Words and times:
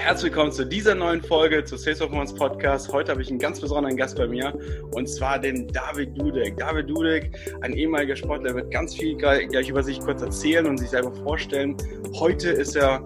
Herzlich 0.00 0.30
willkommen 0.30 0.52
zu 0.52 0.64
dieser 0.64 0.94
neuen 0.94 1.20
Folge 1.20 1.64
zu 1.64 1.76
Sales 1.76 1.98
Performance 1.98 2.32
Podcast. 2.32 2.90
Heute 2.92 3.10
habe 3.10 3.20
ich 3.20 3.30
einen 3.30 3.40
ganz 3.40 3.60
besonderen 3.60 3.96
Gast 3.96 4.16
bei 4.16 4.28
mir 4.28 4.56
und 4.92 5.08
zwar 5.08 5.40
den 5.40 5.66
David 5.66 6.16
Dudek. 6.16 6.56
David 6.56 6.88
Dudek, 6.88 7.36
ein 7.62 7.72
ehemaliger 7.72 8.14
Sportler, 8.14 8.54
wird 8.54 8.70
ganz 8.70 8.94
viel 8.94 9.16
gleich 9.16 9.68
über 9.68 9.82
sich 9.82 9.98
kurz 9.98 10.22
erzählen 10.22 10.66
und 10.66 10.78
sich 10.78 10.90
selber 10.90 11.12
vorstellen. 11.12 11.76
Heute 12.14 12.48
ist 12.48 12.76
er 12.76 13.02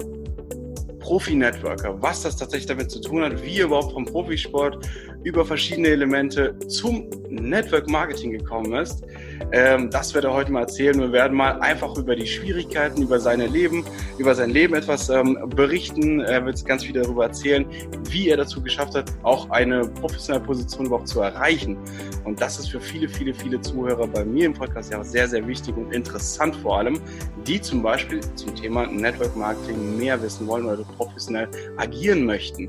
Profi-Networker, 1.01 2.01
was 2.03 2.23
das 2.23 2.37
tatsächlich 2.37 2.67
damit 2.67 2.91
zu 2.91 3.01
tun 3.01 3.23
hat, 3.23 3.43
wie 3.43 3.61
er 3.61 3.65
überhaupt 3.65 3.95
vom 3.95 4.05
Profisport 4.05 4.87
über 5.25 5.45
verschiedene 5.45 5.89
Elemente 5.89 6.59
zum 6.69 7.09
Network 7.29 7.89
Marketing 7.89 8.33
gekommen 8.33 8.73
ist. 8.75 9.05
Ähm, 9.53 9.91
das 9.91 10.15
wird 10.15 10.25
er 10.25 10.33
heute 10.33 10.51
mal 10.53 10.61
erzählen. 10.61 10.99
Wir 10.99 11.13
werden 11.13 11.37
mal 11.37 11.61
einfach 11.61 11.97
über 11.97 12.17
die 12.17 12.27
Schwierigkeiten, 12.27 13.03
über 13.03 13.21
seine 13.21 13.47
Leben, 13.47 13.85
über 14.19 14.35
sein 14.35 14.51
Leben 14.51 14.75
etwas 14.75 15.09
ähm, 15.09 15.39
berichten. 15.55 16.21
Er 16.21 16.45
wird 16.45 16.65
ganz 16.65 16.85
viel 16.85 16.95
darüber 16.95 17.25
erzählen, 17.25 17.67
wie 18.09 18.29
er 18.29 18.37
dazu 18.37 18.63
geschafft 18.63 18.95
hat, 18.95 19.13
auch 19.23 19.51
eine 19.51 19.87
professionelle 19.87 20.45
Position 20.45 20.87
überhaupt 20.87 21.09
zu 21.09 21.21
erreichen. 21.21 21.77
Und 22.25 22.41
das 22.41 22.59
ist 22.59 22.71
für 22.71 22.81
viele, 22.81 23.09
viele, 23.09 23.35
viele 23.35 23.61
Zuhörer 23.61 24.07
bei 24.07 24.25
mir 24.25 24.47
im 24.47 24.55
Podcast 24.55 24.93
ja 24.93 25.03
sehr, 25.03 25.29
sehr 25.29 25.47
wichtig 25.47 25.77
und 25.77 25.93
interessant 25.93 26.57
vor 26.57 26.79
allem, 26.79 27.01
die 27.47 27.61
zum 27.61 27.83
Beispiel 27.83 28.21
zum 28.37 28.55
Thema 28.55 28.87
Network 28.87 29.37
Marketing 29.37 29.99
mehr 29.99 30.21
wissen 30.23 30.47
wollen 30.47 30.67
oder 30.67 30.85
professionell 30.97 31.49
agieren 31.77 32.25
möchten. 32.25 32.69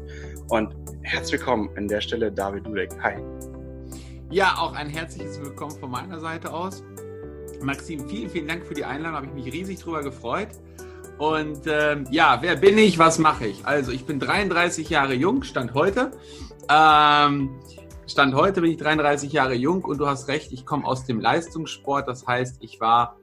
Und 0.49 0.75
herzlich 1.03 1.39
willkommen 1.39 1.69
an 1.77 1.87
der 1.87 2.01
Stelle, 2.01 2.31
David 2.31 2.65
Dudek. 2.65 2.91
Hi. 3.01 3.15
Ja, 4.29 4.57
auch 4.59 4.73
ein 4.73 4.89
herzliches 4.89 5.39
Willkommen 5.39 5.79
von 5.79 5.89
meiner 5.89 6.19
Seite 6.19 6.51
aus. 6.51 6.83
Maxim, 7.61 8.07
vielen, 8.09 8.29
vielen 8.29 8.47
Dank 8.47 8.65
für 8.65 8.73
die 8.73 8.83
Einladung. 8.83 9.15
Habe 9.15 9.27
ich 9.27 9.33
mich 9.33 9.53
riesig 9.53 9.79
drüber 9.79 10.03
gefreut. 10.03 10.49
Und 11.17 11.61
ähm, 11.65 12.05
ja, 12.11 12.39
wer 12.41 12.57
bin 12.57 12.77
ich? 12.77 12.99
Was 12.99 13.19
mache 13.19 13.47
ich? 13.47 13.65
Also, 13.65 13.91
ich 13.91 14.05
bin 14.05 14.19
33 14.19 14.89
Jahre 14.89 15.13
jung, 15.13 15.43
Stand 15.43 15.73
heute. 15.73 16.11
Ähm, 16.69 17.59
Stand 18.05 18.35
heute 18.35 18.61
bin 18.61 18.71
ich 18.71 18.77
33 18.77 19.31
Jahre 19.31 19.53
jung 19.53 19.85
und 19.85 19.97
du 19.97 20.07
hast 20.07 20.27
recht, 20.27 20.51
ich 20.51 20.65
komme 20.65 20.85
aus 20.85 21.05
dem 21.05 21.21
Leistungssport. 21.21 22.07
Das 22.07 22.27
heißt, 22.27 22.57
ich 22.61 22.81
war 22.81 23.17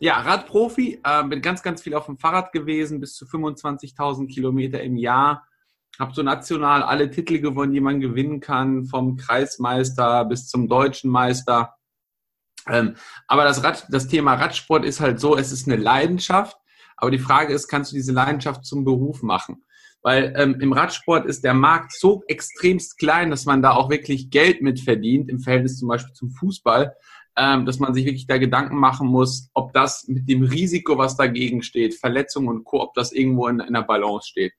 ja 0.00 0.20
Radprofi, 0.20 1.00
äh, 1.04 1.24
bin 1.24 1.42
ganz, 1.42 1.62
ganz 1.62 1.82
viel 1.82 1.94
auf 1.94 2.06
dem 2.06 2.16
Fahrrad 2.16 2.52
gewesen, 2.52 2.98
bis 2.98 3.14
zu 3.14 3.26
25.000 3.26 4.26
Kilometer 4.32 4.82
im 4.82 4.96
Jahr 4.96 5.44
habe 5.98 6.14
so 6.14 6.22
national 6.22 6.82
alle 6.82 7.10
Titel 7.10 7.40
gewonnen, 7.40 7.72
die 7.72 7.80
man 7.80 8.00
gewinnen 8.00 8.40
kann, 8.40 8.84
vom 8.84 9.16
Kreismeister 9.16 10.24
bis 10.24 10.48
zum 10.48 10.68
deutschen 10.68 11.10
Meister. 11.10 11.74
Ähm, 12.68 12.96
aber 13.26 13.44
das, 13.44 13.62
Rad, 13.62 13.86
das 13.90 14.08
Thema 14.08 14.34
Radsport 14.34 14.84
ist 14.84 15.00
halt 15.00 15.20
so, 15.20 15.36
es 15.36 15.52
ist 15.52 15.66
eine 15.68 15.76
Leidenschaft. 15.76 16.56
Aber 16.96 17.10
die 17.10 17.18
Frage 17.18 17.52
ist, 17.52 17.68
kannst 17.68 17.92
du 17.92 17.96
diese 17.96 18.12
Leidenschaft 18.12 18.64
zum 18.64 18.84
Beruf 18.84 19.22
machen? 19.22 19.64
Weil 20.02 20.34
ähm, 20.36 20.60
im 20.60 20.72
Radsport 20.72 21.26
ist 21.26 21.44
der 21.44 21.54
Markt 21.54 21.92
so 21.92 22.22
extremst 22.28 22.98
klein, 22.98 23.30
dass 23.30 23.44
man 23.44 23.62
da 23.62 23.72
auch 23.72 23.90
wirklich 23.90 24.30
Geld 24.30 24.62
mit 24.62 24.80
verdient, 24.80 25.28
im 25.28 25.40
Verhältnis 25.40 25.78
zum 25.78 25.88
Beispiel 25.88 26.14
zum 26.14 26.30
Fußball, 26.30 26.94
ähm, 27.36 27.66
dass 27.66 27.78
man 27.78 27.92
sich 27.92 28.04
wirklich 28.04 28.26
da 28.26 28.38
Gedanken 28.38 28.76
machen 28.76 29.08
muss, 29.08 29.50
ob 29.52 29.72
das 29.72 30.06
mit 30.08 30.28
dem 30.28 30.42
Risiko, 30.42 30.96
was 30.96 31.16
dagegen 31.16 31.62
steht, 31.62 31.94
Verletzungen 31.94 32.48
und 32.48 32.64
Co., 32.64 32.80
ob 32.82 32.94
das 32.94 33.12
irgendwo 33.12 33.48
in, 33.48 33.60
in 33.60 33.74
der 33.74 33.82
Balance 33.82 34.28
steht. 34.28 34.52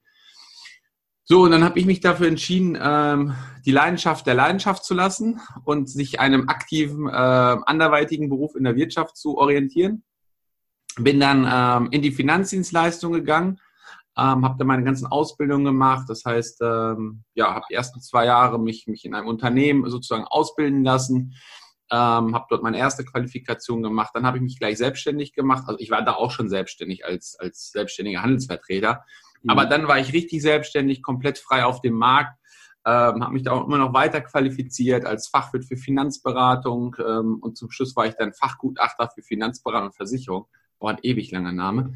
So, 1.30 1.42
und 1.42 1.52
dann 1.52 1.66
habe 1.66 1.78
ich 1.78 1.86
mich 1.86 2.00
dafür 2.00 2.30
entschieden, 2.30 2.78
ähm, 2.82 3.36
die 3.66 3.74
Leidenschaft 3.74 4.26
der 4.28 4.34
Leidenschaft 4.34 4.86
zu 4.86 4.94
lassen 4.94 5.42
und 5.66 5.90
sich 5.90 6.22
einem 6.22 6.48
aktiven, 6.48 7.10
äh, 7.10 7.12
anderweitigen 7.12 8.30
Beruf 8.30 8.56
in 8.56 8.64
der 8.64 8.78
Wirtschaft 8.78 9.18
zu 9.18 9.38
orientieren. 9.38 10.06
Bin 10.96 11.20
dann 11.20 11.46
ähm, 11.46 11.90
in 11.92 12.02
die 12.02 12.14
Finanzdienstleistung 12.14 13.12
gegangen, 13.12 13.60
ähm, 14.18 14.46
habe 14.46 14.56
dann 14.58 14.68
meine 14.68 14.86
ganzen 14.86 15.06
Ausbildungen 15.06 15.66
gemacht. 15.66 16.06
Das 16.08 16.24
heißt, 16.24 16.62
ähm, 16.62 17.24
ja, 17.34 17.54
habe 17.54 17.66
die 17.70 17.74
ersten 17.74 18.00
zwei 18.00 18.26
Jahre 18.26 18.58
mich, 18.58 18.88
mich 18.88 19.04
in 19.04 19.14
einem 19.14 19.28
Unternehmen 19.28 19.90
sozusagen 19.90 20.24
ausbilden 20.24 20.86
lassen, 20.86 21.36
ähm, 21.92 22.36
habe 22.36 22.46
dort 22.50 22.64
meine 22.64 22.78
erste 22.78 23.04
Qualifikation 23.04 23.84
gemacht. 23.84 24.12
Dann 24.14 24.26
habe 24.26 24.38
ich 24.38 24.44
mich 24.44 24.60
gleich 24.60 24.78
selbstständig 24.78 25.34
gemacht. 25.34 25.66
Also 25.68 25.78
ich 25.80 25.92
war 25.92 26.06
da 26.06 26.14
auch 26.14 26.32
schon 26.32 26.48
selbstständig 26.48 27.04
als, 27.04 27.36
als 27.38 27.72
selbstständiger 27.72 28.22
Handelsvertreter 28.22 29.04
Mhm. 29.48 29.52
Aber 29.52 29.66
dann 29.66 29.88
war 29.88 30.00
ich 30.00 30.14
richtig 30.14 30.42
selbstständig, 30.42 31.02
komplett 31.02 31.40
frei 31.40 31.66
auf 31.66 31.82
dem 31.82 31.96
Markt, 31.96 32.38
ähm, 32.86 33.24
habe 33.24 33.34
mich 33.34 33.44
da 33.44 33.52
auch 33.52 33.66
immer 33.66 33.78
noch 33.78 33.94
weiter 33.94 34.22
qualifiziert 34.22 35.06
als 35.06 35.28
Fachwirt 35.28 35.66
für 35.66 35.76
Finanzberatung 35.76 36.96
ähm, 37.06 37.38
und 37.42 37.58
zum 37.58 37.72
Schluss 37.72 37.96
war 37.96 38.06
ich 38.06 38.16
dann 38.16 38.34
Fachgutachter 38.34 39.10
für 39.14 39.22
Finanzberatung 39.22 39.88
und 39.88 39.96
Versicherung. 39.96 40.48
Boah, 40.80 40.92
ein 40.92 41.00
ewig 41.02 41.32
langer 41.32 41.52
Name. 41.52 41.94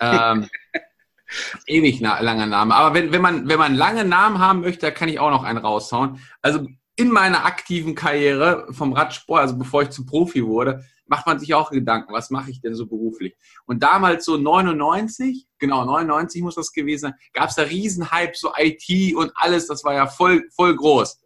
ähm, 0.00 0.48
ewig 1.66 2.00
langer 2.00 2.46
Name. 2.46 2.74
Aber 2.74 2.94
wenn, 2.94 3.12
wenn, 3.12 3.22
man, 3.22 3.48
wenn 3.48 3.58
man 3.58 3.74
lange 3.74 4.04
Namen 4.04 4.38
haben 4.38 4.60
möchte, 4.60 4.86
da 4.86 4.90
kann 4.90 5.08
ich 5.08 5.18
auch 5.18 5.30
noch 5.30 5.44
einen 5.44 5.58
raushauen. 5.58 6.18
Also 6.42 6.66
in 6.96 7.10
meiner 7.10 7.44
aktiven 7.44 7.94
Karriere 7.94 8.66
vom 8.70 8.92
Radsport, 8.92 9.40
also 9.40 9.58
bevor 9.58 9.82
ich 9.82 9.90
zum 9.90 10.06
Profi 10.06 10.44
wurde, 10.44 10.84
macht 11.06 11.26
man 11.26 11.38
sich 11.38 11.52
auch 11.54 11.70
Gedanken, 11.70 12.12
was 12.12 12.30
mache 12.30 12.50
ich 12.50 12.60
denn 12.60 12.74
so 12.74 12.86
beruflich? 12.86 13.36
Und 13.66 13.82
damals 13.82 14.24
so 14.24 14.36
99, 14.36 15.46
genau 15.58 15.84
99 15.84 16.42
muss 16.42 16.54
das 16.54 16.72
gewesen 16.72 17.02
sein, 17.02 17.14
gab 17.32 17.50
es 17.50 17.56
da 17.56 17.62
Riesenhype, 17.62 18.32
so 18.34 18.52
IT 18.56 19.14
und 19.14 19.32
alles, 19.34 19.66
das 19.66 19.84
war 19.84 19.94
ja 19.94 20.06
voll, 20.06 20.48
voll 20.54 20.74
groß. 20.74 21.20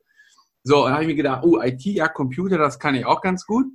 So, 0.65 0.85
dann 0.85 0.95
habe 0.95 1.05
ich 1.05 1.09
mir 1.09 1.15
gedacht, 1.15 1.45
oh, 1.45 1.61
IT, 1.61 1.85
ja, 1.85 2.09
Computer, 2.09 2.59
das 2.59 2.79
kann 2.79 2.95
ich 2.95 3.07
auch 3.07 3.21
ganz 3.21 3.47
gut. 3.47 3.67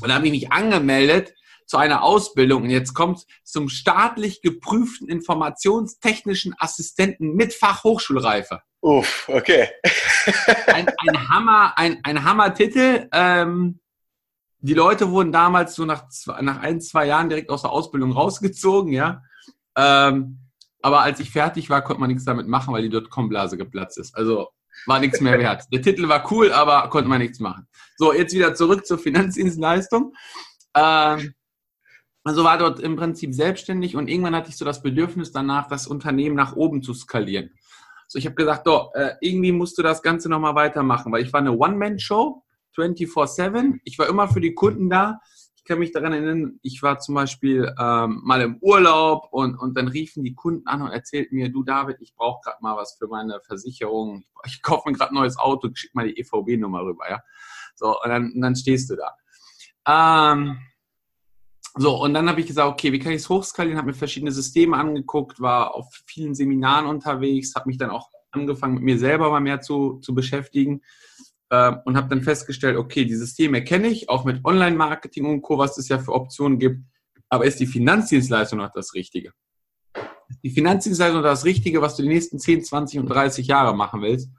Und 0.00 0.08
dann 0.08 0.14
habe 0.14 0.26
ich 0.26 0.32
mich 0.32 0.52
angemeldet 0.52 1.34
zu 1.66 1.76
einer 1.76 2.02
Ausbildung 2.02 2.64
und 2.64 2.70
jetzt 2.70 2.94
kommt 2.94 3.26
zum 3.44 3.68
staatlich 3.68 4.42
geprüften 4.42 5.08
informationstechnischen 5.08 6.54
Assistenten 6.58 7.34
mit 7.34 7.52
Fachhochschulreife. 7.52 8.62
Uff, 8.82 9.28
okay. 9.28 9.68
ein, 10.66 10.88
ein 10.88 11.28
Hammer, 11.28 11.72
ein, 11.76 12.00
ein 12.02 12.24
Hammer-Titel. 12.24 13.08
Ähm, 13.12 13.80
die 14.60 14.74
Leute 14.74 15.10
wurden 15.10 15.32
damals 15.32 15.74
so 15.74 15.84
nach, 15.84 16.08
zwei, 16.08 16.40
nach 16.42 16.60
ein, 16.60 16.80
zwei 16.80 17.06
Jahren 17.06 17.28
direkt 17.28 17.50
aus 17.50 17.62
der 17.62 17.72
Ausbildung 17.72 18.12
rausgezogen, 18.12 18.92
ja. 18.92 19.22
Ähm, 19.76 20.38
aber 20.82 21.00
als 21.00 21.20
ich 21.20 21.30
fertig 21.30 21.68
war, 21.68 21.82
konnte 21.82 22.00
man 22.00 22.08
nichts 22.08 22.24
damit 22.24 22.48
machen, 22.48 22.72
weil 22.72 22.82
die 22.82 22.88
Dotcom-Blase 22.88 23.56
geplatzt 23.56 23.98
ist. 23.98 24.16
Also 24.16 24.48
war 24.86 24.98
nichts 24.98 25.20
mehr 25.20 25.38
wert. 25.38 25.64
Der 25.72 25.82
Titel 25.82 26.08
war 26.08 26.30
cool, 26.32 26.52
aber 26.52 26.88
konnte 26.88 27.08
man 27.08 27.20
nichts 27.20 27.38
machen. 27.38 27.66
So, 27.96 28.14
jetzt 28.14 28.34
wieder 28.34 28.54
zurück 28.54 28.86
zur 28.86 28.98
Finanzdienstleistung. 28.98 30.14
Ähm, 30.74 31.34
also 32.24 32.44
war 32.44 32.58
dort 32.58 32.80
im 32.80 32.96
Prinzip 32.96 33.34
selbstständig 33.34 33.96
und 33.96 34.08
irgendwann 34.08 34.36
hatte 34.36 34.50
ich 34.50 34.56
so 34.56 34.64
das 34.64 34.82
Bedürfnis 34.82 35.32
danach, 35.32 35.68
das 35.68 35.86
Unternehmen 35.86 36.36
nach 36.36 36.54
oben 36.54 36.82
zu 36.82 36.94
skalieren. 36.94 37.50
So, 38.12 38.18
ich 38.18 38.26
habe 38.26 38.34
gesagt, 38.34 38.66
doch, 38.66 38.92
äh, 38.94 39.14
irgendwie 39.20 39.52
musst 39.52 39.78
du 39.78 39.82
das 39.82 40.02
Ganze 40.02 40.28
nochmal 40.28 40.56
weitermachen, 40.56 41.12
weil 41.12 41.22
ich 41.22 41.32
war 41.32 41.38
eine 41.38 41.56
One-Man-Show 41.56 42.42
24-7. 42.76 43.78
Ich 43.84 44.00
war 44.00 44.08
immer 44.08 44.26
für 44.26 44.40
die 44.40 44.52
Kunden 44.52 44.90
da. 44.90 45.20
Ich 45.54 45.62
kann 45.62 45.78
mich 45.78 45.92
daran 45.92 46.12
erinnern, 46.12 46.58
ich 46.62 46.82
war 46.82 46.98
zum 46.98 47.14
Beispiel 47.14 47.72
ähm, 47.78 48.20
mal 48.24 48.40
im 48.40 48.56
Urlaub 48.62 49.28
und, 49.30 49.54
und 49.54 49.76
dann 49.76 49.86
riefen 49.86 50.24
die 50.24 50.34
Kunden 50.34 50.66
an 50.66 50.82
und 50.82 50.90
erzählten 50.90 51.36
mir, 51.36 51.52
du 51.52 51.62
David, 51.62 51.98
ich 52.00 52.12
brauche 52.16 52.40
gerade 52.42 52.58
mal 52.60 52.76
was 52.76 52.96
für 52.98 53.06
meine 53.06 53.40
Versicherung. 53.46 54.24
Ich, 54.44 54.54
ich 54.54 54.62
kaufe 54.62 54.90
mir 54.90 54.96
gerade 54.96 55.12
ein 55.12 55.14
neues 55.14 55.38
Auto, 55.38 55.68
schick 55.72 55.94
mal 55.94 56.08
die 56.08 56.18
EVB-Nummer 56.18 56.82
rüber, 56.82 57.08
ja. 57.08 57.22
So, 57.76 57.96
und 58.02 58.08
dann, 58.08 58.32
und 58.32 58.40
dann 58.40 58.56
stehst 58.56 58.90
du 58.90 58.96
da. 58.96 59.14
Ähm, 59.86 60.58
so, 61.76 62.02
und 62.02 62.14
dann 62.14 62.28
habe 62.28 62.40
ich 62.40 62.46
gesagt, 62.46 62.68
okay, 62.68 62.92
wie 62.92 62.98
kann 62.98 63.12
ich 63.12 63.22
es 63.22 63.28
hochskalieren? 63.28 63.78
Habe 63.78 63.88
mir 63.88 63.94
verschiedene 63.94 64.32
Systeme 64.32 64.76
angeguckt, 64.76 65.40
war 65.40 65.74
auf 65.74 65.86
vielen 66.06 66.34
Seminaren 66.34 66.86
unterwegs, 66.86 67.54
habe 67.54 67.68
mich 67.68 67.78
dann 67.78 67.90
auch 67.90 68.08
angefangen, 68.32 68.74
mit 68.74 68.82
mir 68.82 68.98
selber 68.98 69.30
mal 69.30 69.40
mehr 69.40 69.60
zu, 69.60 69.98
zu 70.00 70.14
beschäftigen 70.14 70.82
äh, 71.50 71.72
und 71.84 71.96
habe 71.96 72.08
dann 72.08 72.22
festgestellt, 72.22 72.76
okay, 72.76 73.04
die 73.04 73.14
Systeme 73.14 73.62
kenne 73.62 73.88
ich, 73.88 74.08
auch 74.08 74.24
mit 74.24 74.44
Online-Marketing 74.44 75.26
und 75.26 75.42
Co., 75.42 75.58
was 75.58 75.78
es 75.78 75.88
ja 75.88 75.98
für 75.98 76.12
Optionen 76.12 76.58
gibt, 76.58 76.82
aber 77.28 77.44
ist 77.44 77.60
die 77.60 77.66
Finanzdienstleistung 77.66 78.58
noch 78.58 78.72
das 78.72 78.94
Richtige? 78.94 79.32
Ist 80.28 80.42
die 80.42 80.50
Finanzdienstleistung 80.50 81.22
das 81.22 81.44
Richtige, 81.44 81.82
was 81.82 81.96
du 81.96 82.02
die 82.02 82.08
nächsten 82.08 82.38
10, 82.38 82.64
20 82.64 83.00
und 83.00 83.06
30 83.06 83.46
Jahre 83.46 83.76
machen 83.76 84.02
willst? 84.02 84.30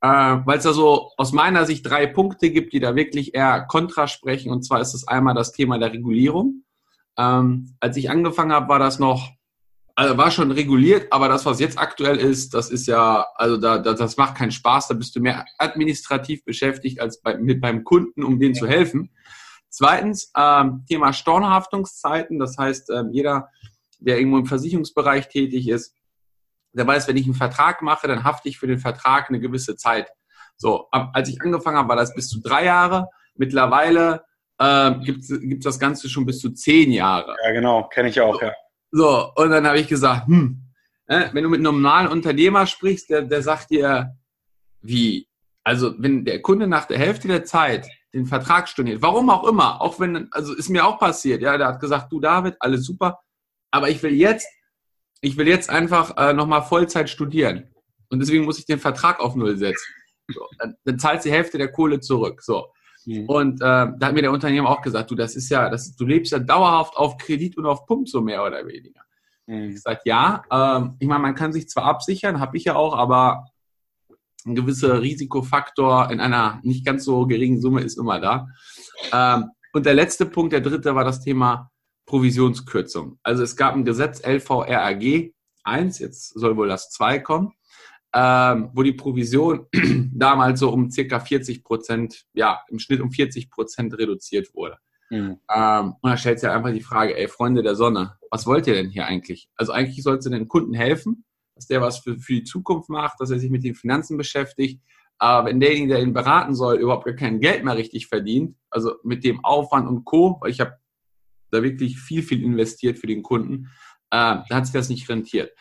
Äh, 0.00 0.08
Weil 0.08 0.58
es 0.58 0.64
da 0.64 0.72
so 0.72 1.10
aus 1.16 1.32
meiner 1.32 1.66
Sicht 1.66 1.84
drei 1.84 2.06
Punkte 2.06 2.50
gibt, 2.50 2.72
die 2.72 2.80
da 2.80 2.94
wirklich 2.94 3.34
eher 3.34 3.62
kontra 3.62 4.06
sprechen. 4.06 4.52
Und 4.52 4.62
zwar 4.62 4.80
ist 4.80 4.94
es 4.94 5.08
einmal 5.08 5.34
das 5.34 5.52
Thema 5.52 5.78
der 5.78 5.92
Regulierung. 5.92 6.64
Ähm, 7.16 7.74
als 7.80 7.96
ich 7.96 8.10
angefangen 8.10 8.52
habe, 8.52 8.68
war 8.68 8.78
das 8.78 8.98
noch 8.98 9.30
also 9.98 10.16
war 10.16 10.30
schon 10.30 10.52
reguliert, 10.52 11.12
aber 11.12 11.26
das, 11.26 11.44
was 11.44 11.58
jetzt 11.58 11.76
aktuell 11.76 12.18
ist, 12.18 12.54
das 12.54 12.70
ist 12.70 12.86
ja, 12.86 13.26
also 13.34 13.56
da, 13.56 13.78
da, 13.78 13.94
das 13.94 14.16
macht 14.16 14.36
keinen 14.36 14.52
Spaß, 14.52 14.86
da 14.86 14.94
bist 14.94 15.16
du 15.16 15.20
mehr 15.20 15.44
administrativ 15.58 16.44
beschäftigt 16.44 17.00
als 17.00 17.20
bei, 17.20 17.36
mit 17.36 17.60
beim 17.60 17.82
Kunden, 17.82 18.22
um 18.22 18.38
denen 18.38 18.54
zu 18.54 18.68
helfen. 18.68 19.10
Zweitens, 19.70 20.30
ähm, 20.36 20.84
Thema 20.88 21.12
Stornohaftungszeiten, 21.12 22.38
das 22.38 22.56
heißt, 22.56 22.90
ähm, 22.90 23.10
jeder, 23.10 23.48
der 23.98 24.18
irgendwo 24.18 24.38
im 24.38 24.46
Versicherungsbereich 24.46 25.30
tätig 25.30 25.68
ist, 25.68 25.96
der 26.72 26.86
weiß, 26.86 27.08
wenn 27.08 27.16
ich 27.16 27.24
einen 27.24 27.34
Vertrag 27.34 27.82
mache, 27.82 28.08
dann 28.08 28.24
hafte 28.24 28.48
ich 28.48 28.58
für 28.58 28.66
den 28.66 28.78
Vertrag 28.78 29.28
eine 29.28 29.40
gewisse 29.40 29.76
Zeit. 29.76 30.10
So, 30.56 30.88
als 30.90 31.28
ich 31.28 31.40
angefangen 31.40 31.76
habe, 31.76 31.88
war 31.88 31.96
das 31.96 32.14
bis 32.14 32.28
zu 32.28 32.40
drei 32.40 32.64
Jahre. 32.64 33.08
Mittlerweile 33.36 34.24
äh, 34.58 34.92
gibt 35.00 35.22
es 35.22 35.64
das 35.64 35.78
Ganze 35.78 36.08
schon 36.08 36.26
bis 36.26 36.40
zu 36.40 36.50
zehn 36.50 36.90
Jahre. 36.90 37.36
Ja, 37.44 37.52
genau, 37.52 37.88
kenne 37.88 38.08
ich 38.08 38.20
auch, 38.20 38.40
ja. 38.42 38.52
So, 38.90 39.32
und 39.36 39.50
dann 39.50 39.66
habe 39.66 39.78
ich 39.78 39.86
gesagt, 39.86 40.26
hm, 40.26 40.62
äh, 41.06 41.28
wenn 41.32 41.44
du 41.44 41.50
mit 41.50 41.58
einem 41.58 41.80
normalen 41.80 42.08
Unternehmer 42.08 42.66
sprichst, 42.66 43.10
der, 43.10 43.22
der 43.22 43.42
sagt 43.42 43.70
dir, 43.70 44.16
wie? 44.82 45.28
Also, 45.64 45.94
wenn 45.98 46.24
der 46.24 46.40
Kunde 46.40 46.66
nach 46.66 46.86
der 46.86 46.98
Hälfte 46.98 47.28
der 47.28 47.44
Zeit 47.44 47.86
den 48.14 48.26
Vertrag 48.26 48.68
storniert, 48.68 49.02
warum 49.02 49.28
auch 49.28 49.46
immer, 49.46 49.80
auch 49.82 50.00
wenn, 50.00 50.28
also 50.32 50.54
ist 50.54 50.70
mir 50.70 50.86
auch 50.86 50.98
passiert, 50.98 51.42
ja, 51.42 51.58
der 51.58 51.68
hat 51.68 51.80
gesagt, 51.80 52.10
du 52.10 52.20
David, 52.20 52.56
alles 52.60 52.84
super, 52.84 53.20
aber 53.70 53.90
ich 53.90 54.02
will 54.02 54.14
jetzt, 54.14 54.48
ich 55.20 55.36
will 55.36 55.48
jetzt 55.48 55.70
einfach 55.70 56.16
äh, 56.16 56.32
nochmal 56.32 56.62
Vollzeit 56.62 57.10
studieren. 57.10 57.68
Und 58.10 58.20
deswegen 58.20 58.44
muss 58.44 58.58
ich 58.58 58.66
den 58.66 58.78
Vertrag 58.78 59.20
auf 59.20 59.34
Null 59.34 59.56
setzen. 59.56 59.92
So, 60.28 60.46
dann, 60.58 60.76
dann 60.84 60.98
zahlt 60.98 61.24
die 61.24 61.30
Hälfte 61.30 61.58
der 61.58 61.72
Kohle 61.72 62.00
zurück. 62.00 62.42
So. 62.42 62.66
Mhm. 63.06 63.26
Und 63.26 63.60
äh, 63.60 63.64
da 63.64 63.98
hat 64.02 64.14
mir 64.14 64.22
der 64.22 64.32
Unternehmer 64.32 64.68
auch 64.68 64.82
gesagt, 64.82 65.10
du, 65.10 65.14
das 65.14 65.36
ist 65.36 65.48
ja, 65.48 65.70
das, 65.70 65.96
du 65.96 66.04
lebst 66.04 66.32
ja 66.32 66.38
dauerhaft 66.38 66.96
auf 66.96 67.16
Kredit 67.16 67.56
und 67.56 67.66
auf 67.66 67.86
Pump, 67.86 68.08
so 68.08 68.20
mehr 68.20 68.44
oder 68.44 68.66
weniger. 68.66 69.00
Mhm. 69.46 69.68
Ich 69.68 69.74
gesagt, 69.76 70.02
ja, 70.04 70.42
ähm, 70.50 70.96
ich 70.98 71.08
meine, 71.08 71.22
man 71.22 71.34
kann 71.34 71.52
sich 71.52 71.68
zwar 71.68 71.84
absichern, 71.84 72.40
habe 72.40 72.56
ich 72.56 72.64
ja 72.64 72.76
auch, 72.76 72.94
aber 72.96 73.46
ein 74.46 74.54
gewisser 74.54 75.02
Risikofaktor 75.02 76.10
in 76.10 76.20
einer 76.20 76.60
nicht 76.62 76.84
ganz 76.84 77.04
so 77.04 77.26
geringen 77.26 77.60
Summe 77.60 77.80
ist 77.80 77.98
immer 77.98 78.20
da. 78.20 78.48
Ähm, 79.12 79.50
und 79.72 79.86
der 79.86 79.94
letzte 79.94 80.26
Punkt, 80.26 80.52
der 80.52 80.60
dritte, 80.60 80.94
war 80.94 81.04
das 81.04 81.20
Thema 81.20 81.70
Provisionskürzung. 82.08 83.18
Also 83.22 83.42
es 83.42 83.54
gab 83.54 83.74
ein 83.74 83.84
Gesetz 83.84 84.20
LVRAG 84.24 85.32
1, 85.64 85.98
jetzt 85.98 86.30
soll 86.38 86.56
wohl 86.56 86.68
das 86.68 86.90
2 86.90 87.20
kommen 87.20 87.52
ähm, 88.14 88.70
wo 88.72 88.82
die 88.82 88.92
Provision 88.92 89.66
damals 90.14 90.60
so 90.60 90.70
um 90.70 90.90
circa 90.90 91.20
40 91.20 91.62
Prozent, 91.62 92.24
ja, 92.32 92.60
im 92.68 92.78
Schnitt 92.78 93.00
um 93.00 93.10
40 93.10 93.50
Prozent 93.50 93.96
reduziert 93.98 94.54
wurde. 94.54 94.78
Mhm. 95.10 95.38
Ähm, 95.54 95.94
und 96.00 96.10
da 96.10 96.16
stellt 96.16 96.40
sich 96.40 96.48
einfach 96.48 96.72
die 96.72 96.80
Frage, 96.80 97.16
ey, 97.16 97.28
Freunde 97.28 97.62
der 97.62 97.74
Sonne, 97.74 98.16
was 98.30 98.46
wollt 98.46 98.66
ihr 98.66 98.74
denn 98.74 98.90
hier 98.90 99.06
eigentlich? 99.06 99.48
Also 99.56 99.72
eigentlich 99.72 100.02
sollst 100.02 100.26
du 100.26 100.30
den 100.30 100.48
Kunden 100.48 100.74
helfen, 100.74 101.24
dass 101.54 101.66
der 101.66 101.80
was 101.80 101.98
für, 101.98 102.18
für 102.18 102.34
die 102.34 102.44
Zukunft 102.44 102.88
macht, 102.88 103.20
dass 103.20 103.30
er 103.30 103.38
sich 103.38 103.50
mit 103.50 103.64
den 103.64 103.74
Finanzen 103.74 104.16
beschäftigt. 104.16 104.82
Aber 105.18 105.48
wenn 105.48 105.60
derjenige, 105.60 105.94
der 105.94 106.02
ihn 106.02 106.12
beraten 106.12 106.54
soll, 106.54 106.76
überhaupt 106.76 107.04
gar 107.04 107.14
kein 107.14 107.40
Geld 107.40 107.64
mehr 107.64 107.76
richtig 107.76 108.06
verdient, 108.06 108.56
also 108.70 108.94
mit 109.02 109.24
dem 109.24 109.44
Aufwand 109.44 109.88
und 109.88 110.04
Co., 110.04 110.38
weil 110.40 110.50
ich 110.50 110.60
habe 110.60 110.74
da 111.50 111.62
wirklich 111.62 111.98
viel, 111.98 112.22
viel 112.22 112.42
investiert 112.42 112.98
für 112.98 113.06
den 113.06 113.22
Kunden, 113.22 113.68
äh, 114.10 114.40
da 114.48 114.50
hat 114.50 114.66
sich 114.66 114.72
das 114.72 114.88
nicht 114.88 115.08
rentiert. 115.08 115.52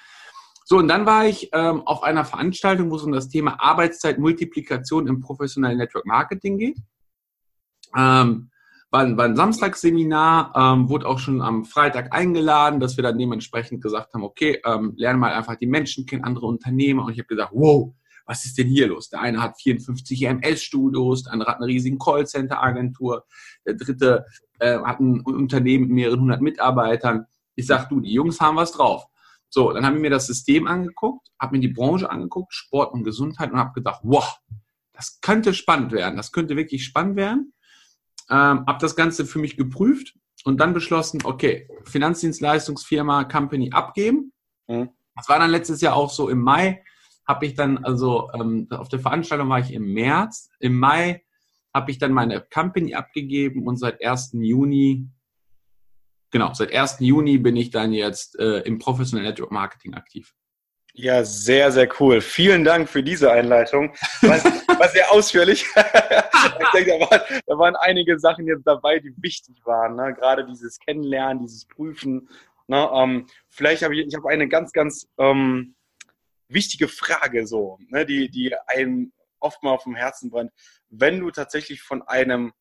So, 0.66 0.78
und 0.78 0.90
dann 0.90 1.06
war 1.06 1.26
ich 1.26 1.50
ähm, 1.54 1.82
auf 1.86 2.04
einer 2.04 2.26
Veranstaltung, 2.26 2.92
wo 2.92 2.98
es 2.98 3.04
um 3.04 3.14
das 3.14 3.30
Thema 3.30 3.62
Arbeitszeitmultiplikation 3.62 5.08
im 5.08 5.22
professionellen 5.22 5.78
Network 5.78 6.06
Marketing 6.06 6.58
geht. 6.58 6.78
Ähm, 7.96 8.50
war, 8.90 9.02
ein, 9.02 9.18
war 9.18 9.26
ein 9.26 9.36
Samstagsseminar, 9.36 10.54
ähm, 10.56 10.90
wurde 10.90 11.08
auch 11.08 11.20
schon 11.20 11.42
am 11.42 11.66
Freitag 11.66 12.14
eingeladen, 12.14 12.80
dass 12.80 12.98
wir 12.98 13.04
dann 13.04 13.18
dementsprechend 13.18 13.82
gesagt 13.82 14.14
haben, 14.14 14.24
okay, 14.24 14.62
ähm, 14.66 14.94
lernen 14.98 15.20
mal 15.20 15.34
einfach 15.34 15.56
die 15.56 15.68
Menschen 15.68 16.06
kennen, 16.06 16.24
andere 16.24 16.48
Unternehmer. 16.48 17.06
Und 17.06 17.14
ich 17.14 17.20
habe 17.20 17.28
gesagt, 17.28 17.52
wow, 17.54 17.94
was 18.28 18.46
ist 18.46 18.58
denn 18.58 18.68
hier 18.68 18.88
los? 18.88 19.10
Der 19.10 19.22
eine 19.22 19.42
hat 19.42 19.60
54 19.60 20.22
EMS-Studios, 20.22 21.24
der 21.24 21.34
andere 21.34 21.50
hat 21.50 21.58
eine 21.58 21.68
riesige 21.68 21.98
Callcenter-Agentur, 21.98 23.26
der 23.66 23.74
dritte 23.76 24.26
äh, 24.60 24.80
hat 24.80 25.00
ein 25.00 25.22
Unternehmen 25.22 25.86
mit 25.86 25.94
mehreren 25.94 26.22
hundert 26.22 26.42
Mitarbeitern. 26.42 27.26
Ich 27.56 27.66
sag, 27.66 27.90
du, 27.90 28.02
die 28.02 28.14
Jungs 28.14 28.40
haben 28.40 28.58
was 28.58 28.74
drauf. 28.74 29.06
So, 29.50 29.72
dann 29.72 29.86
habe 29.86 29.96
ich 29.96 30.02
mir 30.02 30.10
das 30.10 30.28
System 30.28 30.68
angeguckt, 30.68 31.30
habe 31.40 31.56
mir 31.56 31.62
die 31.62 31.70
Branche 31.70 32.10
angeguckt, 32.10 32.54
Sport 32.54 32.94
und 32.94 33.04
Gesundheit 33.04 33.52
und 33.52 33.58
habe 33.58 33.74
gedacht, 33.74 34.02
wow, 34.04 34.38
das 34.92 35.22
könnte 35.22 35.54
spannend 35.54 35.92
werden, 35.94 36.18
das 36.18 36.32
könnte 36.32 36.58
wirklich 36.58 36.84
spannend 36.84 37.16
werden. 37.16 37.54
Ähm, 38.30 38.66
habe 38.68 38.80
das 38.82 38.98
Ganze 38.98 39.26
für 39.26 39.40
mich 39.40 39.56
geprüft 39.56 40.16
und 40.44 40.60
dann 40.60 40.74
beschlossen, 40.74 41.22
okay, 41.24 41.70
Finanzdienstleistungsfirma, 41.86 43.24
Company 43.24 43.72
abgeben. 43.72 44.34
Mhm. 44.68 44.90
Das 45.16 45.30
war 45.30 45.40
dann 45.40 45.50
letztes 45.50 45.80
Jahr 45.80 45.96
auch 45.96 46.10
so 46.10 46.30
im 46.30 46.42
Mai, 46.42 46.84
habe 47.28 47.46
ich 47.46 47.56
dann, 47.56 47.84
also 47.84 48.30
ähm, 48.34 48.68
auf 48.72 48.90
der 48.90 49.00
Veranstaltung 49.00 49.50
war 49.50 49.60
ich 49.60 49.74
im 49.74 49.94
März, 49.94 50.50
im 50.60 50.80
Mai 50.80 51.24
habe 51.74 51.92
ich 51.92 51.98
dann 51.98 52.14
meine 52.14 52.42
Company 52.42 52.96
abgegeben 52.96 53.68
und 53.68 53.78
seit 53.78 54.04
1. 54.04 54.32
Juni 54.34 55.10
genau, 56.32 56.54
seit 56.54 56.74
1. 56.74 56.98
Juni 57.00 57.38
bin 57.38 57.56
ich 57.56 57.70
dann 57.70 57.94
jetzt 57.94 58.38
äh, 58.40 58.60
im 58.60 58.80
professionellen 58.80 59.30
Network 59.30 59.52
Marketing 59.52 59.94
aktiv. 59.94 60.34
Ja, 60.94 61.24
sehr, 61.24 61.72
sehr 61.72 61.88
cool. 62.00 62.22
Vielen 62.22 62.64
Dank 62.64 62.90
für 62.90 63.04
diese 63.04 63.32
Einleitung. 63.32 63.94
War, 64.22 64.44
war 64.80 64.90
sehr 64.90 65.12
ausführlich. 65.12 65.64
ich 65.76 66.72
denke, 66.74 66.98
da 67.00 67.12
waren, 67.12 67.22
da 67.46 67.58
waren, 67.58 67.76
einige 67.76 68.18
Sachen 68.18 68.48
jetzt 68.48 68.66
dabei, 68.66 68.98
die 69.00 69.14
wichtig 69.18 69.62
waren. 69.64 69.96
Ne? 69.96 70.16
Gerade 70.16 70.44
dieses 70.46 70.80
Kennenlernen, 70.80 71.46
dieses 71.46 71.66
Prüfen. 71.66 72.28
Ne? 72.66 72.90
Ähm, 72.92 73.28
vielleicht 73.50 73.84
habe 73.84 73.96
ich, 73.96 74.08
ich 74.08 74.16
habe 74.16 74.30
eine 74.30 74.48
ganz, 74.48 74.72
ganz 74.72 75.08
ähm, 75.20 75.76
wichtige 76.48 76.88
Frage, 76.88 77.48
so, 77.48 77.78
ne? 77.90 78.06
die, 78.06 78.30
die 78.30 78.54
einem 78.68 79.14
oft 79.40 79.62
mal 79.64 79.72
auf 79.72 79.84
dem 79.84 79.96
Herzen 79.96 80.30
brennt. 80.30 80.52
Wenn 80.90 81.20
du 81.20 81.32
tatsächlich 81.32 81.82
von 81.82 82.02
einem 82.02 82.54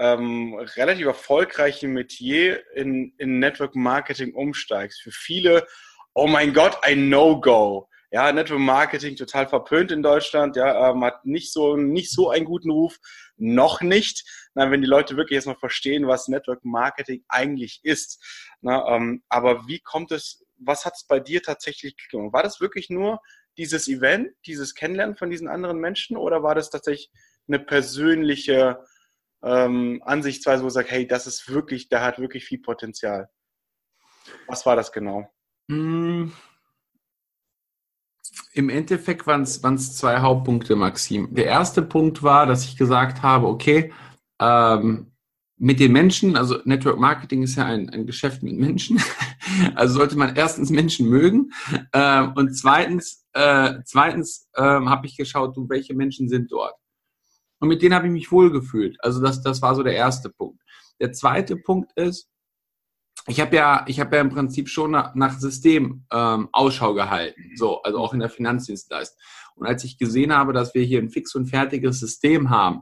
ähm, 0.00 0.54
relativ 0.76 1.06
erfolgreichen 1.06 1.92
Metier 1.92 2.62
in, 2.74 3.12
in 3.18 3.38
Network 3.38 3.76
Marketing 3.76 4.34
umsteigst. 4.34 5.02
Für 5.02 5.12
viele, 5.12 5.66
oh 6.14 6.26
mein 6.26 6.54
Gott, 6.54 6.78
ein 6.82 7.10
No-Go. 7.10 7.86
Ja, 8.10 8.32
Network 8.32 8.60
Marketing 8.60 9.14
total 9.14 9.46
verpönt 9.46 9.92
in 9.92 10.02
Deutschland, 10.02 10.56
ja, 10.56 10.90
ähm, 10.90 11.04
hat 11.04 11.24
nicht 11.24 11.52
so, 11.52 11.76
nicht 11.76 12.10
so 12.10 12.30
einen 12.30 12.44
guten 12.44 12.70
Ruf, 12.70 12.98
noch 13.36 13.82
nicht. 13.82 14.24
Na, 14.54 14.70
wenn 14.70 14.80
die 14.80 14.88
Leute 14.88 15.16
wirklich 15.16 15.36
jetzt 15.36 15.46
mal 15.46 15.54
verstehen, 15.54 16.08
was 16.08 16.26
Network 16.26 16.64
Marketing 16.64 17.22
eigentlich 17.28 17.80
ist. 17.84 18.24
Na, 18.62 18.94
ähm, 18.94 19.22
aber 19.28 19.66
wie 19.66 19.80
kommt 19.80 20.12
es, 20.12 20.44
was 20.58 20.84
hat 20.84 20.94
es 20.96 21.04
bei 21.04 21.20
dir 21.20 21.42
tatsächlich 21.42 21.96
gelungen? 21.96 22.32
War 22.32 22.42
das 22.42 22.60
wirklich 22.60 22.90
nur 22.90 23.20
dieses 23.56 23.88
Event, 23.88 24.32
dieses 24.46 24.74
Kennenlernen 24.74 25.16
von 25.16 25.30
diesen 25.30 25.48
anderen 25.48 25.78
Menschen 25.78 26.16
oder 26.16 26.42
war 26.42 26.54
das 26.54 26.70
tatsächlich 26.70 27.10
eine 27.48 27.58
persönliche 27.58 28.84
ähm, 29.42 30.02
Ansichtsweise, 30.04 30.62
wo 30.62 30.66
du 30.66 30.72
sagst, 30.72 30.92
hey, 30.92 31.06
das 31.06 31.26
ist 31.26 31.48
wirklich, 31.48 31.88
der 31.88 32.02
hat 32.02 32.18
wirklich 32.18 32.44
viel 32.44 32.60
Potenzial. 32.60 33.30
Was 34.46 34.66
war 34.66 34.76
das 34.76 34.92
genau? 34.92 35.28
Mm. 35.68 36.28
Im 38.52 38.68
Endeffekt 38.68 39.26
waren 39.26 39.42
es 39.42 39.96
zwei 39.96 40.18
Hauptpunkte, 40.18 40.76
Maxim. 40.76 41.34
Der 41.34 41.46
erste 41.46 41.82
Punkt 41.82 42.22
war, 42.22 42.46
dass 42.46 42.64
ich 42.64 42.76
gesagt 42.76 43.22
habe, 43.22 43.46
okay, 43.46 43.92
ähm, 44.40 45.09
mit 45.62 45.78
den 45.78 45.92
Menschen, 45.92 46.36
also 46.36 46.58
Network 46.64 46.98
Marketing 46.98 47.42
ist 47.42 47.56
ja 47.56 47.66
ein, 47.66 47.90
ein 47.90 48.06
Geschäft 48.06 48.42
mit 48.42 48.56
Menschen, 48.56 48.98
also 49.74 49.98
sollte 49.98 50.16
man 50.16 50.34
erstens 50.34 50.70
Menschen 50.70 51.06
mögen 51.06 51.52
äh, 51.92 52.22
und 52.34 52.54
zweitens, 52.54 53.26
äh, 53.34 53.74
zweitens 53.84 54.48
äh, 54.54 54.62
habe 54.62 55.06
ich 55.06 55.18
geschaut, 55.18 55.54
du, 55.54 55.68
welche 55.68 55.94
Menschen 55.94 56.30
sind 56.30 56.50
dort. 56.50 56.74
Und 57.58 57.68
mit 57.68 57.82
denen 57.82 57.94
habe 57.94 58.06
ich 58.06 58.12
mich 58.12 58.32
wohlgefühlt. 58.32 58.96
Also 59.04 59.20
das, 59.20 59.42
das 59.42 59.60
war 59.60 59.74
so 59.74 59.82
der 59.82 59.94
erste 59.94 60.30
Punkt. 60.30 60.62
Der 60.98 61.12
zweite 61.12 61.58
Punkt 61.58 61.92
ist, 61.94 62.30
ich 63.26 63.38
habe 63.38 63.54
ja, 63.54 63.84
ich 63.86 64.00
habe 64.00 64.16
ja 64.16 64.22
im 64.22 64.30
Prinzip 64.30 64.66
schon 64.66 64.92
nach, 64.92 65.14
nach 65.14 65.38
System 65.38 66.06
ähm, 66.10 66.48
Ausschau 66.52 66.94
gehalten, 66.94 67.52
so, 67.54 67.82
also 67.82 67.98
auch 67.98 68.14
in 68.14 68.20
der 68.20 68.30
Finanzdienstleistung. 68.30 69.18
Und 69.56 69.66
als 69.66 69.84
ich 69.84 69.98
gesehen 69.98 70.34
habe, 70.34 70.54
dass 70.54 70.74
wir 70.74 70.84
hier 70.84 71.00
ein 71.00 71.10
fix 71.10 71.34
und 71.34 71.48
fertiges 71.48 72.00
System 72.00 72.48
haben, 72.48 72.80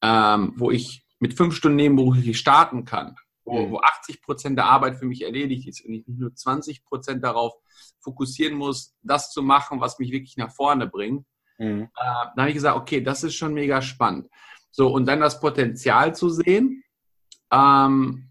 ähm, 0.00 0.52
wo 0.54 0.70
ich 0.70 1.03
mit 1.18 1.34
fünf 1.34 1.54
Stunden 1.54 1.76
nebenberuflich 1.76 2.38
starten 2.38 2.84
kann, 2.84 3.16
wo, 3.44 3.66
mhm. 3.66 3.70
wo 3.72 3.78
80 3.78 4.22
Prozent 4.22 4.58
der 4.58 4.66
Arbeit 4.66 4.96
für 4.96 5.06
mich 5.06 5.22
erledigt 5.22 5.68
ist 5.68 5.84
und 5.84 5.94
ich 5.94 6.06
nicht 6.06 6.18
nur 6.18 6.34
20 6.34 6.84
Prozent 6.84 7.24
darauf 7.24 7.54
fokussieren 8.00 8.56
muss, 8.56 8.94
das 9.02 9.30
zu 9.30 9.42
machen, 9.42 9.80
was 9.80 9.98
mich 9.98 10.10
wirklich 10.10 10.36
nach 10.36 10.52
vorne 10.52 10.86
bringt, 10.86 11.26
Mhm. 11.58 11.82
Äh, 11.82 11.88
da 11.94 12.34
habe 12.36 12.48
ich 12.48 12.54
gesagt, 12.54 12.76
okay, 12.76 13.00
das 13.00 13.24
ist 13.24 13.34
schon 13.34 13.54
mega 13.54 13.82
spannend. 13.82 14.28
So, 14.70 14.88
und 14.88 15.06
dann 15.06 15.20
das 15.20 15.40
Potenzial 15.40 16.14
zu 16.14 16.28
sehen, 16.30 16.82
ähm, 17.52 18.30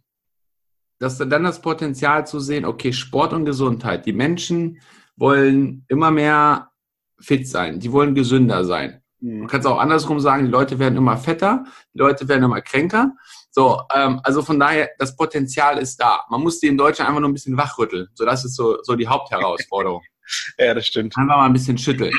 das, 1.00 1.18
dann 1.18 1.44
das 1.44 1.62
Potenzial 1.62 2.28
zu 2.28 2.40
sehen, 2.40 2.66
okay, 2.66 2.94
Sport 2.94 3.34
und 3.34 3.46
Gesundheit. 3.46 4.06
Die 4.06 4.13
Menschen 4.13 4.82
wollen 5.16 5.86
immer 5.88 6.12
mehr 6.12 6.72
fit 7.20 7.48
sein, 7.48 7.80
die 7.80 7.92
wollen 7.92 8.16
gesünder 8.16 8.66
sein. 8.66 9.02
Mhm. 9.24 9.42
Du 9.42 9.48
kannst 9.48 9.65
auch 9.65 9.80
andersrum 9.80 10.20
sagen, 10.20 10.46
die 10.46 10.51
Leute 10.51 10.77
werden 10.80 10.98
immer 10.98 11.18
fetter, 11.18 11.63
die 11.94 12.00
Leute 12.00 12.27
werden 12.27 12.44
immer 12.44 12.62
kränker. 12.62 13.13
So, 13.51 13.82
ähm, 13.94 14.20
also 14.24 14.42
von 14.42 14.60
daher, 14.60 14.89
das 15.00 15.15
Potenzial 15.15 15.77
ist 15.77 15.98
da. 15.98 16.25
Man 16.30 16.42
muss 16.42 16.60
die 16.60 16.68
in 16.68 16.77
Deutschland 16.77 17.08
einfach 17.08 17.22
nur 17.22 17.30
ein 17.30 17.34
bisschen 17.34 17.58
wachrütteln. 17.58 18.08
So, 18.13 18.25
das 18.25 18.44
ist 18.44 18.56
so, 18.56 18.77
so 18.84 18.96
die 18.96 19.08
Hauptherausforderung. 19.08 20.01
ja, 20.58 20.74
das 20.74 20.88
stimmt. 20.88 21.15
Einfach 21.18 21.38
mal 21.38 21.46
ein 21.46 21.53
bisschen 21.53 21.77
schütteln. 21.77 22.13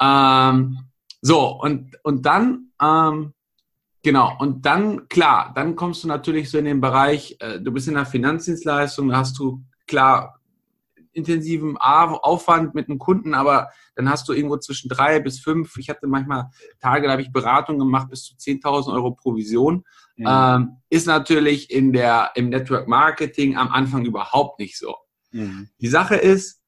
Ähm, 0.00 0.78
so, 1.20 1.60
und, 1.60 1.96
und 2.02 2.26
dann, 2.26 2.70
ähm, 2.82 3.32
genau, 4.02 4.36
und 4.38 4.66
dann, 4.66 5.08
klar, 5.08 5.52
dann 5.54 5.76
kommst 5.76 6.02
du 6.02 6.08
natürlich 6.08 6.50
so 6.50 6.58
in 6.58 6.64
den 6.64 6.80
Bereich, 6.80 7.36
äh, 7.40 7.60
du 7.60 7.70
bist 7.70 7.86
in 7.86 7.94
der 7.94 8.06
Finanzdienstleistung, 8.06 9.08
da 9.08 9.18
hast 9.18 9.38
du, 9.38 9.62
klar, 9.86 10.40
intensiven 11.14 11.76
Aufwand 11.76 12.74
mit 12.74 12.88
einem 12.88 12.98
Kunden, 12.98 13.34
aber 13.34 13.68
dann 13.94 14.08
hast 14.08 14.28
du 14.28 14.32
irgendwo 14.32 14.56
zwischen 14.58 14.88
drei 14.88 15.20
bis 15.20 15.40
fünf, 15.40 15.76
ich 15.76 15.88
hatte 15.88 16.06
manchmal 16.06 16.50
Tage, 16.80 17.06
da 17.06 17.12
habe 17.12 17.22
ich 17.22 17.32
Beratungen 17.32 17.78
gemacht, 17.78 18.10
bis 18.10 18.24
zu 18.24 18.34
10.000 18.34 18.92
Euro 18.92 19.12
Provision. 19.12 19.84
Mhm. 20.16 20.26
Ähm, 20.28 20.76
ist 20.90 21.06
natürlich 21.06 21.70
in 21.70 21.92
der, 21.92 22.30
im 22.34 22.48
Network 22.48 22.88
Marketing 22.88 23.56
am 23.56 23.68
Anfang 23.68 24.04
überhaupt 24.04 24.58
nicht 24.58 24.78
so. 24.78 24.96
Mhm. 25.32 25.68
Die 25.80 25.88
Sache 25.88 26.16
ist, 26.16 26.62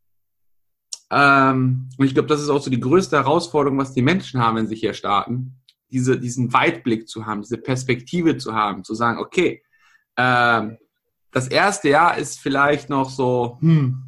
ähm, 1.11 1.89
und 1.97 2.07
ich 2.07 2.15
glaube, 2.15 2.29
das 2.29 2.43
ist 2.43 2.49
auch 2.49 2.61
so 2.61 2.71
die 2.71 2.81
größte 2.81 3.17
Herausforderung, 3.17 3.79
was 3.79 3.93
die 3.93 4.03
Menschen 4.03 4.41
haben, 4.41 4.57
wenn 4.57 4.67
sie 4.67 4.75
hier 4.75 4.95
starten, 4.95 5.61
diese, 5.91 6.19
diesen 6.19 6.53
Weitblick 6.53 7.09
zu 7.09 7.27
haben, 7.27 7.43
diese 7.43 7.59
Perspektive 7.59 8.37
zu 8.39 8.55
haben, 8.55 8.83
zu 8.83 8.95
sagen, 8.95 9.19
okay, 9.19 9.63
ähm, 10.17 10.79
das 11.31 11.49
erste 11.49 11.91
Jahr 11.91 12.17
ist 12.17 12.41
vielleicht 12.41 12.89
noch 12.89 13.11
so 13.11 13.59
hm, 13.61 14.06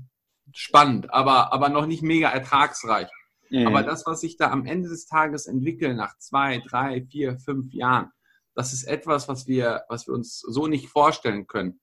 spannend, 0.59 1.13
aber, 1.15 1.53
aber 1.53 1.69
noch 1.69 1.87
nicht 1.87 2.03
mega 2.03 2.29
ertragsreich. 2.31 3.09
Mhm. 3.51 3.69
Aber 3.69 3.83
das, 3.85 4.05
was 4.07 4.21
sich 4.21 4.37
da 4.37 4.51
am 4.51 4.67
Ende 4.67 4.89
des 4.89 5.07
Tages 5.07 5.47
entwickelt, 5.47 5.97
nach 5.97 6.19
zwei, 6.19 6.61
drei, 6.69 7.07
vier, 7.09 7.39
fünf 7.39 7.73
Jahren, 7.73 8.11
das 8.55 8.73
ist 8.73 8.83
etwas, 8.85 9.29
was 9.29 9.47
wir, 9.47 9.85
was 9.89 10.09
wir 10.09 10.15
uns 10.15 10.41
so 10.41 10.67
nicht 10.67 10.89
vorstellen 10.89 11.47
können. 11.47 11.81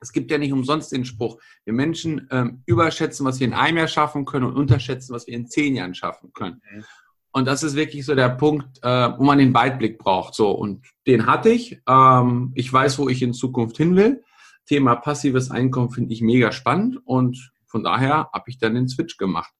Es 0.00 0.12
gibt 0.12 0.30
ja 0.30 0.38
nicht 0.38 0.52
umsonst 0.52 0.92
den 0.92 1.04
Spruch, 1.04 1.40
wir 1.64 1.72
Menschen 1.72 2.28
ähm, 2.30 2.62
überschätzen, 2.66 3.26
was 3.26 3.40
wir 3.40 3.48
in 3.48 3.52
einem 3.52 3.78
Jahr 3.78 3.88
schaffen 3.88 4.24
können 4.24 4.46
und 4.46 4.56
unterschätzen, 4.56 5.12
was 5.12 5.26
wir 5.26 5.34
in 5.34 5.48
zehn 5.48 5.74
Jahren 5.74 5.94
schaffen 5.94 6.32
können. 6.32 6.62
Mhm. 6.72 6.84
Und 7.32 7.46
das 7.46 7.64
ist 7.64 7.74
wirklich 7.74 8.06
so 8.06 8.14
der 8.14 8.28
Punkt, 8.28 8.78
äh, 8.82 9.18
wo 9.18 9.24
man 9.24 9.38
den 9.38 9.52
Weitblick 9.52 9.98
braucht. 9.98 10.34
So, 10.34 10.52
und 10.52 10.86
den 11.08 11.26
hatte 11.26 11.50
ich. 11.50 11.82
Ähm, 11.88 12.52
ich 12.54 12.72
weiß, 12.72 13.00
wo 13.00 13.08
ich 13.08 13.22
in 13.22 13.34
Zukunft 13.34 13.76
hin 13.76 13.96
will. 13.96 14.22
Thema 14.66 14.94
passives 14.94 15.50
Einkommen 15.50 15.90
finde 15.90 16.12
ich 16.14 16.22
mega 16.22 16.52
spannend 16.52 16.98
und 17.04 17.50
von 17.68 17.84
daher 17.84 18.30
habe 18.32 18.50
ich 18.50 18.58
dann 18.58 18.74
den 18.74 18.88
Switch 18.88 19.16
gemacht. 19.16 19.52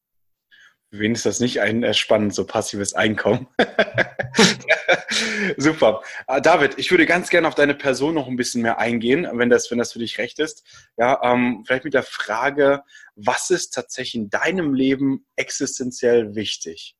Für 0.91 1.01
wen 1.01 1.13
ist 1.13 1.27
das 1.27 1.39
nicht 1.39 1.61
ein 1.61 1.83
äh, 1.83 1.93
spannend, 1.93 2.35
so 2.35 2.47
passives 2.47 2.95
Einkommen? 2.95 3.47
Super. 5.59 6.01
Uh, 6.31 6.41
David, 6.41 6.79
ich 6.79 6.91
würde 6.91 7.05
ganz 7.05 7.29
gerne 7.29 7.47
auf 7.47 7.55
deine 7.55 7.75
Person 7.75 8.15
noch 8.15 8.27
ein 8.27 8.37
bisschen 8.37 8.63
mehr 8.63 8.79
eingehen, 8.79 9.29
wenn 9.35 9.51
das, 9.51 9.71
wenn 9.71 9.77
das 9.77 9.93
für 9.93 9.99
dich 9.99 10.17
recht 10.17 10.39
ist. 10.39 10.65
Ja, 10.97 11.21
ähm, 11.23 11.63
vielleicht 11.67 11.85
mit 11.85 11.93
der 11.93 12.03
Frage, 12.03 12.83
was 13.17 13.51
ist 13.51 13.75
tatsächlich 13.75 14.15
in 14.15 14.31
deinem 14.31 14.73
Leben 14.73 15.27
existenziell 15.37 16.35
wichtig? 16.35 16.97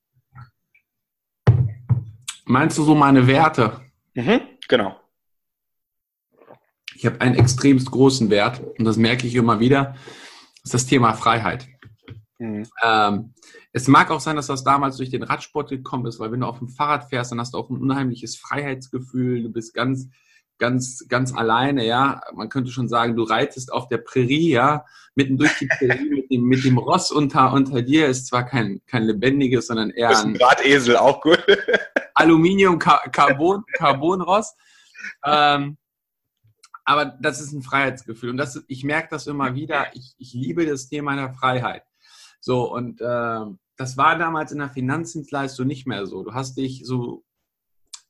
Meinst 2.45 2.77
du 2.77 2.85
so 2.85 2.95
meine 2.95 3.27
Werte? 3.27 3.81
Mhm, 4.15 4.41
genau. 4.69 5.01
Ich 6.95 7.07
habe 7.07 7.21
einen 7.21 7.37
extremst 7.37 7.91
großen 7.91 8.29
Wert 8.29 8.61
und 8.79 8.85
das 8.85 8.97
merke 8.97 9.27
ich 9.27 9.35
immer 9.35 9.61
wieder. 9.61 9.95
Das 10.69 10.75
ist 10.75 10.85
das 10.85 10.91
Thema 10.91 11.15
Freiheit. 11.15 11.67
Mhm. 12.39 12.67
Ähm, 12.85 13.33
es 13.73 13.89
mag 13.89 14.11
auch 14.11 14.21
sein, 14.21 14.37
dass 14.37 14.49
das 14.49 14.65
damals 14.65 14.99
durch 14.99 15.09
den 15.09 15.23
Radsport 15.23 15.71
gekommen 15.71 16.05
ist, 16.05 16.21
weil 16.21 16.31
wenn 16.31 16.41
du 16.41 16.47
auf 16.47 16.59
dem 16.59 16.69
Fahrrad 16.69 17.09
fährst, 17.09 17.33
dann 17.33 17.41
hast 17.41 17.55
du 17.55 17.59
auch 17.59 17.71
ein 17.71 17.79
unheimliches 17.79 18.37
Freiheitsgefühl. 18.37 19.45
Du 19.45 19.49
bist 19.51 19.73
ganz, 19.73 20.11
ganz, 20.59 21.07
ganz 21.09 21.33
alleine, 21.33 21.87
ja. 21.87 22.21
Man 22.35 22.51
könnte 22.51 22.71
schon 22.71 22.87
sagen, 22.87 23.17
du 23.17 23.23
reitest 23.23 23.73
auf 23.73 23.89
der 23.89 23.97
Prärie, 23.97 24.51
ja, 24.51 24.85
mitten 25.15 25.39
durch 25.39 25.57
die 25.59 25.69
Prärie 25.69 26.11
mit 26.11 26.31
dem, 26.31 26.43
mit 26.43 26.63
dem 26.63 26.77
Ross 26.77 27.11
unter, 27.11 27.55
unter 27.55 27.81
dir. 27.81 28.07
Ist 28.07 28.27
zwar 28.27 28.45
kein, 28.45 28.83
kein 28.87 29.05
lebendiges, 29.05 29.69
sondern 29.69 29.89
eher 29.89 30.11
ein, 30.11 30.17
ein 30.17 30.35
Drahtesel, 30.35 30.99
auch 30.99 31.23
gut. 31.23 31.43
Aluminium, 32.13 32.79
Carbon, 32.79 33.65
Carbonross. 33.73 34.55
Ähm, 35.25 35.79
aber 36.89 37.05
das 37.05 37.39
ist 37.39 37.53
ein 37.53 37.61
Freiheitsgefühl. 37.61 38.31
Und 38.31 38.39
das, 38.39 38.65
ich 38.67 38.83
merke 38.83 39.09
das 39.11 39.27
immer 39.27 39.55
wieder. 39.55 39.95
Ich, 39.95 40.15
ich 40.17 40.33
liebe 40.33 40.65
das 40.65 40.89
Thema 40.89 41.17
der 41.17 41.35
Freiheit. 41.35 41.83
So, 42.41 42.73
und 42.73 43.03
äh, 43.03 43.41
das 43.77 43.99
war 43.99 44.17
damals 44.17 44.53
in 44.53 44.59
der 44.59 44.71
Finanzdienstleistung 44.71 45.67
nicht 45.67 45.87
mehr 45.87 46.07
so. 46.07 46.25
Du 46.25 46.33
hast 46.33 46.57
dich 46.57 46.87
so, 46.87 47.25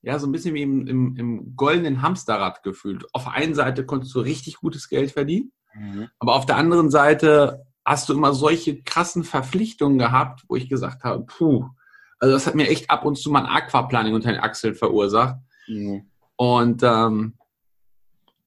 ja, 0.01 0.21
so 0.21 0.29
ein 0.29 0.33
bisschen 0.33 0.55
wie 0.55 0.63
im, 0.63 0.87
im, 0.87 1.17
im 1.17 1.57
goldenen 1.57 2.03
Hamsterrad 2.03 2.63
gefühlt. 2.63 3.05
Auf 3.13 3.25
der 3.25 3.33
einen 3.33 3.57
Seite 3.57 3.85
konntest 3.85 4.15
du 4.15 4.21
richtig 4.21 4.59
gutes 4.59 4.89
Geld 4.89 5.11
verdienen, 5.11 5.51
mhm. 5.75 6.09
aber 6.21 6.37
auf 6.37 6.47
der 6.47 6.57
anderen 6.57 6.91
Seite 6.91 7.67
hast 7.85 8.09
du 8.09 8.13
immer 8.13 8.33
solche 8.33 8.81
krassen 8.85 9.25
Verpflichtungen 9.25 9.99
gehabt, 9.99 10.45
wo 10.47 10.55
ich 10.55 10.69
gesagt 10.69 11.03
habe, 11.03 11.25
puh, 11.25 11.69
also 12.21 12.33
das 12.33 12.47
hat 12.47 12.55
mir 12.55 12.69
echt 12.69 12.91
ab 12.91 13.05
und 13.05 13.19
zu 13.19 13.29
mal 13.33 13.45
ein 13.45 13.47
Aquaplaning 13.47 14.15
unter 14.15 14.31
den 14.31 14.41
Achseln 14.41 14.77
verursacht. 14.77 15.35
Mhm. 15.67 16.09
Und 16.37 16.83
ähm, 16.85 17.38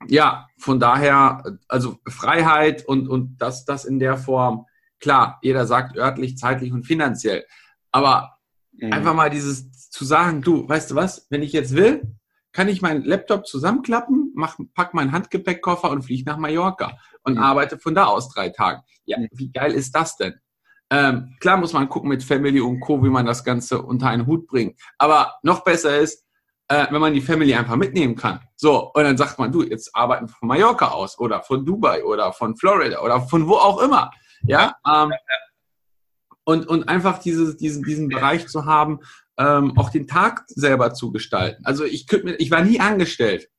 ja, 0.08 0.48
von 0.58 0.80
daher, 0.80 1.44
also 1.68 1.98
Freiheit 2.08 2.86
und, 2.86 3.08
und 3.08 3.38
das, 3.38 3.66
das 3.66 3.86
in 3.86 4.00
der 4.00 4.18
Form, 4.18 4.66
Klar, 5.02 5.40
jeder 5.42 5.66
sagt 5.66 5.98
örtlich, 5.98 6.38
zeitlich 6.38 6.72
und 6.72 6.86
finanziell. 6.86 7.46
Aber 7.92 8.38
mhm. 8.72 8.94
einfach 8.94 9.16
mal 9.16 9.32
dieses 9.32 9.90
zu 9.90 10.06
sagen, 10.06 10.42
du, 10.42 10.70
weißt 10.70 10.92
du 10.92 10.96
was, 10.96 11.28
wenn 11.30 11.42
ich 11.42 11.52
jetzt 11.52 11.76
will, 11.76 12.04
kann 12.54 12.70
ich 12.70 12.82
meinen 12.82 13.04
Laptop 13.04 13.48
zusammenklappen, 13.48 14.32
mach, 14.36 14.58
pack 14.76 14.94
meinen 14.94 15.12
Handgepäckkoffer 15.12 15.90
und 15.90 16.04
fliege 16.04 16.30
nach 16.30 16.38
Mallorca 16.38 16.98
und 17.24 17.34
mhm. 17.34 17.40
arbeite 17.40 17.80
von 17.80 17.96
da 17.96 18.06
aus 18.06 18.30
drei 18.30 18.50
Tage. 18.50 18.84
Ja, 19.06 19.18
mhm. 19.18 19.28
wie 19.32 19.52
geil 19.52 19.74
ist 19.74 19.96
das 19.96 20.16
denn? 20.18 20.36
Ähm, 20.92 21.36
klar 21.40 21.58
muss 21.58 21.74
man 21.74 21.90
gucken 21.90 22.10
mit 22.10 22.24
Family 22.24 22.60
und 22.62 22.80
Co., 22.82 23.04
wie 23.04 23.10
man 23.10 23.26
das 23.26 23.44
Ganze 23.44 23.82
unter 23.82 24.08
einen 24.08 24.28
Hut 24.28 24.46
bringt. 24.46 24.80
Aber 24.98 25.36
noch 25.42 25.64
besser 25.64 25.98
ist, 25.98 26.26
äh, 26.72 26.88
wenn 26.90 27.02
man 27.02 27.14
die 27.14 27.22
Family 27.22 27.54
einfach 27.54 27.76
mitnehmen 27.76 28.16
kann. 28.16 28.40
So, 28.56 28.92
und 28.94 29.04
dann 29.04 29.18
sagt 29.18 29.38
man, 29.38 29.52
du, 29.52 29.64
jetzt 29.64 29.94
arbeiten 29.94 30.30
von 30.30 30.48
Mallorca 30.48 30.88
aus 30.88 31.20
oder 31.20 31.42
von 31.44 31.66
Dubai 31.66 32.04
oder 32.04 32.32
von 32.32 32.56
Florida 32.56 33.02
oder 33.02 33.22
von 33.22 33.48
wo 33.48 33.56
auch 33.56 33.82
immer. 33.82 34.12
Ja, 34.44 34.76
ähm, 34.88 35.12
und, 36.46 36.68
und 36.68 36.88
einfach 36.88 37.20
dieses, 37.20 37.58
diesen, 37.58 37.84
diesen 37.84 38.08
Bereich 38.08 38.48
zu 38.48 38.66
haben, 38.66 39.00
ähm, 39.38 39.78
auch 39.78 39.90
den 39.90 40.08
Tag 40.08 40.44
selber 40.48 40.94
zu 40.94 41.12
gestalten. 41.12 41.66
Also 41.66 41.84
ich 41.84 42.08
könnte 42.08 42.28
mir, 42.28 42.36
ich 42.36 42.52
war 42.52 42.64
nie 42.64 42.80
angestellt. 42.80 43.50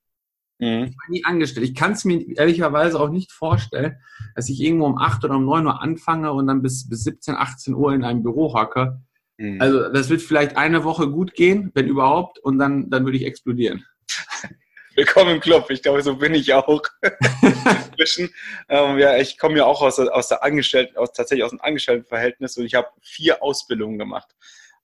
Mhm. 0.58 0.84
Ich 0.84 0.96
war 0.96 1.10
nie 1.10 1.24
angestellt. 1.24 1.66
Ich 1.66 1.74
kann 1.74 1.92
es 1.92 2.04
mir 2.04 2.26
ehrlicherweise 2.36 2.98
auch 2.98 3.10
nicht 3.10 3.30
vorstellen, 3.30 3.96
dass 4.34 4.48
ich 4.48 4.60
irgendwo 4.60 4.86
um 4.86 4.98
8 4.98 5.24
oder 5.24 5.36
um 5.36 5.44
9 5.44 5.66
Uhr 5.66 5.82
anfange 5.82 6.32
und 6.32 6.46
dann 6.46 6.62
bis, 6.62 6.88
bis 6.88 7.04
17, 7.04 7.36
18 7.36 7.74
Uhr 7.74 7.92
in 7.92 8.04
einem 8.04 8.22
Büro 8.22 8.54
hocke. 8.54 9.02
Mhm. 9.42 9.60
Also 9.60 9.88
das 9.88 10.08
wird 10.08 10.22
vielleicht 10.22 10.56
eine 10.56 10.84
Woche 10.84 11.08
gut 11.08 11.34
gehen, 11.34 11.72
wenn 11.74 11.88
überhaupt, 11.88 12.38
und 12.38 12.58
dann, 12.58 12.88
dann 12.90 13.04
würde 13.04 13.18
ich 13.18 13.26
explodieren. 13.26 13.84
Willkommen 14.94 15.30
im 15.36 15.40
Club. 15.40 15.68
Ich 15.70 15.82
glaube, 15.82 16.00
so 16.02 16.16
bin 16.16 16.34
ich 16.34 16.54
auch. 16.54 16.82
Inzwischen. 17.42 18.30
Ähm, 18.68 18.98
ja, 18.98 19.16
ich 19.16 19.38
komme 19.38 19.56
ja 19.58 19.64
auch 19.64 19.82
aus, 19.82 19.98
aus 19.98 20.28
der 20.28 20.44
Angestellten, 20.44 20.96
aus, 20.96 21.12
tatsächlich 21.12 21.44
aus 21.44 21.50
dem 21.50 21.60
Angestelltenverhältnis 21.60 22.56
und 22.56 22.66
ich 22.66 22.74
habe 22.76 22.88
vier 23.00 23.42
Ausbildungen 23.42 23.98
gemacht. 23.98 24.28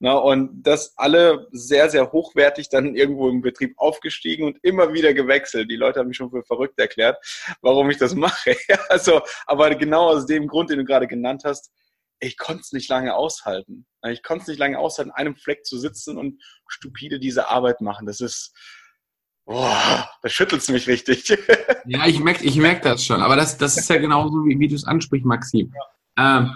Na, 0.00 0.14
und 0.14 0.62
das 0.62 0.94
alle 0.96 1.46
sehr, 1.52 1.88
sehr 1.90 2.10
hochwertig 2.10 2.68
dann 2.68 2.96
irgendwo 2.96 3.28
im 3.28 3.42
Betrieb 3.42 3.74
aufgestiegen 3.76 4.44
und 4.44 4.58
immer 4.62 4.92
wieder 4.92 5.12
gewechselt. 5.12 5.70
Die 5.70 5.76
Leute 5.76 6.00
haben 6.00 6.08
mich 6.08 6.16
schon 6.16 6.30
für 6.30 6.42
verrückt 6.42 6.78
erklärt, 6.78 7.18
warum 7.60 7.90
ich 7.90 7.98
das 7.98 8.14
mache. 8.14 8.56
also, 8.88 9.20
aber 9.46 9.74
genau 9.76 10.08
aus 10.08 10.26
dem 10.26 10.48
Grund, 10.48 10.70
den 10.70 10.78
du 10.78 10.84
gerade 10.84 11.06
genannt 11.06 11.42
hast, 11.44 11.70
ich 12.20 12.36
konnte 12.36 12.62
es 12.62 12.72
nicht 12.72 12.88
lange 12.88 13.14
aushalten. 13.14 13.86
Ich 14.08 14.22
konnte 14.22 14.42
es 14.42 14.48
nicht 14.48 14.58
lange 14.58 14.78
aushalten, 14.78 15.10
an 15.12 15.16
einem 15.16 15.36
Fleck 15.36 15.64
zu 15.64 15.78
sitzen 15.78 16.18
und 16.18 16.42
stupide 16.66 17.18
diese 17.18 17.48
Arbeit 17.48 17.80
machen. 17.80 18.06
Das 18.06 18.20
ist, 18.20 18.52
Boah, 19.48 20.06
da 20.22 20.28
schüttelt 20.28 20.60
es 20.60 20.68
mich 20.68 20.86
richtig. 20.86 21.26
ja, 21.86 22.06
ich 22.06 22.20
merke 22.20 22.44
ich 22.44 22.56
merk 22.56 22.82
das 22.82 23.02
schon. 23.02 23.22
Aber 23.22 23.34
das, 23.34 23.56
das 23.56 23.78
ist 23.78 23.88
ja 23.88 23.96
genauso, 23.96 24.44
wie, 24.44 24.58
wie 24.58 24.68
du 24.68 24.74
es 24.74 24.84
ansprichst, 24.84 25.24
Maxim. 25.24 25.72
Ja. 26.18 26.40
Ähm, 26.40 26.50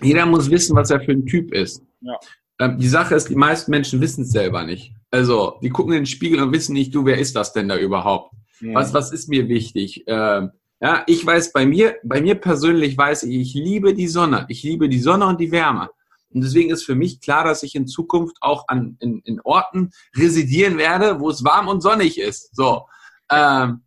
jeder 0.00 0.24
muss 0.24 0.48
wissen, 0.48 0.76
was 0.76 0.90
er 0.90 1.00
für 1.00 1.10
ein 1.10 1.26
Typ 1.26 1.52
ist. 1.52 1.82
Ja. 2.02 2.16
Ähm, 2.60 2.78
die 2.78 2.86
Sache 2.86 3.16
ist, 3.16 3.28
die 3.28 3.34
meisten 3.34 3.72
Menschen 3.72 4.00
wissen 4.00 4.22
es 4.22 4.30
selber 4.30 4.62
nicht. 4.64 4.92
Also, 5.10 5.58
die 5.60 5.70
gucken 5.70 5.92
in 5.94 6.00
den 6.00 6.06
Spiegel 6.06 6.40
und 6.40 6.52
wissen 6.52 6.74
nicht, 6.74 6.94
du, 6.94 7.04
wer 7.04 7.18
ist 7.18 7.34
das 7.34 7.52
denn 7.52 7.68
da 7.68 7.76
überhaupt? 7.76 8.32
Mhm. 8.60 8.74
Was, 8.74 8.94
was 8.94 9.10
ist 9.10 9.28
mir 9.28 9.48
wichtig? 9.48 10.04
Ähm, 10.06 10.52
ja, 10.84 11.02
ich 11.06 11.24
weiß 11.24 11.54
bei 11.54 11.64
mir, 11.64 11.96
bei 12.02 12.20
mir 12.20 12.34
persönlich 12.34 12.98
weiß 12.98 13.22
ich, 13.22 13.36
ich 13.36 13.54
liebe 13.54 13.94
die 13.94 14.06
Sonne. 14.06 14.44
Ich 14.50 14.62
liebe 14.62 14.86
die 14.90 14.98
Sonne 14.98 15.26
und 15.26 15.40
die 15.40 15.50
Wärme. 15.50 15.88
Und 16.28 16.44
deswegen 16.44 16.70
ist 16.70 16.84
für 16.84 16.94
mich 16.94 17.22
klar, 17.22 17.42
dass 17.42 17.62
ich 17.62 17.74
in 17.74 17.86
Zukunft 17.86 18.36
auch 18.42 18.68
an, 18.68 18.98
in, 19.00 19.20
in 19.20 19.40
Orten 19.40 19.92
residieren 20.14 20.76
werde, 20.76 21.20
wo 21.20 21.30
es 21.30 21.42
warm 21.42 21.68
und 21.68 21.80
sonnig 21.80 22.20
ist. 22.20 22.54
So. 22.54 22.86
Ähm, 23.30 23.83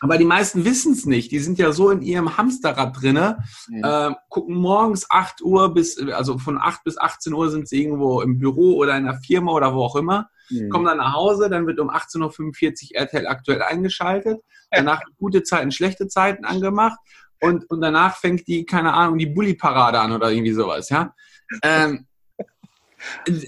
aber 0.00 0.18
die 0.18 0.24
meisten 0.24 0.64
wissen 0.64 0.92
es 0.92 1.06
nicht. 1.06 1.30
Die 1.30 1.38
sind 1.38 1.58
ja 1.58 1.72
so 1.72 1.90
in 1.90 2.02
ihrem 2.02 2.36
Hamsterrad 2.36 3.00
drinne, 3.00 3.44
äh, 3.82 4.10
gucken 4.28 4.56
morgens 4.56 5.06
8 5.08 5.42
Uhr 5.42 5.72
bis, 5.72 5.98
also 5.98 6.38
von 6.38 6.58
8 6.58 6.84
bis 6.84 6.98
18 6.98 7.32
Uhr 7.32 7.50
sind 7.50 7.68
sie 7.68 7.82
irgendwo 7.82 8.20
im 8.20 8.38
Büro 8.38 8.76
oder 8.76 8.96
in 8.96 9.06
einer 9.06 9.18
Firma 9.20 9.52
oder 9.52 9.74
wo 9.74 9.82
auch 9.82 9.96
immer, 9.96 10.28
mhm. 10.50 10.68
kommen 10.70 10.86
dann 10.86 10.98
nach 10.98 11.14
Hause, 11.14 11.48
dann 11.48 11.66
wird 11.66 11.78
um 11.80 11.90
18.45 11.90 12.94
Uhr 12.94 13.00
RTL 13.00 13.26
aktuell 13.26 13.62
eingeschaltet, 13.62 14.40
danach 14.70 15.02
gute 15.18 15.42
Zeiten, 15.42 15.70
schlechte 15.70 16.08
Zeiten 16.08 16.44
angemacht 16.44 16.98
und, 17.40 17.68
und 17.70 17.80
danach 17.80 18.16
fängt 18.16 18.46
die, 18.48 18.64
keine 18.64 18.92
Ahnung, 18.94 19.18
die 19.18 19.26
Bulli-Parade 19.26 20.00
an 20.00 20.12
oder 20.12 20.30
irgendwie 20.30 20.52
sowas, 20.52 20.88
ja. 20.88 21.14
Ähm, 21.62 22.06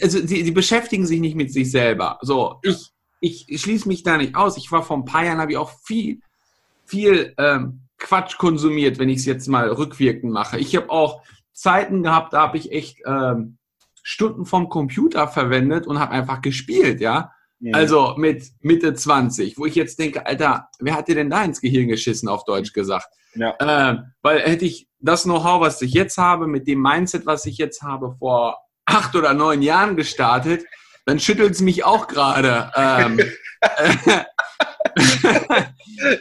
also 0.02 0.20
die, 0.20 0.42
die, 0.42 0.50
beschäftigen 0.50 1.06
sich 1.06 1.20
nicht 1.20 1.36
mit 1.36 1.52
sich 1.52 1.70
selber. 1.70 2.18
So, 2.22 2.58
ich, 2.62 2.92
ich 3.24 3.60
schließe 3.60 3.88
mich 3.88 4.02
da 4.02 4.16
nicht 4.16 4.34
aus. 4.34 4.56
Ich 4.56 4.70
war 4.70 4.82
vor 4.82 4.96
ein 4.96 5.04
paar 5.04 5.24
Jahren, 5.24 5.38
habe 5.38 5.52
ich 5.52 5.58
auch 5.58 5.72
viel, 5.82 6.20
viel 6.84 7.34
ähm, 7.38 7.80
Quatsch 7.98 8.36
konsumiert, 8.38 8.98
wenn 8.98 9.08
ich 9.08 9.18
es 9.18 9.24
jetzt 9.24 9.48
mal 9.48 9.68
rückwirkend 9.68 10.32
mache. 10.32 10.58
Ich 10.58 10.76
habe 10.76 10.90
auch 10.90 11.22
Zeiten 11.52 12.02
gehabt, 12.02 12.32
da 12.32 12.42
habe 12.42 12.58
ich 12.58 12.72
echt 12.72 12.98
ähm, 13.06 13.58
Stunden 14.02 14.44
vom 14.44 14.68
Computer 14.68 15.28
verwendet 15.28 15.86
und 15.86 15.98
habe 15.98 16.12
einfach 16.12 16.42
gespielt, 16.42 17.00
ja. 17.00 17.30
Also 17.72 18.14
mit 18.18 18.44
Mitte 18.60 18.92
20, 18.92 19.56
wo 19.56 19.64
ich 19.64 19.74
jetzt 19.74 19.98
denke, 19.98 20.26
Alter, 20.26 20.68
wer 20.80 20.94
hat 20.94 21.08
dir 21.08 21.14
denn 21.14 21.30
da 21.30 21.42
ins 21.42 21.62
Gehirn 21.62 21.88
geschissen, 21.88 22.28
auf 22.28 22.44
Deutsch 22.44 22.74
gesagt? 22.74 23.08
Ja. 23.34 23.54
Äh, 23.58 24.02
weil 24.20 24.40
hätte 24.40 24.66
ich 24.66 24.88
das 25.00 25.22
Know-how, 25.22 25.62
was 25.62 25.80
ich 25.80 25.94
jetzt 25.94 26.18
habe, 26.18 26.46
mit 26.46 26.66
dem 26.68 26.82
Mindset, 26.82 27.24
was 27.24 27.46
ich 27.46 27.56
jetzt 27.56 27.82
habe, 27.82 28.16
vor 28.18 28.58
acht 28.84 29.16
oder 29.16 29.32
neun 29.32 29.62
Jahren 29.62 29.96
gestartet, 29.96 30.64
dann 31.04 31.18
schüttelt 31.18 31.52
es 31.52 31.60
mich 31.60 31.84
auch 31.84 32.06
gerade. 32.08 32.72
Ähm, 32.76 33.20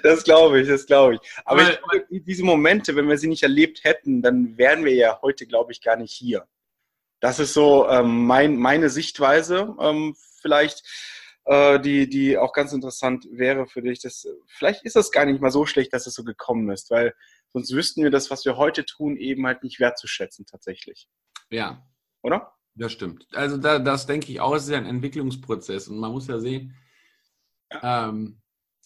das 0.03 0.23
glaube 0.23 0.61
ich, 0.61 0.67
das 0.67 0.85
glaube 0.85 1.15
ich. 1.15 1.21
Aber 1.45 1.61
weil, 1.61 1.71
ich 1.71 1.79
glaube, 1.79 2.21
diese 2.21 2.43
Momente, 2.43 2.95
wenn 2.95 3.07
wir 3.07 3.17
sie 3.17 3.27
nicht 3.27 3.43
erlebt 3.43 3.83
hätten, 3.83 4.21
dann 4.21 4.57
wären 4.57 4.83
wir 4.85 4.93
ja 4.93 5.19
heute, 5.21 5.45
glaube 5.45 5.71
ich, 5.71 5.81
gar 5.81 5.95
nicht 5.95 6.11
hier. 6.11 6.47
Das 7.19 7.39
ist 7.39 7.53
so 7.53 7.87
ähm, 7.87 8.25
mein, 8.25 8.57
meine 8.57 8.89
Sichtweise. 8.89 9.75
Ähm, 9.79 10.15
vielleicht 10.41 10.83
äh, 11.45 11.79
die, 11.79 12.09
die 12.09 12.37
auch 12.37 12.53
ganz 12.53 12.73
interessant 12.73 13.27
wäre 13.31 13.67
für 13.67 13.81
dich. 13.81 14.01
Das, 14.01 14.27
vielleicht 14.47 14.83
ist 14.83 14.95
das 14.95 15.11
gar 15.11 15.25
nicht 15.25 15.41
mal 15.41 15.51
so 15.51 15.65
schlecht, 15.65 15.93
dass 15.93 16.07
es 16.07 16.13
so 16.13 16.23
gekommen 16.23 16.69
ist, 16.69 16.91
weil 16.91 17.13
sonst 17.53 17.73
wüssten 17.73 18.03
wir 18.03 18.11
das, 18.11 18.29
was 18.29 18.45
wir 18.45 18.57
heute 18.57 18.85
tun, 18.85 19.17
eben 19.17 19.45
halt 19.45 19.63
nicht 19.63 19.79
wertzuschätzen 19.79 20.45
tatsächlich. 20.45 21.07
Ja. 21.49 21.85
Oder? 22.21 22.53
Das 22.75 22.91
stimmt. 22.91 23.27
Also 23.33 23.57
da, 23.57 23.79
das 23.79 24.07
denke 24.07 24.31
ich 24.31 24.41
auch, 24.41 24.55
es 24.55 24.63
ist 24.63 24.69
ja 24.69 24.77
ein 24.77 24.85
Entwicklungsprozess 24.85 25.87
und 25.87 25.99
man 25.99 26.11
muss 26.11 26.27
ja 26.27 26.39
sehen, 26.39 26.75
ja. 27.71 28.09
Ähm, 28.09 28.39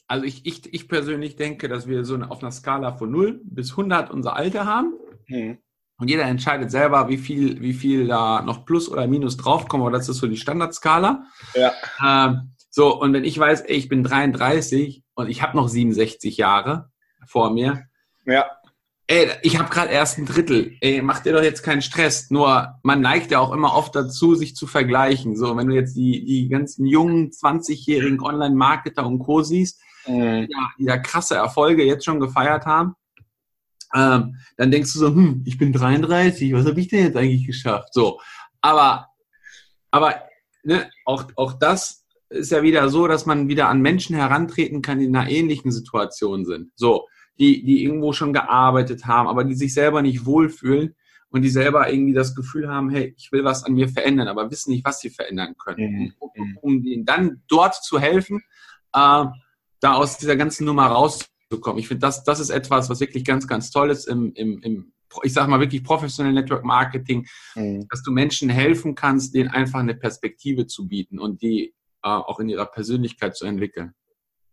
also 0.08 0.26
ich, 0.26 0.46
ich, 0.46 0.74
ich 0.74 0.88
persönlich 0.88 1.36
denke, 1.36 1.68
dass 1.68 1.88
wir 1.88 2.06
so 2.06 2.16
auf 2.18 2.42
einer 2.42 2.52
Skala 2.52 2.94
von 2.94 3.12
0 3.12 3.42
bis 3.44 3.72
100 3.72 4.10
unser 4.10 4.36
Alter 4.36 4.66
haben. 4.66 4.94
Mhm. 5.28 5.58
Und 6.00 6.10
jeder 6.10 6.24
entscheidet 6.24 6.72
selber, 6.72 7.10
wie 7.10 7.18
viel, 7.18 7.60
wie 7.62 7.74
viel 7.74 8.08
da 8.08 8.42
noch 8.42 8.66
Plus 8.66 8.88
oder 8.88 9.08
Minus 9.08 9.36
draufkommt. 9.36 9.82
Aber 9.82 9.92
das 9.92 10.08
ist 10.08 10.18
so 10.18 10.28
die 10.28 10.38
Standardskala. 10.38 11.26
Ja. 11.56 11.74
Ähm, 12.04 12.54
so, 12.70 13.00
und 13.00 13.14
wenn 13.14 13.26
ich 13.26 13.38
weiß, 13.38 13.62
ey, 13.62 13.76
ich 13.76 13.90
bin 13.90 14.04
33 14.04 15.04
und 15.16 15.30
ich 15.30 15.42
habe 15.42 15.58
noch 15.58 15.68
67 15.68 16.38
Jahre 16.38 16.92
vor 17.26 17.52
mir. 17.52 17.88
Ja. 18.26 18.46
Ey, 19.10 19.32
ich 19.42 19.58
habe 19.58 19.70
gerade 19.70 19.90
erst 19.90 20.18
ein 20.18 20.26
Drittel. 20.26 20.76
Ey, 20.82 21.02
mach 21.02 21.22
dir 21.22 21.32
doch 21.32 21.42
jetzt 21.42 21.64
keinen 21.64 21.82
Stress. 21.82 22.30
Nur 22.30 22.78
man 22.84 23.00
neigt 23.00 23.32
ja 23.32 23.40
auch 23.40 23.54
immer 23.54 23.74
oft 23.74 23.96
dazu, 23.96 24.36
sich 24.36 24.54
zu 24.54 24.68
vergleichen. 24.68 25.38
So, 25.38 25.56
wenn 25.56 25.68
du 25.68 25.76
jetzt 25.76 25.96
die, 25.96 26.26
die 26.26 26.50
ganzen 26.50 26.86
jungen 26.86 27.32
20-jährigen 27.32 28.20
Online-Marketer 28.20 29.06
und 29.06 29.20
Co. 29.20 29.42
siehst, 29.44 29.80
mhm. 30.08 30.48
die, 30.48 30.52
ja, 30.52 30.70
die 30.78 30.84
ja 30.84 30.98
krasse 30.98 31.36
Erfolge 31.36 31.86
jetzt 31.86 32.04
schon 32.04 32.20
gefeiert 32.20 32.66
haben, 32.66 32.96
ähm, 33.96 34.36
dann 34.58 34.72
denkst 34.72 34.92
du 34.92 35.00
so, 35.00 35.08
hm, 35.08 35.44
ich 35.46 35.58
bin 35.58 35.72
33, 35.72 36.54
was 36.54 36.66
habe 36.66 36.80
ich 36.80 36.90
denn 36.90 37.06
jetzt 37.06 37.16
eigentlich 37.16 37.48
geschafft? 37.48 37.94
So, 37.94 38.20
aber, 38.60 39.08
aber 39.90 40.16
ne, 40.64 40.90
auch, 41.06 41.26
auch 41.38 41.54
das 41.54 42.06
ist 42.30 42.52
ja 42.52 42.62
wieder 42.62 42.90
so, 42.90 43.08
dass 43.08 43.26
man 43.26 43.48
wieder 43.48 43.70
an 43.70 43.82
Menschen 43.82 44.18
herantreten 44.18 44.82
kann, 44.82 45.00
die 45.00 45.06
in 45.06 45.16
einer 45.16 45.30
ähnlichen 45.30 45.72
Situation 45.72 46.44
sind. 46.44 46.72
So, 46.76 47.08
die, 47.40 47.64
die 47.64 47.84
irgendwo 47.84 48.14
schon 48.14 48.34
gearbeitet 48.34 49.06
haben, 49.06 49.28
aber 49.28 49.44
die 49.44 49.56
sich 49.56 49.74
selber 49.74 50.02
nicht 50.02 50.26
wohlfühlen 50.26 50.96
und 51.30 51.42
die 51.42 51.50
selber 51.50 51.92
irgendwie 51.92 52.14
das 52.14 52.36
Gefühl 52.36 52.70
haben, 52.70 52.90
hey, 52.90 53.14
ich 53.18 53.32
will 53.32 53.44
was 53.44 53.64
an 53.64 53.74
mir 53.74 53.90
verändern, 53.90 54.28
aber 54.28 54.50
wissen 54.50 54.72
nicht, 54.72 54.86
was 54.86 55.00
sie 55.00 55.10
verändern 55.10 55.56
können. 55.58 56.14
Mhm. 56.36 56.58
Um, 56.62 56.84
denen 56.84 57.06
dann 57.06 57.44
dort 57.48 57.76
zu 57.76 58.00
helfen, 58.00 58.42
äh, 58.94 59.26
da 59.80 59.94
aus 59.94 60.18
dieser 60.18 60.36
ganzen 60.36 60.66
Nummer 60.66 60.88
rauszukommen. 60.88 61.80
Ich 61.80 61.88
finde, 61.88 62.02
das, 62.02 62.24
das 62.24 62.40
ist 62.40 62.50
etwas, 62.50 62.90
was 62.90 63.00
wirklich 63.00 63.26
ganz, 63.26 63.48
ganz 63.48 63.72
toll 63.72 63.92
ist 63.92 64.08
im, 64.08 64.34
im, 64.34 64.60
im 64.64 64.94
ich 65.24 65.34
sage 65.34 65.50
mal 65.50 65.60
wirklich 65.60 65.84
professionellen 65.84 66.36
Network 66.36 66.64
Marketing, 66.64 67.28
mhm. 67.56 67.88
dass 67.90 68.04
du 68.04 68.12
Menschen 68.12 68.50
helfen 68.50 68.96
kannst, 68.96 69.34
denen 69.34 69.50
einfach 69.50 69.80
eine 69.80 69.96
Perspektive 69.96 70.68
zu 70.68 70.88
bieten 70.88 71.20
und 71.20 71.42
die 71.42 71.74
äh, 72.04 72.10
auch 72.10 72.40
in 72.40 72.50
ihrer 72.50 72.66
Persönlichkeit 72.66 73.36
zu 73.36 73.46
entwickeln. 73.46 73.94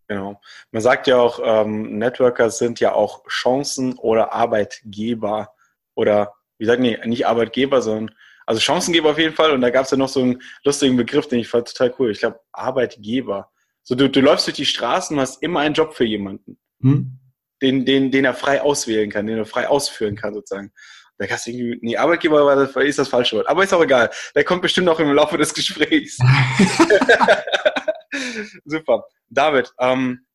Genau. 0.09 0.41
Man 0.71 0.83
sagt 0.83 1.07
ja 1.07 1.17
auch, 1.17 1.41
ähm, 1.43 1.99
Networker 1.99 2.51
sind 2.51 2.81
ja 2.81 2.93
auch 2.93 3.27
Chancen 3.27 3.95
oder 3.95 4.33
Arbeitgeber 4.33 5.55
oder 5.95 6.35
wie 6.59 6.67
sagt 6.67 6.81
nee, 6.81 6.99
nicht 7.05 7.27
Arbeitgeber, 7.27 7.83
sondern 7.83 8.15
also 8.47 8.61
Chancengeber 8.61 9.11
auf 9.11 9.19
jeden 9.19 9.35
Fall. 9.35 9.53
Und 9.53 9.61
da 9.61 9.71
gab 9.71 9.85
es 9.85 9.91
ja 9.91 9.97
noch 9.97 10.09
so 10.09 10.21
einen 10.21 10.43
lustigen 10.65 10.97
Begriff, 10.97 11.29
den 11.29 11.41
ich 11.41 11.49
fand 11.49 11.69
total 11.69 11.95
cool. 11.99 12.11
Ich 12.11 12.21
glaube, 12.21 12.41
Arbeitgeber. 12.53 13.51
So, 13.83 13.95
du, 13.95 14.09
du 14.09 14.21
läufst 14.21 14.47
durch 14.47 14.57
die 14.57 14.67
Straßen 14.67 15.17
und 15.17 15.21
hast 15.21 15.43
immer 15.43 15.61
einen 15.61 15.75
Job 15.75 15.95
für 15.95 16.05
jemanden 16.05 16.59
hm? 16.81 17.19
den, 17.63 17.85
den, 17.85 18.11
den 18.11 18.25
er 18.25 18.35
frei 18.35 18.63
auswählen 18.63 19.11
kann, 19.11 19.27
den 19.27 19.39
er 19.39 19.47
frei 19.47 19.69
ausführen 19.69 20.17
kann, 20.17 20.35
sozusagen. 20.35 20.73
Da 21.17 21.27
kannst 21.27 21.47
du 21.47 21.53
irgendwie, 21.53 21.79
nee, 21.81 21.97
Arbeitgeber 21.97 22.45
war 22.45 22.57
das, 22.57 22.75
ist 22.77 22.99
das 22.99 23.09
falsche 23.09 23.37
Wort. 23.37 23.49
Aber 23.49 23.63
ist 23.63 23.73
auch 23.73 23.83
egal. 23.83 24.11
Der 24.35 24.43
kommt 24.43 24.63
bestimmt 24.63 24.87
noch 24.87 24.99
im 24.99 25.13
Laufe 25.13 25.39
des 25.39 25.55
Gesprächs. 25.55 26.19
Super. 28.65 29.05
David, 29.29 29.73
ähm, 29.79 30.27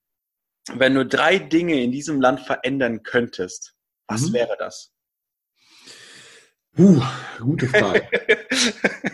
wenn 0.73 0.95
du 0.95 1.05
drei 1.05 1.39
Dinge 1.39 1.81
in 1.81 1.91
diesem 1.91 2.21
Land 2.21 2.41
verändern 2.41 3.03
könntest, 3.03 3.75
was 4.07 4.29
mhm. 4.29 4.33
wäre 4.33 4.55
das? 4.57 4.91
Puh, 6.73 7.01
gute 7.39 7.67
Frage. 7.67 8.07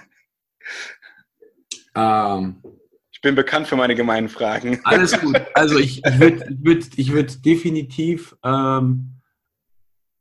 ähm, 1.96 2.62
bin 3.26 3.34
bekannt 3.34 3.66
für 3.66 3.76
meine 3.76 3.96
gemeinen 3.96 4.30
Fragen. 4.30 4.80
Alles 4.84 5.20
gut. 5.20 5.42
Also 5.56 5.80
ich, 5.80 6.06
ich 6.06 6.20
würde 6.20 6.46
ich 6.48 6.64
würd, 6.64 6.90
ich 6.96 7.12
würd 7.12 7.44
definitiv 7.44 8.38
ähm, 8.44 9.20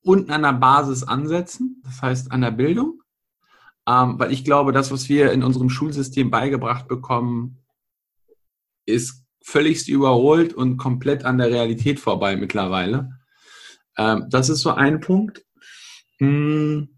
unten 0.02 0.32
an 0.32 0.40
der 0.40 0.54
Basis 0.54 1.04
ansetzen, 1.04 1.82
das 1.84 2.00
heißt 2.00 2.32
an 2.32 2.40
der 2.40 2.50
Bildung. 2.50 3.02
Ähm, 3.86 4.18
weil 4.18 4.32
ich 4.32 4.42
glaube, 4.42 4.72
das, 4.72 4.90
was 4.90 5.10
wir 5.10 5.32
in 5.32 5.42
unserem 5.42 5.68
Schulsystem 5.68 6.30
beigebracht 6.30 6.88
bekommen, 6.88 7.62
ist 8.86 9.24
völligst 9.42 9.88
überholt 9.88 10.54
und 10.54 10.78
komplett 10.78 11.24
an 11.24 11.38
der 11.38 11.50
Realität 11.50 12.00
vorbei 12.00 12.36
mittlerweile. 12.36 13.10
Ähm, 13.96 14.26
das 14.30 14.48
ist 14.48 14.60
so 14.60 14.70
ein 14.70 15.00
Punkt. 15.00 15.44
Hm. 16.18 16.88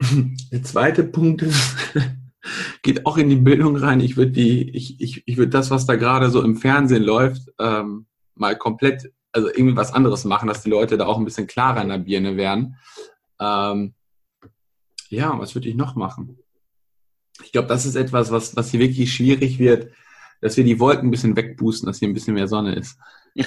Der 0.52 0.62
zweite 0.62 1.04
Punkt 1.04 1.42
ist, 1.42 1.76
geht 2.82 3.06
auch 3.06 3.16
in 3.16 3.30
die 3.30 3.36
Bildung 3.36 3.76
rein. 3.76 4.00
Ich 4.00 4.16
würde 4.16 4.32
die, 4.32 4.70
ich, 4.70 5.00
ich, 5.00 5.22
ich 5.26 5.36
würde 5.36 5.50
das, 5.50 5.70
was 5.70 5.86
da 5.86 5.96
gerade 5.96 6.30
so 6.30 6.42
im 6.42 6.56
Fernsehen 6.56 7.02
läuft, 7.02 7.42
ähm, 7.58 8.06
mal 8.34 8.56
komplett, 8.56 9.12
also 9.32 9.48
irgendwie 9.48 9.76
was 9.76 9.92
anderes 9.92 10.24
machen, 10.24 10.48
dass 10.48 10.62
die 10.62 10.70
Leute 10.70 10.96
da 10.96 11.06
auch 11.06 11.18
ein 11.18 11.24
bisschen 11.24 11.46
klarer 11.46 11.82
in 11.82 11.88
der 11.88 11.98
Birne 11.98 12.36
werden. 12.36 12.76
Ähm, 13.40 13.94
ja, 15.08 15.38
was 15.38 15.54
würde 15.54 15.68
ich 15.68 15.74
noch 15.74 15.94
machen? 15.94 16.38
Ich 17.42 17.52
glaube, 17.52 17.68
das 17.68 17.86
ist 17.86 17.94
etwas, 17.94 18.30
was, 18.30 18.56
was 18.56 18.70
hier 18.70 18.80
wirklich 18.80 19.12
schwierig 19.12 19.58
wird, 19.58 19.92
dass 20.40 20.56
wir 20.56 20.64
die 20.64 20.80
Wolken 20.80 21.08
ein 21.08 21.10
bisschen 21.10 21.36
wegboosten, 21.36 21.86
dass 21.86 21.98
hier 21.98 22.08
ein 22.08 22.14
bisschen 22.14 22.34
mehr 22.34 22.48
Sonne 22.48 22.74
ist. 22.74 22.98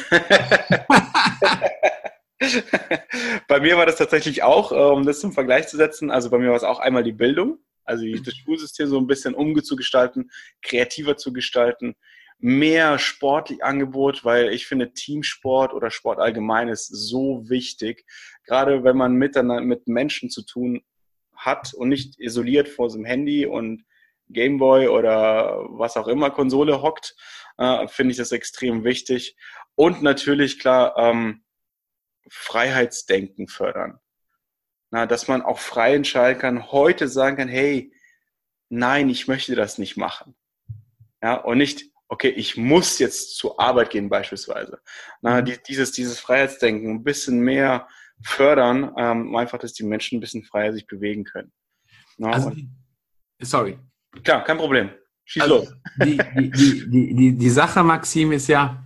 bei 3.48 3.60
mir 3.60 3.78
war 3.78 3.86
das 3.86 3.98
tatsächlich 3.98 4.44
auch, 4.44 4.72
um 4.72 5.06
das 5.06 5.20
zum 5.20 5.32
Vergleich 5.32 5.68
zu 5.68 5.78
setzen, 5.78 6.12
also 6.12 6.30
bei 6.30 6.38
mir 6.38 6.50
war 6.50 6.56
es 6.56 6.64
auch 6.64 6.80
einmal 6.80 7.04
die 7.04 7.12
Bildung. 7.12 7.60
Also 7.84 8.06
das 8.24 8.36
Schulsystem 8.36 8.88
so 8.88 8.98
ein 8.98 9.08
bisschen 9.08 9.34
umzugestalten, 9.34 10.32
kreativer 10.62 11.18
zu 11.18 11.34
gestalten, 11.34 11.96
mehr 12.40 12.98
sportlich 13.00 13.64
Angebot, 13.64 14.24
weil 14.24 14.50
ich 14.50 14.66
finde, 14.66 14.94
Teamsport 14.94 15.74
oder 15.74 15.92
Sport 15.92 16.20
allgemein 16.20 16.70
ist 16.70 16.88
so 16.88 17.50
wichtig. 17.50 18.06
Gerade 18.46 18.84
wenn 18.84 18.98
man 18.98 19.14
miteinander 19.16 19.64
mit 19.64 19.88
Menschen 19.88 20.30
zu 20.30 20.44
tun 20.44 20.82
hat 21.36 21.74
und 21.74 21.90
nicht 21.90 22.20
isoliert 22.20 22.68
vor 22.68 22.90
so 22.90 22.98
einem 22.98 23.06
Handy 23.06 23.46
und 23.46 23.84
Gameboy 24.34 24.88
oder 24.88 25.66
was 25.70 25.98
auch 25.98 26.08
immer 26.08 26.32
Konsole 26.32 26.82
hockt, 26.82 27.16
äh, 27.58 27.88
finde 27.88 28.12
ich 28.12 28.18
das 28.18 28.32
extrem 28.32 28.84
wichtig. 28.84 29.36
Und 29.76 30.02
natürlich, 30.02 30.60
klar, 30.60 30.96
ähm, 30.98 31.44
Freiheitsdenken 32.30 33.48
fördern. 33.48 34.00
Na, 34.92 35.06
dass 35.06 35.28
man 35.28 35.42
auch 35.42 35.60
frei 35.60 35.96
entscheiden 35.96 36.42
kann, 36.42 36.72
heute 36.72 37.08
sagen 37.08 37.38
kann, 37.38 37.48
hey, 37.48 37.94
nein, 38.70 39.10
ich 39.10 39.28
möchte 39.28 39.56
das 39.56 39.78
nicht 39.78 39.96
machen. 39.98 40.36
Ja, 41.24 41.36
und 41.36 41.58
nicht, 41.58 41.86
okay, 42.10 42.30
ich 42.30 42.58
muss 42.58 43.00
jetzt 43.00 43.38
zur 43.38 43.60
Arbeit 43.60 43.90
gehen 43.90 44.10
beispielsweise. 44.10 44.82
Na, 45.22 45.42
mhm. 45.42 45.46
die, 45.46 45.58
dieses, 45.68 45.92
dieses 45.92 46.20
Freiheitsdenken 46.20 46.90
ein 46.90 47.04
bisschen 47.04 47.40
mehr 47.40 47.88
fördern, 48.24 48.94
ähm, 48.98 49.36
einfach, 49.36 49.60
dass 49.60 49.74
die 49.74 49.84
Menschen 49.84 50.18
ein 50.18 50.22
bisschen 50.22 50.44
freier 50.44 50.74
sich 50.74 50.88
bewegen 50.88 51.24
können. 51.24 51.52
Na, 52.18 52.32
also, 52.32 52.52
sorry. 53.42 53.80
Klar, 54.24 54.44
kein 54.44 54.58
Problem. 54.58 54.90
Schieß 55.26 55.44
also, 55.44 55.56
los. 55.56 55.74
Die, 56.04 56.18
die, 56.18 56.52
die, 56.52 57.16
die, 57.16 57.38
die 57.38 57.50
Sache, 57.50 57.84
Maxim, 57.84 58.32
ist 58.32 58.48
ja, 58.48 58.86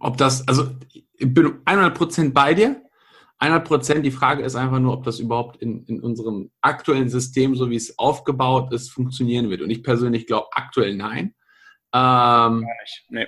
ob 0.00 0.16
das, 0.16 0.46
also 0.48 0.70
ich 0.92 1.32
bin 1.32 1.62
100% 1.64 2.32
bei 2.32 2.54
dir, 2.54 2.82
100 3.38 3.66
Prozent. 3.66 4.06
Die 4.06 4.10
Frage 4.10 4.42
ist 4.42 4.56
einfach 4.56 4.78
nur, 4.78 4.94
ob 4.94 5.04
das 5.04 5.18
überhaupt 5.18 5.60
in, 5.60 5.84
in 5.84 6.00
unserem 6.00 6.50
aktuellen 6.60 7.08
System, 7.08 7.54
so 7.54 7.68
wie 7.70 7.76
es 7.76 7.98
aufgebaut 7.98 8.72
ist, 8.72 8.90
funktionieren 8.90 9.50
wird. 9.50 9.60
Und 9.60 9.70
ich 9.70 9.82
persönlich 9.82 10.26
glaube 10.26 10.48
aktuell 10.52 10.96
nein. 10.96 11.34
Ähm, 11.92 11.92
Gar 11.92 12.60
nicht. 12.60 13.04
Nee. 13.08 13.26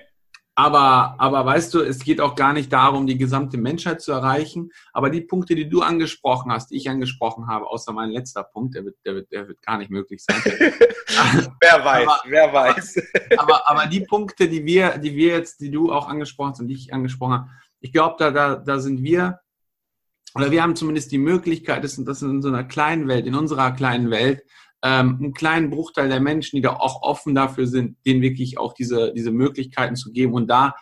Aber, 0.58 1.16
aber 1.18 1.44
weißt 1.44 1.74
du, 1.74 1.80
es 1.80 1.98
geht 1.98 2.18
auch 2.18 2.34
gar 2.34 2.54
nicht 2.54 2.72
darum, 2.72 3.06
die 3.06 3.18
gesamte 3.18 3.58
Menschheit 3.58 4.00
zu 4.00 4.12
erreichen. 4.12 4.70
Aber 4.94 5.10
die 5.10 5.20
Punkte, 5.20 5.54
die 5.54 5.68
du 5.68 5.82
angesprochen 5.82 6.50
hast, 6.50 6.70
die 6.70 6.76
ich 6.76 6.88
angesprochen 6.88 7.46
habe, 7.46 7.66
außer 7.66 7.92
mein 7.92 8.08
letzter 8.08 8.42
Punkt, 8.42 8.74
der 8.74 8.86
wird, 8.86 8.96
der 9.04 9.14
wird, 9.16 9.30
der 9.30 9.48
wird 9.48 9.60
gar 9.60 9.76
nicht 9.76 9.90
möglich 9.90 10.24
sein. 10.24 10.40
wer 11.60 11.84
weiß, 11.84 12.08
aber, 12.08 12.20
wer 12.24 12.52
weiß. 12.54 13.02
aber, 13.36 13.68
aber 13.68 13.86
die 13.86 14.00
Punkte, 14.00 14.48
die 14.48 14.64
wir, 14.64 14.96
die 14.96 15.14
wir 15.14 15.34
jetzt, 15.34 15.60
die 15.60 15.70
du 15.70 15.92
auch 15.92 16.08
angesprochen 16.08 16.52
hast 16.52 16.60
und 16.60 16.68
die 16.68 16.74
ich 16.74 16.94
angesprochen 16.94 17.34
habe, 17.34 17.50
ich 17.80 17.92
glaube, 17.92 18.16
da, 18.18 18.30
da, 18.30 18.56
da 18.56 18.78
sind 18.78 19.02
wir, 19.02 19.40
oder 20.34 20.50
wir 20.50 20.62
haben 20.62 20.74
zumindest 20.74 21.12
die 21.12 21.18
Möglichkeit, 21.18 21.84
das, 21.84 22.02
das 22.02 22.22
in 22.22 22.40
so 22.40 22.48
einer 22.48 22.64
kleinen 22.64 23.08
Welt, 23.08 23.26
in 23.26 23.34
unserer 23.34 23.72
kleinen 23.72 24.10
Welt, 24.10 24.42
ähm, 24.86 25.18
einen 25.20 25.34
kleinen 25.34 25.70
Bruchteil 25.70 26.08
der 26.08 26.20
Menschen, 26.20 26.56
die 26.56 26.62
da 26.62 26.76
auch 26.76 27.02
offen 27.02 27.34
dafür 27.34 27.66
sind, 27.66 27.96
denen 28.06 28.22
wirklich 28.22 28.56
auch 28.56 28.72
diese, 28.72 29.12
diese 29.12 29.32
Möglichkeiten 29.32 29.96
zu 29.96 30.12
geben 30.12 30.32
und 30.34 30.46
da 30.46 30.76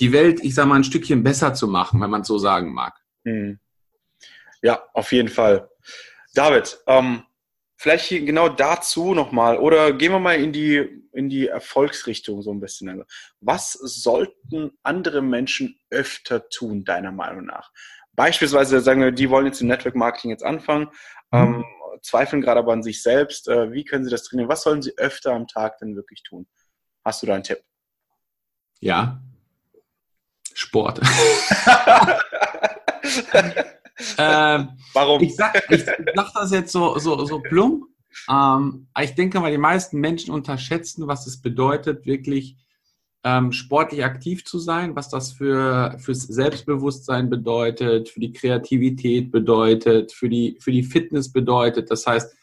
die 0.00 0.12
Welt, 0.12 0.42
ich 0.42 0.56
sage 0.56 0.68
mal, 0.68 0.74
ein 0.74 0.84
Stückchen 0.84 1.22
besser 1.22 1.54
zu 1.54 1.68
machen, 1.68 2.00
wenn 2.00 2.10
man 2.10 2.22
es 2.22 2.26
so 2.26 2.36
sagen 2.36 2.74
mag. 2.74 2.94
Hm. 3.24 3.60
Ja, 4.60 4.82
auf 4.92 5.12
jeden 5.12 5.28
Fall. 5.28 5.68
David, 6.34 6.80
ähm, 6.88 7.22
vielleicht 7.76 8.08
genau 8.08 8.48
dazu 8.48 9.14
nochmal, 9.14 9.56
oder 9.58 9.92
gehen 9.92 10.10
wir 10.10 10.18
mal 10.18 10.34
in 10.34 10.52
die, 10.52 11.04
in 11.12 11.28
die 11.28 11.46
Erfolgsrichtung 11.46 12.42
so 12.42 12.50
ein 12.50 12.58
bisschen. 12.58 13.04
Was 13.40 13.72
sollten 13.74 14.72
andere 14.82 15.22
Menschen 15.22 15.78
öfter 15.90 16.48
tun, 16.48 16.84
deiner 16.84 17.12
Meinung 17.12 17.44
nach? 17.44 17.70
Beispielsweise 18.16 18.80
sagen 18.80 19.00
wir, 19.00 19.12
die 19.12 19.30
wollen 19.30 19.46
jetzt 19.46 19.60
im 19.60 19.68
Network 19.68 19.94
Marketing 19.94 20.30
jetzt 20.30 20.44
anfangen. 20.44 20.88
Mhm. 21.30 21.38
Ähm, 21.38 21.64
zweifeln 22.02 22.42
gerade 22.42 22.60
aber 22.60 22.72
an 22.72 22.82
sich 22.82 23.02
selbst. 23.02 23.48
Äh, 23.48 23.72
wie 23.72 23.84
können 23.84 24.04
sie 24.04 24.10
das 24.10 24.24
trainieren? 24.24 24.48
Was 24.48 24.62
sollen 24.62 24.82
sie 24.82 24.96
öfter 24.96 25.32
am 25.32 25.46
Tag 25.46 25.78
denn 25.78 25.96
wirklich 25.96 26.22
tun? 26.22 26.46
Hast 27.04 27.22
du 27.22 27.26
da 27.26 27.34
einen 27.34 27.44
Tipp? 27.44 27.62
Ja. 28.80 29.20
Sport. 30.54 31.00
ähm, 34.18 34.78
Warum? 34.92 35.22
Ich 35.22 35.36
sag, 35.36 35.70
ich 35.70 35.84
sag 35.84 36.32
das 36.34 36.50
jetzt 36.52 36.72
so, 36.72 36.98
so, 36.98 37.24
so 37.24 37.40
plump. 37.40 37.84
Ähm, 38.30 38.88
ich 39.00 39.14
denke 39.14 39.40
mal, 39.40 39.50
die 39.50 39.58
meisten 39.58 39.98
Menschen 39.98 40.32
unterschätzen, 40.32 41.06
was 41.08 41.26
es 41.26 41.42
bedeutet, 41.42 42.06
wirklich 42.06 42.56
ähm, 43.24 43.52
sportlich 43.52 44.04
aktiv 44.04 44.44
zu 44.44 44.58
sein, 44.58 44.94
was 44.94 45.08
das 45.08 45.32
für 45.32 45.96
fürs 45.98 46.22
Selbstbewusstsein 46.22 47.30
bedeutet, 47.30 48.10
für 48.10 48.20
die 48.20 48.32
Kreativität 48.32 49.32
bedeutet, 49.32 50.12
für 50.12 50.28
die 50.28 50.58
für 50.60 50.70
die 50.70 50.82
Fitness 50.82 51.32
bedeutet. 51.32 51.90
Das 51.90 52.06
heißt, 52.06 52.36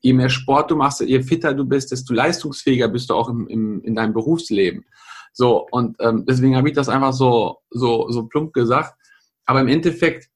je 0.00 0.12
mehr 0.12 0.28
Sport 0.28 0.70
du 0.72 0.76
machst, 0.76 1.00
je 1.00 1.22
fitter 1.22 1.54
du 1.54 1.64
bist, 1.64 1.92
desto 1.92 2.12
leistungsfähiger 2.12 2.88
bist 2.88 3.10
du 3.10 3.14
auch 3.14 3.28
im, 3.28 3.46
im, 3.46 3.82
in 3.82 3.94
deinem 3.94 4.12
Berufsleben. 4.12 4.84
So 5.32 5.68
und 5.70 5.96
ähm, 6.00 6.24
deswegen 6.26 6.56
habe 6.56 6.68
ich 6.68 6.74
das 6.74 6.88
einfach 6.88 7.12
so 7.12 7.58
so 7.70 8.10
so 8.10 8.24
plump 8.24 8.52
gesagt. 8.52 8.94
Aber 9.46 9.60
im 9.60 9.68
Endeffekt 9.68 10.28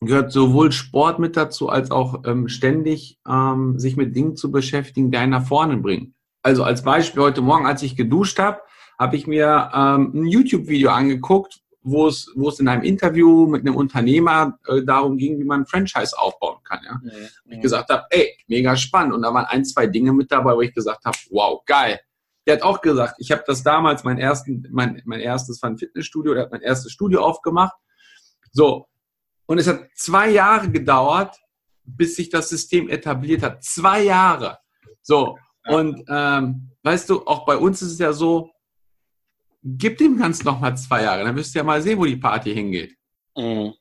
gehört 0.00 0.32
sowohl 0.32 0.70
Sport 0.70 1.18
mit 1.18 1.36
dazu, 1.36 1.70
als 1.70 1.90
auch 1.90 2.24
ähm, 2.26 2.48
ständig 2.48 3.18
ähm, 3.26 3.78
sich 3.78 3.96
mit 3.96 4.14
Dingen 4.14 4.36
zu 4.36 4.50
beschäftigen, 4.50 5.10
die 5.10 5.16
einen 5.16 5.30
nach 5.30 5.46
vorne 5.46 5.78
bringen. 5.78 6.14
Also 6.42 6.64
als 6.64 6.82
Beispiel 6.82 7.22
heute 7.22 7.40
Morgen, 7.40 7.66
als 7.66 7.82
ich 7.82 7.96
geduscht 7.96 8.38
habe, 8.38 8.60
habe 9.02 9.16
ich 9.16 9.26
mir 9.26 9.70
ähm, 9.74 10.12
ein 10.14 10.26
YouTube-Video 10.26 10.90
angeguckt, 10.90 11.60
wo 11.82 12.06
es, 12.06 12.30
wo 12.36 12.48
es 12.48 12.60
in 12.60 12.68
einem 12.68 12.82
Interview 12.82 13.46
mit 13.46 13.62
einem 13.62 13.74
Unternehmer 13.74 14.58
äh, 14.68 14.82
darum 14.84 15.16
ging, 15.18 15.38
wie 15.40 15.44
man 15.44 15.62
ein 15.62 15.66
Franchise 15.66 16.16
aufbauen 16.16 16.58
kann. 16.62 16.80
Ja? 16.84 17.00
Mhm. 17.02 17.52
Ich 17.52 17.60
gesagt 17.60 17.90
habe, 17.90 18.04
ey, 18.10 18.36
mega 18.46 18.76
spannend. 18.76 19.14
Und 19.14 19.22
da 19.22 19.34
waren 19.34 19.46
ein, 19.46 19.64
zwei 19.64 19.88
Dinge 19.88 20.12
mit 20.12 20.30
dabei, 20.30 20.54
wo 20.54 20.62
ich 20.62 20.72
gesagt 20.72 21.04
habe, 21.04 21.18
wow, 21.30 21.60
geil. 21.66 22.00
Der 22.46 22.56
hat 22.56 22.62
auch 22.62 22.80
gesagt, 22.80 23.16
ich 23.18 23.30
habe 23.32 23.42
das 23.46 23.62
damals, 23.62 24.04
mein, 24.04 24.18
ersten, 24.18 24.66
mein, 24.70 25.02
mein 25.04 25.20
erstes 25.20 25.60
war 25.62 25.70
ein 25.70 25.78
Fitnessstudio, 25.78 26.34
der 26.34 26.44
hat 26.44 26.52
mein 26.52 26.62
erstes 26.62 26.92
Studio 26.92 27.22
aufgemacht. 27.22 27.76
So. 28.52 28.86
Und 29.46 29.58
es 29.58 29.66
hat 29.66 29.88
zwei 29.96 30.30
Jahre 30.30 30.70
gedauert, 30.70 31.36
bis 31.84 32.14
sich 32.14 32.30
das 32.30 32.48
System 32.48 32.88
etabliert 32.88 33.42
hat. 33.42 33.64
Zwei 33.64 34.04
Jahre. 34.04 34.58
So. 35.02 35.36
Und 35.66 36.04
ähm, 36.08 36.70
weißt 36.82 37.10
du, 37.10 37.26
auch 37.26 37.44
bei 37.44 37.56
uns 37.56 37.82
ist 37.82 37.92
es 37.92 37.98
ja 37.98 38.12
so, 38.12 38.50
gib 39.62 39.98
dem 39.98 40.18
Ganzen 40.18 40.44
noch 40.44 40.60
mal 40.60 40.76
zwei 40.76 41.02
Jahre, 41.02 41.24
dann 41.24 41.36
wirst 41.36 41.54
du 41.54 41.58
ja 41.58 41.64
mal 41.64 41.82
sehen, 41.82 41.98
wo 41.98 42.04
die 42.04 42.16
Party 42.16 42.52
hingeht. 42.52 42.96
Mhm. 43.36 43.74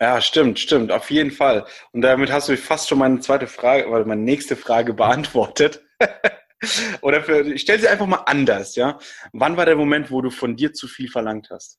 Ja, 0.00 0.20
stimmt, 0.20 0.58
stimmt, 0.58 0.90
auf 0.92 1.10
jeden 1.10 1.30
Fall. 1.30 1.66
Und 1.92 2.02
damit 2.02 2.30
hast 2.30 2.48
du 2.48 2.56
fast 2.56 2.88
schon 2.88 2.98
meine 2.98 3.20
zweite 3.20 3.46
Frage, 3.46 3.88
oder 3.88 4.04
meine 4.04 4.22
nächste 4.22 4.56
Frage 4.56 4.92
beantwortet. 4.92 5.82
oder 7.00 7.22
für, 7.22 7.56
stell 7.58 7.80
sie 7.80 7.88
einfach 7.88 8.06
mal 8.06 8.22
anders, 8.26 8.74
ja. 8.74 8.98
Wann 9.32 9.56
war 9.56 9.66
der 9.66 9.76
Moment, 9.76 10.10
wo 10.10 10.20
du 10.20 10.30
von 10.30 10.56
dir 10.56 10.72
zu 10.72 10.88
viel 10.88 11.08
verlangt 11.08 11.48
hast? 11.50 11.78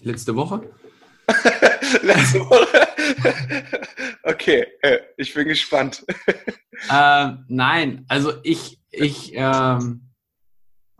Letzte 0.00 0.36
Woche? 0.36 0.70
Letzte 2.02 2.40
Woche. 2.40 2.91
okay, 4.22 4.66
äh, 4.82 4.98
ich 5.16 5.34
bin 5.34 5.48
gespannt. 5.48 6.04
äh, 6.90 7.32
nein, 7.48 8.04
also 8.08 8.32
ich, 8.42 8.80
ich, 8.90 9.32
ähm, 9.34 10.08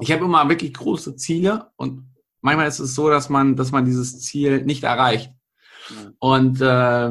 ich 0.01 0.13
habe 0.13 0.25
immer 0.25 0.49
wirklich 0.49 0.75
große 0.75 1.17
Ziele 1.17 1.71
und 1.77 2.13
manchmal 2.41 2.69
ist 2.69 2.79
es 2.79 2.95
so, 2.95 3.09
dass 3.09 3.29
man, 3.29 3.57
dass 3.57 3.73
man 3.73 3.85
dieses 3.85 4.21
Ziel 4.21 4.63
nicht 4.65 4.85
erreicht. 4.85 5.33
Und 6.19 6.61
äh, 6.61 7.11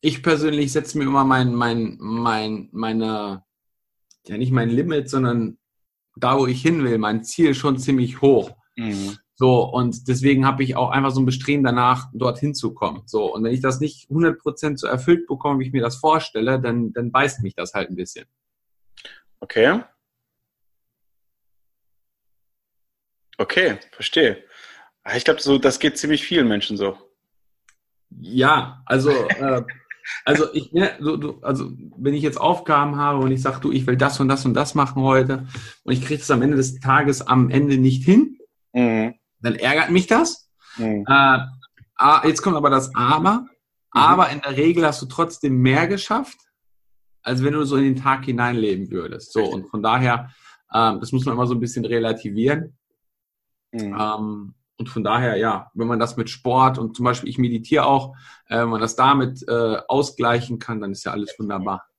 ich 0.00 0.22
persönlich 0.22 0.72
setze 0.72 0.98
mir 0.98 1.04
immer 1.04 1.24
mein, 1.24 1.54
mein, 1.54 1.96
mein, 2.00 2.68
meine, 2.72 3.44
ja 4.26 4.38
nicht 4.38 4.52
mein 4.52 4.70
Limit, 4.70 5.10
sondern 5.10 5.58
da, 6.16 6.38
wo 6.38 6.46
ich 6.46 6.62
hin 6.62 6.84
will, 6.84 6.98
mein 6.98 7.24
Ziel 7.24 7.54
schon 7.54 7.78
ziemlich 7.78 8.20
hoch. 8.20 8.56
Mhm. 8.76 9.18
So, 9.40 9.62
und 9.62 10.06
deswegen 10.06 10.44
habe 10.44 10.62
ich 10.62 10.76
auch 10.76 10.90
einfach 10.90 11.12
so 11.12 11.20
ein 11.22 11.24
Bestreben 11.24 11.64
danach, 11.64 12.10
dorthin 12.12 12.54
zu 12.54 12.74
kommen. 12.74 13.04
So, 13.06 13.34
und 13.34 13.42
wenn 13.42 13.54
ich 13.54 13.62
das 13.62 13.80
nicht 13.80 14.10
100% 14.10 14.76
so 14.76 14.86
erfüllt 14.86 15.26
bekomme, 15.26 15.60
wie 15.60 15.66
ich 15.68 15.72
mir 15.72 15.80
das 15.80 15.96
vorstelle, 15.96 16.60
dann, 16.60 16.92
dann 16.92 17.10
beißt 17.10 17.40
mich 17.40 17.54
das 17.54 17.72
halt 17.72 17.88
ein 17.88 17.96
bisschen. 17.96 18.26
Okay. 19.40 19.80
Okay, 23.38 23.78
verstehe. 23.92 24.44
Ah, 25.04 25.16
ich 25.16 25.24
glaube, 25.24 25.40
so, 25.40 25.56
das 25.56 25.78
geht 25.78 25.96
ziemlich 25.96 26.22
vielen 26.22 26.46
Menschen 26.46 26.76
so. 26.76 26.98
Ja, 28.10 28.82
also, 28.84 29.10
äh, 29.10 29.62
also 30.26 30.52
ich, 30.52 30.70
ne, 30.72 30.98
so, 31.00 31.16
du, 31.16 31.40
also 31.40 31.72
wenn 31.96 32.12
ich 32.12 32.22
jetzt 32.22 32.38
Aufgaben 32.38 32.96
habe 32.96 33.20
und 33.20 33.32
ich 33.32 33.40
sage, 33.40 33.60
du, 33.62 33.72
ich 33.72 33.86
will 33.86 33.96
das 33.96 34.20
und 34.20 34.28
das 34.28 34.44
und 34.44 34.52
das 34.52 34.74
machen 34.74 35.00
heute 35.00 35.46
und 35.84 35.94
ich 35.94 36.04
kriege 36.04 36.20
es 36.20 36.30
am 36.30 36.42
Ende 36.42 36.58
des 36.58 36.78
Tages 36.80 37.22
am 37.22 37.48
Ende 37.48 37.78
nicht 37.78 38.04
hin, 38.04 38.36
mhm 38.74 39.14
dann 39.40 39.54
ärgert 39.56 39.90
mich 39.90 40.06
das. 40.06 40.50
Mhm. 40.76 41.04
Äh, 41.08 42.28
jetzt 42.28 42.42
kommt 42.42 42.56
aber 42.56 42.70
das 42.70 42.94
Aber. 42.94 43.32
Mhm. 43.32 43.48
Aber 43.92 44.30
in 44.30 44.40
der 44.40 44.56
Regel 44.56 44.86
hast 44.86 45.02
du 45.02 45.06
trotzdem 45.06 45.58
mehr 45.58 45.86
geschafft, 45.86 46.38
als 47.22 47.42
wenn 47.42 47.54
du 47.54 47.64
so 47.64 47.76
in 47.76 47.84
den 47.84 47.96
Tag 47.96 48.24
hineinleben 48.24 48.90
würdest. 48.90 49.32
So, 49.32 49.44
und 49.44 49.68
von 49.68 49.82
daher, 49.82 50.30
ähm, 50.72 51.00
das 51.00 51.12
muss 51.12 51.24
man 51.24 51.34
immer 51.34 51.46
so 51.46 51.54
ein 51.54 51.60
bisschen 51.60 51.84
relativieren. 51.84 52.76
Mhm. 53.72 53.96
Ähm, 53.98 54.54
und 54.78 54.88
von 54.88 55.04
daher, 55.04 55.36
ja, 55.36 55.70
wenn 55.74 55.88
man 55.88 55.98
das 55.98 56.16
mit 56.16 56.30
Sport 56.30 56.78
und 56.78 56.96
zum 56.96 57.04
Beispiel 57.04 57.28
ich 57.28 57.36
meditiere 57.36 57.84
auch, 57.84 58.16
äh, 58.46 58.60
wenn 58.60 58.70
man 58.70 58.80
das 58.80 58.96
damit 58.96 59.46
äh, 59.46 59.76
ausgleichen 59.88 60.58
kann, 60.58 60.80
dann 60.80 60.92
ist 60.92 61.04
ja 61.04 61.12
alles 61.12 61.34
wunderbar. 61.38 61.89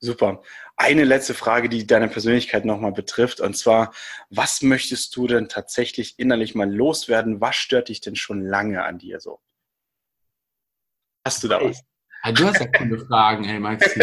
Super. 0.00 0.42
Eine 0.76 1.04
letzte 1.04 1.34
Frage, 1.34 1.68
die 1.68 1.86
deine 1.86 2.08
Persönlichkeit 2.08 2.64
nochmal 2.64 2.92
betrifft, 2.92 3.40
und 3.40 3.56
zwar, 3.56 3.92
was 4.30 4.62
möchtest 4.62 5.14
du 5.16 5.26
denn 5.26 5.48
tatsächlich 5.48 6.18
innerlich 6.18 6.54
mal 6.54 6.72
loswerden? 6.72 7.40
Was 7.40 7.56
stört 7.56 7.88
dich 7.88 8.00
denn 8.00 8.14
schon 8.14 8.42
lange 8.42 8.84
an 8.84 8.98
dir 8.98 9.20
so? 9.20 9.40
Hast 11.24 11.42
du 11.42 11.48
da 11.48 11.60
was? 11.60 11.82
Ja, 12.24 12.32
du 12.32 12.46
hast 12.46 12.60
ja 12.60 12.66
coole 12.66 13.04
Fragen, 13.06 13.44
ey, 13.44 13.58
Maxi. 13.58 14.00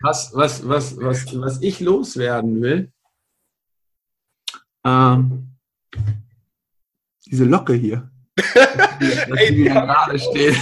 was, 0.00 0.30
was, 0.34 0.68
was, 0.68 0.96
was, 0.96 1.40
was 1.40 1.62
ich 1.62 1.80
loswerden 1.80 2.62
will, 2.62 2.92
ähm, 4.84 5.56
diese 7.26 7.44
Locke 7.44 7.74
hier. 7.74 8.10
Ey, 9.36 9.54
die 9.54 9.64
gerade 9.64 10.18
steht. 10.18 10.56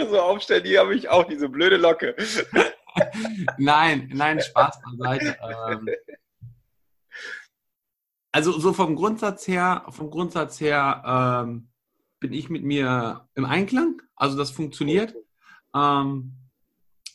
so 0.10 0.20
aufstellen, 0.20 0.64
die 0.64 0.78
habe 0.78 0.94
ich 0.94 1.08
auch, 1.08 1.24
diese 1.24 1.48
blöde 1.48 1.76
Locke. 1.76 2.14
nein, 3.58 4.10
nein, 4.12 4.40
Spaß 4.40 4.80
beiseite. 4.98 5.36
Ähm, 5.70 5.88
also 8.32 8.58
so 8.58 8.72
vom 8.72 8.96
Grundsatz 8.96 9.48
her, 9.48 9.86
vom 9.88 10.10
Grundsatz 10.10 10.60
her 10.60 11.02
ähm, 11.46 11.68
bin 12.20 12.32
ich 12.32 12.50
mit 12.50 12.64
mir 12.64 13.26
im 13.34 13.44
Einklang. 13.44 14.02
Also 14.14 14.36
das 14.36 14.50
funktioniert. 14.50 15.14
Ähm, 15.74 16.32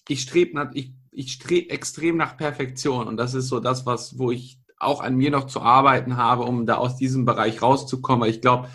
ich 0.08 0.22
strebe 0.22 0.72
ich, 0.74 0.94
ich 1.12 1.34
streb 1.34 1.72
extrem 1.72 2.18
nach 2.18 2.38
Perfektion 2.38 3.08
und 3.08 3.18
das 3.18 3.34
ist 3.34 3.50
so 3.50 3.60
das, 3.60 3.86
was, 3.86 4.18
wo 4.18 4.32
ich 4.32 4.60
auch 4.78 5.02
an 5.02 5.16
mir 5.16 5.30
noch 5.30 5.46
zu 5.46 5.62
arbeiten 5.62 6.18
habe, 6.18 6.44
um 6.44 6.66
da 6.66 6.78
aus 6.78 6.96
diesem 6.96 7.26
Bereich 7.26 7.62
rauszukommen. 7.62 8.22
Weil 8.22 8.32
ich 8.32 8.42
glaube, 8.42 8.70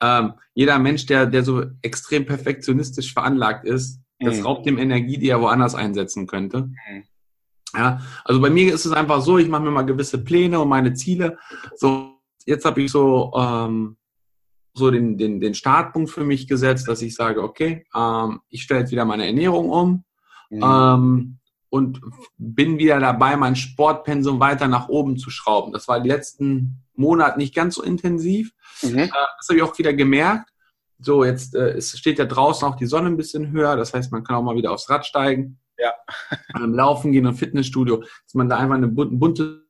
ähm, 0.00 0.34
jeder 0.54 0.78
Mensch, 0.78 1.06
der, 1.06 1.26
der 1.26 1.42
so 1.42 1.64
extrem 1.82 2.26
perfektionistisch 2.26 3.12
veranlagt 3.12 3.64
ist, 3.64 4.00
das 4.20 4.38
mhm. 4.38 4.46
raubt 4.46 4.66
dem 4.66 4.78
Energie, 4.78 5.18
die 5.18 5.28
er 5.28 5.40
woanders 5.40 5.74
einsetzen 5.74 6.26
könnte. 6.26 6.62
Mhm. 6.62 7.04
Ja, 7.74 8.00
also 8.24 8.40
bei 8.40 8.50
mir 8.50 8.72
ist 8.72 8.86
es 8.86 8.92
einfach 8.92 9.20
so, 9.20 9.38
ich 9.38 9.48
mache 9.48 9.62
mir 9.62 9.70
mal 9.70 9.82
gewisse 9.82 10.18
Pläne 10.18 10.58
und 10.58 10.68
meine 10.68 10.94
Ziele. 10.94 11.38
So, 11.76 12.18
jetzt 12.46 12.64
habe 12.64 12.82
ich 12.82 12.90
so, 12.90 13.32
ähm, 13.36 13.96
so 14.74 14.90
den, 14.90 15.18
den, 15.18 15.40
den 15.40 15.54
Startpunkt 15.54 16.10
für 16.10 16.24
mich 16.24 16.48
gesetzt, 16.48 16.88
dass 16.88 17.02
ich 17.02 17.14
sage, 17.14 17.42
okay, 17.42 17.84
ähm, 17.94 18.40
ich 18.48 18.62
stelle 18.62 18.80
jetzt 18.80 18.92
wieder 18.92 19.04
meine 19.04 19.26
Ernährung 19.26 19.70
um 19.70 20.04
mhm. 20.50 20.62
ähm, 20.62 21.38
und 21.68 22.00
bin 22.38 22.78
wieder 22.78 22.98
dabei, 23.00 23.36
mein 23.36 23.54
Sportpensum 23.54 24.40
weiter 24.40 24.66
nach 24.66 24.88
oben 24.88 25.18
zu 25.18 25.30
schrauben. 25.30 25.72
Das 25.72 25.86
war 25.88 26.00
die 26.00 26.08
letzten 26.08 26.82
Monate 26.94 27.38
nicht 27.38 27.54
ganz 27.54 27.74
so 27.74 27.82
intensiv. 27.82 28.52
Mhm. 28.82 28.98
Äh, 28.98 29.08
das 29.08 29.48
habe 29.48 29.56
ich 29.56 29.62
auch 29.62 29.76
wieder 29.78 29.92
gemerkt. 29.92 30.50
So, 31.00 31.24
jetzt 31.24 31.54
äh, 31.54 31.70
es 31.70 31.96
steht 31.96 32.18
ja 32.18 32.24
draußen 32.24 32.66
auch 32.66 32.76
die 32.76 32.86
Sonne 32.86 33.08
ein 33.08 33.16
bisschen 33.16 33.52
höher, 33.52 33.76
das 33.76 33.94
heißt, 33.94 34.10
man 34.10 34.24
kann 34.24 34.36
auch 34.36 34.42
mal 34.42 34.56
wieder 34.56 34.72
aufs 34.72 34.90
Rad 34.90 35.06
steigen. 35.06 35.58
Ja. 35.78 35.94
Ähm, 36.56 36.74
laufen 36.74 37.12
gehen 37.12 37.26
und 37.26 37.34
Fitnessstudio, 37.34 37.98
dass 37.98 38.34
man 38.34 38.48
da 38.48 38.56
einfach 38.56 38.76
eine 38.76 38.88
bunte 38.88 39.68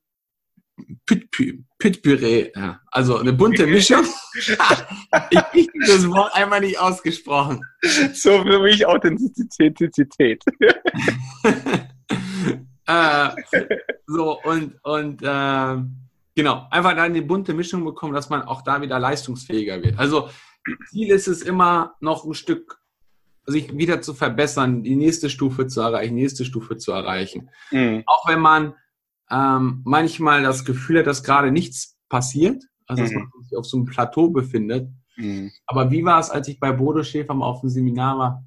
Pütpüree, 1.07 2.53
ja, 2.55 2.81
also 2.87 3.19
eine 3.19 3.33
bunte 3.33 3.67
Mischung. 3.67 4.05
ich 5.31 5.51
kriege 5.51 5.73
das 5.87 6.09
Wort 6.09 6.35
einmal 6.35 6.61
nicht 6.61 6.79
ausgesprochen. 6.79 7.61
So 8.15 8.43
für 8.43 8.61
mich 8.61 8.87
Authentizität. 8.87 10.43
äh, 12.87 13.29
so, 14.07 14.41
und, 14.43 14.75
und 14.83 15.23
äh, 15.23 15.77
genau, 16.39 16.69
einfach 16.71 16.91
dann 16.91 17.01
eine 17.01 17.23
bunte 17.23 17.53
Mischung 17.53 17.85
bekommen, 17.85 18.15
dass 18.15 18.31
man 18.31 18.43
auch 18.43 18.63
da 18.63 18.81
wieder 18.81 19.01
leistungsfähiger 19.01 19.83
wird. 19.83 19.99
Also 19.99 20.31
Ziel 20.89 21.11
ist 21.11 21.27
es 21.27 21.43
immer 21.43 21.97
noch 21.99 22.25
ein 22.25 22.33
Stück 22.33 22.81
sich 23.45 23.77
wieder 23.77 24.03
zu 24.03 24.15
verbessern, 24.15 24.85
die 24.85 24.95
nächste 24.95 25.31
Stufe 25.31 25.67
zu 25.67 25.81
erreichen, 25.81 26.15
nächste 26.15 26.45
Stufe 26.45 26.77
zu 26.77 26.93
erreichen. 26.93 27.51
Mhm. 27.73 28.05
Auch 28.07 28.29
wenn 28.29 28.39
man 28.39 28.75
ähm, 29.31 29.81
manchmal 29.85 30.45
das 30.45 30.65
Gefühl 30.65 31.01
hat, 31.01 31.09
dass 31.09 31.25
gerade 31.25 31.51
nichts 31.51 31.99
passiert, 32.09 32.63
also 32.87 33.03
dass 33.03 33.11
mhm. 33.11 33.31
man 33.35 33.43
sich 33.43 33.59
auf 33.59 33.67
so 33.67 33.77
einem 33.77 33.87
Plateau 33.87 34.31
befindet. 34.31 34.89
Mhm. 35.17 35.51
Aber 35.67 35.91
wie 35.91 36.05
war 36.05 36.21
es, 36.21 36.31
als 36.31 36.47
ich 36.47 36.61
bei 36.61 36.71
Bodo 36.71 37.03
Schäfer 37.03 37.35
mal 37.35 37.47
auf 37.47 37.63
dem 37.63 37.71
Seminar 37.71 38.17
war? 38.17 38.45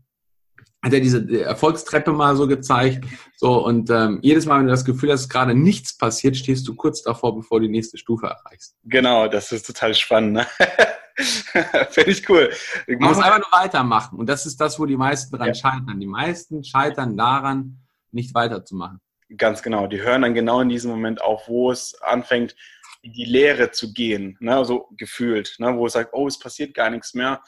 Hat 0.84 0.94
er 0.94 1.00
diese 1.00 1.44
Erfolgstreppe 1.44 2.12
mal 2.12 2.36
so 2.36 2.48
gezeigt. 2.48 3.06
So, 3.38 3.64
und 3.64 3.92
ähm, 3.92 4.20
jedes 4.24 4.48
Mal, 4.48 4.60
wenn 4.60 4.66
du 4.66 4.72
das 4.72 4.84
Gefühl 4.84 5.12
hast, 5.12 5.24
dass 5.24 5.30
gerade 5.30 5.54
nichts 5.54 5.96
passiert, 5.96 6.36
stehst 6.36 6.68
du 6.68 6.76
kurz 6.76 7.04
davor, 7.04 7.36
bevor 7.36 7.60
du 7.60 7.68
die 7.68 7.72
nächste 7.72 8.00
Stufe 8.00 8.28
erreichst. 8.28 8.76
Genau, 8.86 9.28
das 9.28 9.52
ist 9.52 9.68
total 9.68 9.94
spannend. 9.94 10.34
Ne? 10.34 10.48
Finde 11.90 12.12
ich 12.12 12.28
cool. 12.30 12.52
Ich 12.88 12.98
Man 12.98 13.10
muss 13.10 13.20
einfach 13.20 13.40
nur 13.40 13.52
weitermachen. 13.52 14.18
Und 14.18 14.28
das 14.28 14.48
ist 14.48 14.60
das, 14.60 14.80
wo 14.80 14.88
die 14.88 14.98
meisten 14.98 15.36
dran 15.36 15.50
ja. 15.50 15.54
scheitern. 15.54 16.00
Die 16.00 16.08
meisten 16.08 16.64
scheitern 16.64 17.16
daran, 17.16 17.78
nicht 18.12 18.34
weiterzumachen. 18.34 19.00
Ganz 19.38 19.62
genau. 19.62 19.86
Die 19.86 20.02
hören 20.02 20.24
dann 20.24 20.34
genau 20.34 20.62
in 20.62 20.70
diesem 20.70 20.90
Moment 20.90 21.22
auf, 21.22 21.48
wo 21.48 21.72
es 21.72 21.94
anfängt, 22.02 22.56
in 23.04 23.14
die 23.14 23.26
Leere 23.26 23.72
zu 23.72 23.94
gehen, 23.94 24.38
ne? 24.40 24.64
so 24.66 24.88
gefühlt, 24.98 25.56
ne? 25.60 25.76
wo 25.76 25.88
es 25.88 25.94
sagt, 25.94 26.12
oh, 26.14 26.28
es 26.28 26.38
passiert 26.38 26.74
gar 26.74 26.90
nichts 26.90 27.14
mehr. 27.14 27.42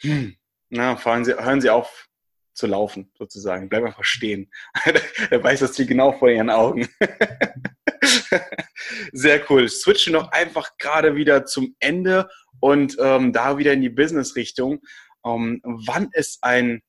Hm. 0.00 0.36
Na, 0.70 0.96
fahren 0.96 1.24
Sie, 1.24 1.34
hören 1.34 1.60
Sie 1.60 1.70
auf 1.70 2.08
zu 2.60 2.68
laufen, 2.68 3.10
sozusagen. 3.18 3.68
Bleib 3.68 3.84
einfach 3.84 4.04
stehen. 4.04 4.50
er 5.30 5.42
weiß 5.42 5.60
das 5.60 5.72
Ziel 5.72 5.86
genau 5.86 6.12
vor 6.12 6.30
Ihren 6.30 6.50
Augen. 6.50 6.88
Sehr 9.12 9.50
cool. 9.50 9.68
Switchen 9.68 10.12
noch 10.12 10.30
einfach 10.30 10.78
gerade 10.78 11.16
wieder 11.16 11.46
zum 11.46 11.74
Ende 11.80 12.28
und 12.60 12.96
ähm, 13.00 13.32
da 13.32 13.58
wieder 13.58 13.72
in 13.72 13.80
die 13.80 13.90
Business-Richtung. 13.90 14.80
Ähm, 15.24 15.60
wann 15.64 16.10
ist 16.12 16.38
ein 16.42 16.82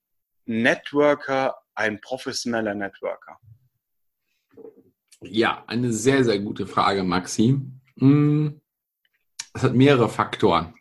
Networker 0.45 1.55
ein 1.75 2.01
professioneller 2.01 2.75
Networker? 2.75 3.37
Ja, 5.21 5.63
eine 5.67 5.93
sehr, 5.93 6.23
sehr 6.23 6.39
gute 6.39 6.67
Frage, 6.67 7.03
Maxi. 7.03 7.59
Hm, 7.99 8.59
es 9.53 9.63
hat 9.63 9.73
mehrere 9.73 10.09
Faktoren. 10.09 10.73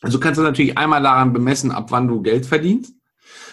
Also 0.00 0.20
kannst 0.20 0.38
du 0.38 0.44
natürlich 0.44 0.78
einmal 0.78 1.02
daran 1.02 1.32
bemessen, 1.32 1.72
ab 1.72 1.90
wann 1.90 2.06
du 2.06 2.22
Geld 2.22 2.46
verdienst. 2.46 2.94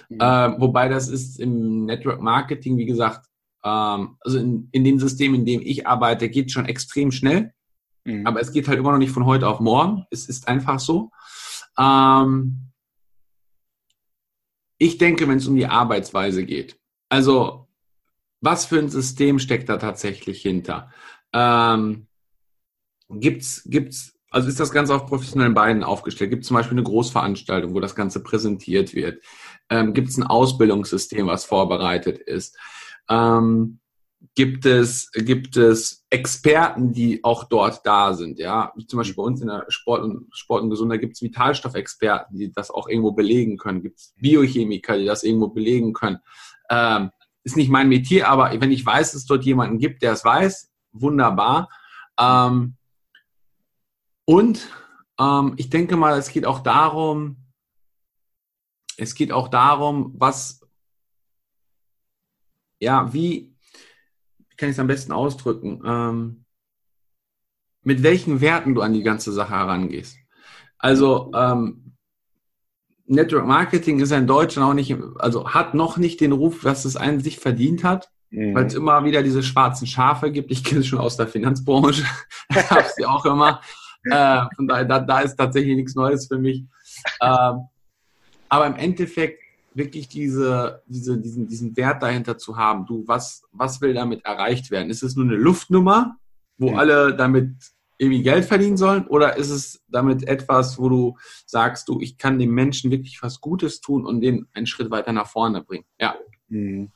Mhm. 0.09 0.19
Äh, 0.19 0.59
wobei 0.59 0.89
das 0.89 1.07
ist 1.07 1.39
im 1.39 1.85
Network 1.85 2.21
Marketing, 2.21 2.77
wie 2.77 2.85
gesagt, 2.85 3.27
ähm, 3.63 4.17
also 4.19 4.37
in, 4.37 4.69
in 4.71 4.83
dem 4.83 4.99
System, 4.99 5.33
in 5.33 5.45
dem 5.45 5.61
ich 5.61 5.87
arbeite, 5.87 6.29
geht 6.29 6.51
schon 6.51 6.65
extrem 6.65 7.11
schnell. 7.11 7.53
Mhm. 8.05 8.25
Aber 8.25 8.39
es 8.39 8.51
geht 8.51 8.67
halt 8.67 8.79
immer 8.79 8.91
noch 8.91 8.99
nicht 8.99 9.11
von 9.11 9.25
heute 9.25 9.47
auf 9.47 9.59
morgen. 9.59 10.05
Es 10.11 10.27
ist 10.27 10.47
einfach 10.47 10.79
so. 10.79 11.11
Ähm, 11.77 12.71
ich 14.77 14.97
denke, 14.97 15.27
wenn 15.27 15.37
es 15.37 15.47
um 15.47 15.55
die 15.55 15.67
Arbeitsweise 15.67 16.45
geht, 16.45 16.77
also 17.09 17.67
was 18.41 18.65
für 18.65 18.77
ein 18.77 18.89
System 18.89 19.39
steckt 19.39 19.69
da 19.69 19.77
tatsächlich 19.77 20.41
hinter? 20.41 20.91
Ähm, 21.33 22.07
gibt's, 23.09 23.63
gibt's, 23.65 24.14
also 24.29 24.47
ist 24.49 24.59
das 24.59 24.71
Ganze 24.71 24.93
auf 24.93 25.05
professionellen 25.05 25.53
Beinen 25.53 25.83
aufgestellt? 25.83 26.29
Gibt 26.29 26.43
es 26.43 26.47
zum 26.47 26.55
Beispiel 26.55 26.77
eine 26.77 26.83
Großveranstaltung, 26.83 27.73
wo 27.73 27.79
das 27.79 27.95
Ganze 27.95 28.21
präsentiert 28.21 28.93
wird? 28.93 29.23
Ähm, 29.69 29.93
Gibt 29.93 30.09
es 30.09 30.17
ein 30.17 30.23
Ausbildungssystem, 30.23 31.27
was 31.27 31.45
vorbereitet 31.45 32.19
ist? 32.19 32.57
Ähm, 33.09 33.79
gibt 34.33 34.65
es, 34.65 35.11
gibt 35.11 35.55
es 35.57 36.05
Experten, 36.09 36.91
die 36.91 37.23
auch 37.23 37.45
dort 37.45 37.85
da 37.85 38.13
sind, 38.13 38.39
ja. 38.39 38.73
Zum 38.87 38.97
Beispiel 38.97 39.15
bei 39.15 39.23
uns 39.23 39.41
in 39.41 39.47
der 39.47 39.65
Sport 39.69 40.03
und, 40.03 40.27
Sport 40.31 40.63
und 40.63 40.69
Gesundheit 40.69 41.01
gibt 41.01 41.13
es 41.13 41.21
Vitalstoffexperten, 41.21 42.37
die 42.37 42.51
das 42.51 42.71
auch 42.71 42.87
irgendwo 42.89 43.11
belegen 43.11 43.57
können. 43.57 43.81
Gibt 43.81 43.99
es 43.99 44.13
Biochemiker, 44.17 44.97
die 44.97 45.05
das 45.05 45.23
irgendwo 45.23 45.49
belegen 45.49 45.93
können. 45.93 46.19
Ähm, 46.69 47.11
ist 47.43 47.55
nicht 47.55 47.69
mein 47.69 47.89
Metier, 47.89 48.27
aber 48.27 48.59
wenn 48.59 48.71
ich 48.71 48.85
weiß, 48.85 49.11
dass 49.11 49.21
es 49.21 49.27
dort 49.27 49.45
jemanden 49.45 49.77
gibt, 49.77 50.01
der 50.01 50.13
es 50.13 50.25
weiß, 50.25 50.71
wunderbar. 50.91 51.69
Ähm, 52.19 52.75
und 54.25 54.69
ähm, 55.19 55.53
ich 55.57 55.69
denke 55.69 55.95
mal, 55.95 56.17
es 56.17 56.29
geht 56.29 56.45
auch 56.45 56.59
darum, 56.59 57.37
es 58.97 59.15
geht 59.15 59.31
auch 59.31 59.47
darum, 59.47 60.13
was, 60.17 60.61
ja, 62.79 63.13
wie, 63.13 63.55
wie 64.49 64.55
kann 64.55 64.69
ich 64.69 64.75
es 64.75 64.79
am 64.79 64.87
besten 64.87 65.11
ausdrücken, 65.11 65.81
ähm, 65.85 66.45
mit 67.81 68.03
welchen 68.03 68.41
Werten 68.41 68.73
du 68.73 68.81
an 68.81 68.93
die 68.93 69.03
ganze 69.03 69.31
Sache 69.31 69.51
herangehst. 69.51 70.17
Also 70.77 71.31
ähm, 71.35 71.95
Network 73.05 73.45
Marketing 73.45 73.99
ist 73.99 74.11
ja 74.11 74.17
in 74.17 74.27
Deutschland 74.27 74.69
auch 74.69 74.73
nicht, 74.73 74.95
also 75.19 75.53
hat 75.53 75.73
noch 75.73 75.97
nicht 75.97 76.19
den 76.21 76.31
Ruf, 76.31 76.63
was 76.63 76.85
es 76.85 76.95
einen 76.95 77.19
sich 77.19 77.37
verdient 77.37 77.83
hat, 77.83 78.09
mhm. 78.31 78.55
weil 78.55 78.65
es 78.65 78.73
immer 78.73 79.03
wieder 79.03 79.21
diese 79.21 79.43
schwarzen 79.43 79.85
Schafe 79.85 80.31
gibt. 80.31 80.51
Ich 80.51 80.63
kenne 80.63 80.81
es 80.81 80.87
schon 80.87 80.99
aus 80.99 81.15
der 81.15 81.27
Finanzbranche, 81.27 82.03
habe 82.51 82.87
sie 82.95 83.05
auch 83.05 83.25
immer. 83.25 83.61
Äh, 84.05 84.45
von 84.55 84.67
daher, 84.67 84.85
da, 84.85 84.99
da 84.99 85.19
ist 85.21 85.35
tatsächlich 85.35 85.75
nichts 85.75 85.95
Neues 85.95 86.27
für 86.27 86.37
mich. 86.37 86.63
Ähm, 87.21 87.67
aber 88.49 88.67
im 88.67 88.75
Endeffekt 88.75 89.41
wirklich 89.73 90.07
diese, 90.07 90.81
diese, 90.87 91.17
diesen, 91.17 91.47
diesen 91.47 91.75
Wert 91.75 92.01
dahinter 92.01 92.37
zu 92.37 92.57
haben. 92.57 92.85
Du, 92.85 93.03
was, 93.07 93.43
was 93.51 93.81
will 93.81 93.93
damit 93.93 94.23
erreicht 94.25 94.71
werden? 94.71 94.89
Ist 94.89 95.03
es 95.03 95.15
nur 95.15 95.25
eine 95.25 95.35
Luftnummer, 95.35 96.17
wo 96.57 96.71
mhm. 96.71 96.77
alle 96.77 97.15
damit 97.15 97.55
irgendwie 97.97 98.23
Geld 98.23 98.45
verdienen 98.45 98.77
sollen? 98.77 99.05
Oder 99.07 99.35
ist 99.37 99.49
es 99.49 99.83
damit 99.89 100.27
etwas, 100.27 100.79
wo 100.79 100.89
du 100.89 101.17
sagst, 101.45 101.87
du, 101.89 101.99
ich 102.01 102.17
kann 102.17 102.39
dem 102.39 102.51
Menschen 102.51 102.91
wirklich 102.91 103.21
was 103.21 103.41
Gutes 103.41 103.81
tun 103.81 104.05
und 104.05 104.21
den 104.21 104.47
einen 104.53 104.65
Schritt 104.65 104.91
weiter 104.91 105.11
nach 105.11 105.27
vorne 105.27 105.61
bringen? 105.61 105.85
Ja. 105.99 106.15
Mhm. 106.47 106.91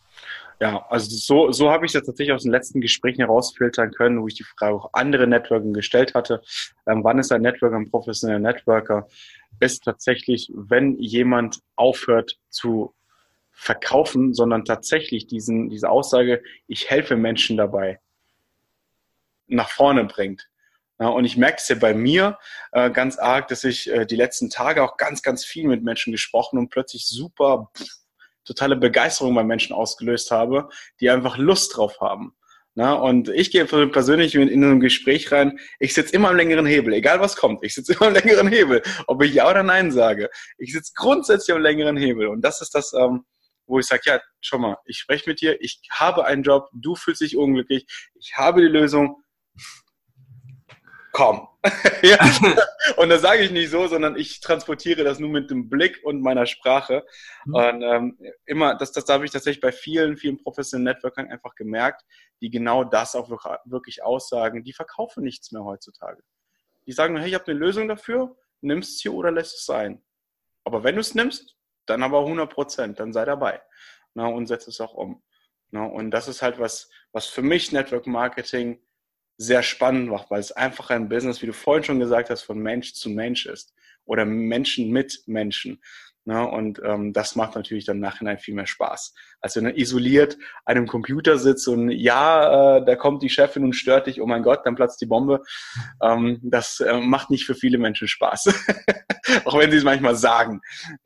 Ja, 0.62 0.86
also 0.90 1.10
so, 1.10 1.52
so 1.54 1.72
habe 1.72 1.86
ich 1.86 1.94
das 1.94 2.04
tatsächlich 2.04 2.34
aus 2.34 2.44
den 2.44 2.52
letzten 2.52 2.82
Gesprächen 2.82 3.22
herausfiltern 3.22 3.92
können, 3.92 4.22
wo 4.22 4.28
ich 4.28 4.36
die 4.36 4.44
Frage 4.44 4.76
auch 4.76 4.90
andere 4.92 5.26
Networking 5.26 5.74
gestellt 5.74 6.16
hatte. 6.16 6.42
Ähm, 6.86 7.04
wann 7.04 7.18
ist 7.18 7.32
ein 7.32 7.42
Networker 7.42 7.78
ein 7.78 7.90
professioneller 7.90 8.40
Networker? 8.40 9.08
Ist 9.62 9.86
tatsächlich, 9.86 10.52
wenn 10.54 10.98
jemand 10.98 11.62
aufhört 11.78 12.38
zu 12.50 12.94
verkaufen, 13.52 14.34
sondern 14.34 14.66
tatsächlich 14.66 15.28
diesen, 15.28 15.70
diese 15.70 15.90
Aussage, 15.90 16.44
ich 16.68 16.90
helfe 16.90 17.16
Menschen 17.16 17.56
dabei, 17.56 18.00
nach 19.48 19.70
vorne 19.70 20.04
bringt. 20.04 20.50
Ja, 21.00 21.08
und 21.08 21.24
ich 21.24 21.38
merke 21.38 21.58
es 21.60 21.70
ja 21.70 21.76
bei 21.76 21.94
mir 21.94 22.38
äh, 22.74 22.92
ganz 22.92 23.18
arg, 23.18 23.48
dass 23.48 23.64
ich 23.64 23.90
äh, 23.90 24.06
die 24.06 24.18
letzten 24.18 24.50
Tage 24.50 24.84
auch 24.84 24.98
ganz, 24.98 25.22
ganz 25.22 25.46
viel 25.46 25.68
mit 25.68 25.84
Menschen 25.84 26.12
gesprochen 26.12 26.60
und 26.60 26.70
plötzlich 26.70 27.08
super 27.08 27.72
pff, 27.78 27.99
totale 28.50 28.76
Begeisterung 28.76 29.36
bei 29.36 29.44
Menschen 29.44 29.74
ausgelöst 29.74 30.32
habe, 30.32 30.70
die 31.00 31.10
einfach 31.10 31.38
Lust 31.38 31.78
drauf 31.78 32.00
haben. 32.02 32.36
Na, 32.76 32.94
und 32.94 33.30
ich 33.30 33.52
gehe 33.52 33.66
persönlich 33.66 34.36
in, 34.36 34.48
in 34.48 34.64
ein 34.64 34.80
Gespräch 34.80 35.32
rein, 35.32 35.60
ich 35.80 35.94
sitze 35.94 36.16
immer 36.16 36.30
am 36.30 36.36
längeren 36.36 36.66
Hebel, 36.66 36.94
egal 36.94 37.20
was 37.20 37.36
kommt, 37.36 37.64
ich 37.64 37.74
sitze 37.74 37.94
immer 38.00 38.08
am 38.08 38.14
längeren 38.14 38.48
Hebel, 38.48 38.82
ob 39.08 39.22
ich 39.24 39.34
ja 39.34 39.50
oder 39.50 39.64
nein 39.64 39.92
sage. 39.92 40.30
Ich 40.58 40.74
sitze 40.74 40.94
grundsätzlich 40.96 41.56
am 41.56 41.62
längeren 41.62 41.98
Hebel. 41.98 42.28
Und 42.28 42.42
das 42.42 42.62
ist 42.62 42.74
das, 42.74 42.94
ähm, 42.94 43.26
wo 43.68 43.80
ich 43.80 43.86
sage, 43.86 44.02
ja, 44.06 44.22
schau 44.42 44.58
mal, 44.58 44.78
ich 44.86 44.98
spreche 44.98 45.30
mit 45.30 45.42
dir, 45.42 45.62
ich 45.62 45.82
habe 45.92 46.26
einen 46.26 46.44
Job, 46.44 46.70
du 46.74 46.96
fühlst 46.96 47.22
dich 47.22 47.38
unglücklich, 47.38 47.86
ich 48.16 48.34
habe 48.36 48.62
die 48.62 48.68
Lösung, 48.68 49.24
komm. 51.12 51.48
ja. 52.02 52.18
Und 52.98 53.10
das 53.10 53.22
sage 53.22 53.44
ich 53.44 53.52
nicht 53.52 53.70
so, 53.70 53.88
sondern 53.88 54.16
ich 54.16 54.40
transportiere 54.40 55.04
das 55.04 55.20
nur 55.20 55.30
mit 55.30 55.52
dem 55.52 55.70
Blick 55.70 56.00
und 56.04 56.22
meiner 56.22 56.46
Sprache. 56.46 57.06
Mhm. 57.46 57.54
Und 57.54 57.82
ähm, 57.82 58.20
immer, 58.46 58.76
das, 58.76 58.92
das 58.92 59.08
habe 59.10 59.26
ich 59.26 59.32
tatsächlich 59.32 59.62
bei 59.62 59.72
vielen, 59.72 60.18
vielen 60.18 60.38
professionellen 60.38 60.96
Networkern 60.96 61.28
einfach 61.28 61.56
gemerkt, 61.56 62.04
die 62.42 62.50
genau 62.50 62.84
das 62.84 63.16
auch 63.16 63.30
wirklich 63.66 64.04
aussagen. 64.04 64.64
Die 64.64 64.74
verkaufen 64.74 65.24
nichts 65.24 65.52
mehr 65.52 65.64
heutzutage. 65.64 66.22
Die 66.86 66.92
sagen, 66.92 67.18
hey, 67.18 67.30
ich 67.30 67.36
habe 67.36 67.48
eine 67.48 67.60
Lösung 67.60 67.88
dafür, 67.88 68.36
nimmst 68.62 68.96
es 68.96 69.02
hier 69.02 69.14
oder 69.14 69.32
lässt 69.32 69.56
es 69.56 69.66
sein. 69.66 70.02
Aber 70.64 70.84
wenn 70.84 70.96
du 70.96 71.02
es 71.02 71.16
nimmst, 71.16 71.56
dann 71.86 72.04
aber 72.04 72.20
100 72.20 72.52
Prozent, 72.52 73.00
dann 73.00 73.14
sei 73.14 73.26
dabei 73.26 73.62
na, 74.14 74.28
und 74.28 74.48
setz 74.48 74.68
es 74.68 74.82
auch 74.82 74.94
um. 74.94 75.24
Na, 75.72 75.86
und 75.86 76.12
das 76.12 76.28
ist 76.28 76.42
halt 76.42 76.60
was, 76.60 76.90
was 77.12 77.28
für 77.28 77.42
mich 77.42 77.72
Network 77.72 78.08
Marketing 78.08 78.82
sehr 79.40 79.64
spannend 79.64 80.10
macht, 80.10 80.30
weil 80.30 80.42
es 80.42 80.52
einfach 80.52 80.90
ein 80.90 81.08
Business, 81.08 81.42
wie 81.42 81.48
du 81.48 81.54
vorhin 81.54 81.84
schon 81.84 82.00
gesagt 82.00 82.30
hast, 82.30 82.44
von 82.44 82.60
Mensch 82.60 82.94
zu 82.94 83.10
Mensch 83.10 83.46
ist 83.46 83.74
oder 84.04 84.26
Menschen 84.26 84.92
mit 84.92 85.24
Menschen. 85.28 85.82
Ne? 86.26 86.46
Und 86.46 86.82
ähm, 86.84 87.14
das 87.14 87.38
macht 87.38 87.56
natürlich 87.56 87.86
dann 87.86 88.02
nachhinein 88.02 88.38
viel 88.38 88.54
mehr 88.54 88.68
Spaß. 88.68 89.14
Als 89.40 89.56
wenn 89.56 89.64
du 89.64 89.80
isoliert 89.80 90.38
an 90.66 90.76
einem 90.76 90.88
Computer 90.88 91.38
sitzt 91.38 91.70
und 91.70 91.90
ja, 91.90 92.78
äh, 92.78 92.86
da 92.86 92.98
kommt 92.98 93.24
die 93.24 93.30
Chefin 93.30 93.64
und 93.64 93.74
stört 93.74 94.08
dich, 94.08 94.20
oh 94.20 94.28
mein 94.28 94.44
Gott, 94.44 94.66
dann 94.66 94.76
platzt 94.76 95.00
die 95.00 95.06
Bombe. 95.06 95.42
Ähm, 96.04 96.40
das 96.44 96.82
äh, 96.82 97.00
macht 97.00 97.30
nicht 97.30 97.46
für 97.46 97.56
viele 97.56 97.78
Menschen 97.78 98.10
Spaß. 98.10 98.50
Auch 99.46 99.58
wenn 99.58 99.72
sie 99.72 99.78
es 99.78 99.86
manchmal 99.86 100.18
sagen. 100.18 100.60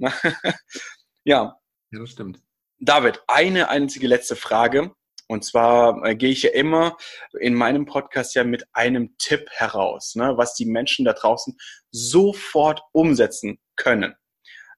ja. 1.23 1.55
Ja, 1.91 1.99
das 1.99 2.09
stimmt. 2.09 2.41
David, 2.79 3.21
eine 3.27 3.69
einzige 3.69 4.07
letzte 4.07 4.35
Frage. 4.35 4.91
Und 5.27 5.45
zwar 5.45 6.03
äh, 6.05 6.15
gehe 6.15 6.31
ich 6.31 6.43
ja 6.43 6.51
immer 6.51 6.97
in 7.39 7.53
meinem 7.53 7.85
Podcast 7.85 8.35
ja 8.35 8.43
mit 8.43 8.65
einem 8.73 9.15
Tipp 9.17 9.47
heraus, 9.51 10.15
ne, 10.15 10.33
was 10.37 10.55
die 10.55 10.65
Menschen 10.65 11.05
da 11.05 11.13
draußen 11.13 11.57
sofort 11.91 12.81
umsetzen 12.91 13.59
können. 13.75 14.15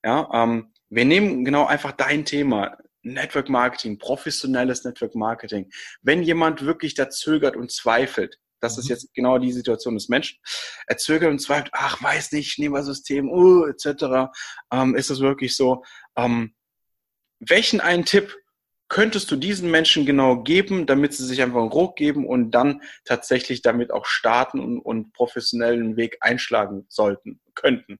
Ja, 0.04 0.30
ähm, 0.34 0.72
wir 0.90 1.06
nehmen 1.06 1.44
genau 1.46 1.66
einfach 1.66 1.92
dein 1.92 2.26
Thema, 2.26 2.78
Network 3.02 3.50
Marketing, 3.50 3.98
professionelles 3.98 4.84
Network 4.84 5.16
Marketing. 5.16 5.70
Wenn 6.02 6.24
jemand 6.24 6.66
wirklich 6.66 6.96
da 6.96 7.10
zögert 7.10 7.56
und 7.56 7.72
zweifelt, 7.72 8.40
das 8.62 8.78
ist 8.78 8.86
mhm. 8.86 8.90
jetzt 8.90 9.14
genau 9.14 9.38
die 9.38 9.52
Situation 9.52 9.96
des 9.96 10.10
Menschen. 10.10 10.40
Er 10.88 10.98
zögert 10.98 11.30
und 11.30 11.40
zweifelt, 11.40 11.70
ach, 11.74 12.02
weiß 12.02 12.32
nicht, 12.32 12.52
Schneeballsystem, 12.52 13.30
uh, 13.30 13.66
etc. 13.66 14.32
Ähm, 14.72 14.96
ist 14.96 15.10
das 15.10 15.20
wirklich 15.20 15.56
so? 15.56 15.84
Ähm, 16.18 16.56
welchen 17.40 17.80
einen 17.82 18.06
Tipp 18.06 18.36
könntest 18.96 19.30
du 19.30 19.36
diesen 19.36 19.72
Menschen 19.72 20.06
genau 20.06 20.42
geben, 20.42 20.86
damit 20.86 21.14
sie 21.14 21.26
sich 21.26 21.42
einfach 21.42 21.60
einen 21.60 21.68
Ruck 21.68 21.98
geben 21.98 22.26
und 22.26 22.52
dann 22.52 22.82
tatsächlich 23.04 23.62
damit 23.62 23.92
auch 23.92 24.06
starten 24.06 24.62
und, 24.62 24.80
und 24.80 25.12
professionellen 25.12 25.98
Weg 25.98 26.20
einschlagen 26.22 26.86
sollten, 26.88 27.42
könnten? 27.56 28.00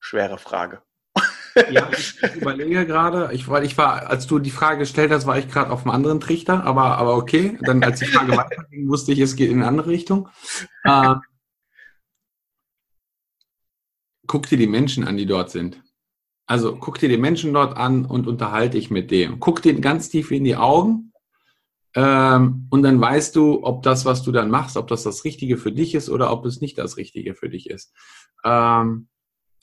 Schwere 0.00 0.38
Frage. 0.38 0.82
Ja, 1.70 1.90
ich, 1.90 2.22
überlege 2.36 2.86
gerade, 2.86 3.30
ich, 3.32 3.48
weil 3.48 3.64
ich 3.64 3.76
war, 3.76 4.08
als 4.08 4.28
du 4.28 4.38
die 4.38 4.52
Frage 4.52 4.80
gestellt 4.80 5.10
hast, 5.10 5.26
war 5.26 5.38
ich 5.38 5.48
gerade 5.48 5.72
auf 5.72 5.82
einem 5.82 5.90
anderen 5.90 6.20
Trichter, 6.20 6.62
aber, 6.64 6.98
aber 6.98 7.16
okay. 7.16 7.58
Dann, 7.62 7.82
als 7.82 7.98
die 7.98 8.06
Frage 8.06 8.32
weiterging, 8.36 8.88
wusste 8.88 9.12
ich, 9.12 9.18
es 9.18 9.34
geht 9.34 9.50
in 9.50 9.58
eine 9.58 9.66
andere 9.66 9.90
Richtung. 9.90 10.28
Äh, 10.84 11.16
guck 14.28 14.48
dir 14.48 14.58
die 14.58 14.68
Menschen 14.68 15.06
an, 15.06 15.16
die 15.16 15.26
dort 15.26 15.50
sind. 15.50 15.82
Also 16.48 16.74
guck 16.76 16.98
dir 16.98 17.10
die 17.10 17.18
Menschen 17.18 17.52
dort 17.52 17.76
an 17.76 18.06
und 18.06 18.26
unterhalte 18.26 18.78
dich 18.78 18.90
mit 18.90 19.10
dem. 19.10 19.38
Guck 19.38 19.60
dir 19.60 19.78
ganz 19.80 20.08
tief 20.08 20.30
in 20.30 20.44
die 20.44 20.56
Augen 20.56 21.12
ähm, 21.94 22.66
und 22.70 22.82
dann 22.82 22.98
weißt 22.98 23.36
du, 23.36 23.62
ob 23.64 23.82
das, 23.82 24.06
was 24.06 24.22
du 24.22 24.32
dann 24.32 24.50
machst, 24.50 24.78
ob 24.78 24.88
das 24.88 25.02
das 25.02 25.24
Richtige 25.24 25.58
für 25.58 25.72
dich 25.72 25.94
ist 25.94 26.08
oder 26.08 26.32
ob 26.32 26.46
es 26.46 26.62
nicht 26.62 26.78
das 26.78 26.96
Richtige 26.96 27.34
für 27.34 27.50
dich 27.50 27.68
ist. 27.68 27.92
Ähm, 28.44 29.08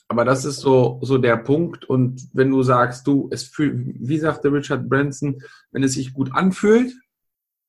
aber 0.06 0.24
das 0.24 0.44
ist 0.44 0.60
so, 0.60 1.00
so 1.02 1.18
der 1.18 1.38
Punkt. 1.38 1.84
Und 1.84 2.28
wenn 2.32 2.50
du 2.50 2.62
sagst, 2.62 3.04
du, 3.08 3.28
es 3.32 3.42
fühlt, 3.42 3.74
wie 3.98 4.18
sagte 4.18 4.52
Richard 4.52 4.88
Branson, 4.88 5.42
wenn 5.72 5.82
es 5.82 5.94
sich 5.94 6.12
gut 6.12 6.32
anfühlt, 6.34 6.94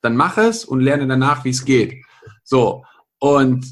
dann 0.01 0.15
mach 0.15 0.37
es 0.37 0.63
und 0.63 0.81
lerne 0.81 1.07
danach, 1.07 1.43
wie 1.43 1.49
es 1.49 1.65
geht. 1.65 2.05
So. 2.43 2.85
Und 3.17 3.65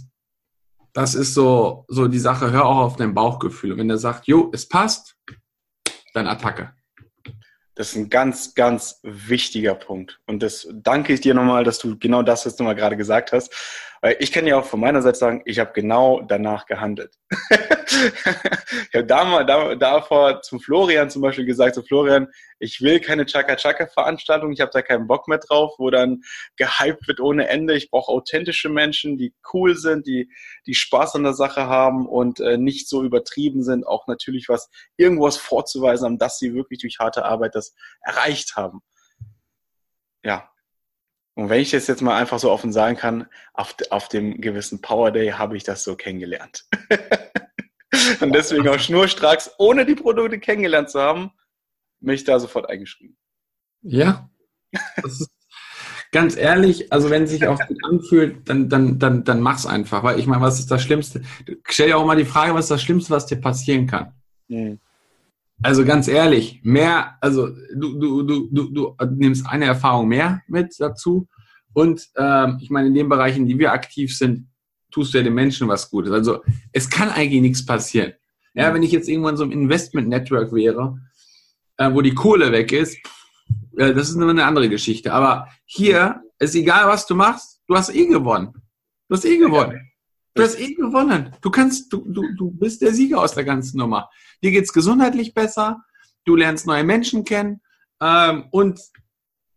das 0.96 1.14
ist 1.14 1.34
so, 1.34 1.84
so 1.90 2.08
die 2.08 2.20
Sache, 2.20 2.52
hör 2.52 2.66
auch 2.66 2.78
auf 2.78 2.96
dein 2.96 3.14
Bauchgefühl. 3.14 3.74
Und 3.74 3.80
wenn 3.80 3.90
er 3.90 3.98
sagt, 3.98 4.28
jo, 4.28 4.50
es 4.54 4.68
passt, 4.68 5.18
dann 6.14 6.26
Attacke. 6.26 6.74
Das 7.76 7.90
ist 7.90 7.98
ein 7.98 8.10
ganz, 8.10 8.56
ganz 8.56 9.02
wichtiger 9.04 9.76
Punkt. 9.76 10.22
Und 10.26 10.42
das 10.42 10.66
danke 10.72 11.12
ich 11.12 11.20
dir 11.20 11.34
nochmal, 11.34 11.66
dass 11.66 11.80
du 11.80 12.00
genau 12.00 12.24
das 12.24 12.46
jetzt 12.46 12.60
nochmal 12.60 12.76
gerade 12.76 12.96
gesagt 12.96 13.34
hast. 13.34 13.54
Weil 14.06 14.18
ich 14.20 14.32
kann 14.32 14.46
ja 14.46 14.60
auch 14.60 14.66
von 14.66 14.80
meiner 14.80 15.02
Seite 15.02 15.18
sagen, 15.18 15.42
ich 15.46 15.58
habe 15.58 15.74
genau 15.74 16.22
danach 16.22 16.68
gehandelt. 16.68 17.16
ich 17.32 18.94
habe 18.94 19.04
da, 19.04 19.44
da, 19.44 19.74
davor 19.74 20.44
zum 20.44 20.60
Florian 20.60 21.10
zum 21.10 21.24
Beispiel 21.24 21.48
gesagt, 21.48 21.74
so 21.74 21.82
Florian, 21.82 22.28
ich 22.60 22.82
will 22.82 23.00
keine 23.00 23.26
Chaka-Chaka-Veranstaltung, 23.26 24.52
ich 24.52 24.62
habe 24.62 24.70
da 24.72 24.84
keinen 24.84 25.08
Bock 25.08 25.28
mehr 25.28 25.40
drauf, 25.40 25.74
wo 25.80 25.90
dann 25.90 26.22
gehypt 26.56 27.08
wird 27.08 27.20
ohne 27.20 27.48
Ende. 27.48 27.76
Ich 27.76 27.90
brauche 27.90 28.12
authentische 28.12 28.70
Menschen, 28.70 29.18
die 29.18 29.34
cool 29.54 29.76
sind, 29.76 30.06
die, 30.06 30.30
die 30.68 30.76
Spaß 30.76 31.16
an 31.16 31.24
der 31.24 31.34
Sache 31.34 31.66
haben 31.66 32.08
und 32.08 32.40
äh, 32.42 32.60
nicht 32.60 32.88
so 32.88 33.04
übertrieben 33.04 33.64
sind, 33.64 33.88
auch 33.88 34.06
natürlich 34.06 34.50
was, 34.50 34.70
irgendwas 34.98 35.38
vorzuweisen 35.38 36.06
haben, 36.06 36.20
dass 36.20 36.38
sie 36.38 36.54
wirklich 36.54 36.80
durch 36.80 37.00
harte 37.00 37.26
Arbeit 37.26 37.56
das 37.56 37.74
erreicht 38.02 38.56
haben. 38.56 38.82
Ja, 40.24 40.48
und 41.36 41.50
wenn 41.50 41.62
ich 41.62 41.72
das 41.72 41.88
jetzt 41.88 42.02
mal 42.02 42.16
einfach 42.16 42.40
so 42.40 42.50
offen 42.50 42.72
sagen 42.72 42.96
kann, 42.96 43.28
auf, 43.54 43.76
auf 43.90 44.08
dem 44.08 44.40
gewissen 44.40 44.82
Power 44.82 45.12
Day 45.12 45.32
habe 45.32 45.58
ich 45.58 45.64
das 45.64 45.84
so 45.84 45.96
kennengelernt. 45.96 46.66
und 48.22 48.34
deswegen 48.34 48.68
auch 48.70 48.80
schnurstracks, 48.80 49.52
ohne 49.58 49.86
die 49.86 49.96
Produkte 49.96 50.40
kennengelernt 50.40 50.90
zu 50.90 51.02
haben, 51.02 51.32
mich 52.00 52.24
da 52.24 52.40
sofort 52.40 52.70
eingeschrieben. 52.70 53.18
Ja. 53.82 54.30
Ganz 56.12 56.38
ehrlich, 56.38 56.94
also 56.94 57.10
wenn 57.10 57.24
es 57.24 57.32
sich 57.32 57.46
auch 57.46 57.60
gut 57.68 57.84
anfühlt, 57.84 58.48
dann, 58.48 58.70
dann, 58.70 59.00
dann, 59.00 59.26
dann 59.26 59.42
mach's 59.42 59.66
einfach. 59.66 60.04
Weil 60.04 60.20
ich 60.20 60.28
meine, 60.28 60.42
was 60.42 60.60
ist 60.60 60.72
das 60.72 60.82
Schlimmste? 60.82 61.22
Stell 61.68 61.88
dir 61.88 61.98
auch 61.98 62.06
mal 62.06 62.16
die 62.16 62.24
Frage, 62.24 62.54
was 62.54 62.66
ist 62.66 62.72
das 62.72 62.82
Schlimmste, 62.82 63.12
was 63.12 63.26
dir 63.26 63.42
passieren 63.42 63.88
kann? 63.88 64.14
Mhm. 64.48 64.80
Also 65.64 65.86
ganz 65.86 66.08
ehrlich, 66.08 66.60
mehr, 66.64 67.16
also 67.22 67.48
du, 67.74 67.98
du, 67.98 68.24
du, 68.24 68.50
du, 68.52 68.70
du 68.70 68.96
nimmst 69.16 69.46
eine 69.48 69.66
Erfahrung 69.66 70.08
mehr 70.08 70.42
mit 70.48 70.76
dazu. 70.80 71.28
Und 71.74 72.08
ähm, 72.18 72.60
ich 72.62 72.70
meine, 72.70 72.88
in 72.88 72.94
den 72.94 73.10
Bereichen, 73.10 73.42
in 73.42 73.48
die 73.48 73.60
wir 73.60 73.72
aktiv 73.72 74.16
sind, 74.16 74.48
tust 74.92 75.14
du 75.14 75.18
ja 75.18 75.24
den 75.24 75.34
Menschen 75.34 75.68
was 75.68 75.90
Gutes. 75.90 76.12
Also 76.12 76.42
es 76.72 76.90
kann 76.90 77.10
eigentlich 77.10 77.42
nichts 77.42 77.66
passieren. 77.66 78.14
Ja, 78.54 78.74
wenn 78.74 78.84
ich 78.84 78.92
jetzt 78.92 79.10
irgendwo 79.10 79.28
in 79.28 79.36
so 79.36 79.44
einem 79.44 79.52
Investment-Network 79.52 80.54
wäre, 80.54 80.98
äh, 81.78 81.92
wo 81.92 82.02
die 82.02 82.14
Kohle 82.14 82.54
weg 82.54 82.72
ist, 82.72 82.98
äh, 83.78 83.94
das 83.94 84.10
ist 84.10 84.18
eine 84.18 84.46
andere 84.46 84.70
Geschichte. 84.70 85.12
Aber 85.12 85.50
hier 85.66 86.22
ist 86.40 86.56
egal, 86.56 86.88
was 86.88 87.06
du 87.06 87.16
machst, 87.16 87.62
du 87.68 87.76
hast 87.76 87.94
eh 87.94 88.08
gewonnen. 88.08 88.54
Du 89.10 89.16
hast 89.16 89.26
eh 89.26 89.38
gewonnen. 89.38 89.92
Du 90.36 90.44
hast 90.44 90.60
eh 90.60 90.74
gewonnen. 90.74 91.34
Du 91.42 91.50
kannst, 91.50 91.92
du, 91.92 92.04
du, 92.06 92.36
du 92.36 92.52
bist 92.52 92.82
der 92.82 92.94
Sieger 92.94 93.22
aus 93.22 93.34
der 93.34 93.46
ganzen 93.46 93.78
Nummer. 93.78 94.10
Dir 94.44 94.52
geht's 94.52 94.74
gesundheitlich 94.74 95.34
besser, 95.34 95.82
du 96.26 96.36
lernst 96.36 96.68
neue 96.68 96.84
Menschen 96.84 97.24
kennen 97.24 97.62
ähm, 98.02 98.46
und 98.52 98.80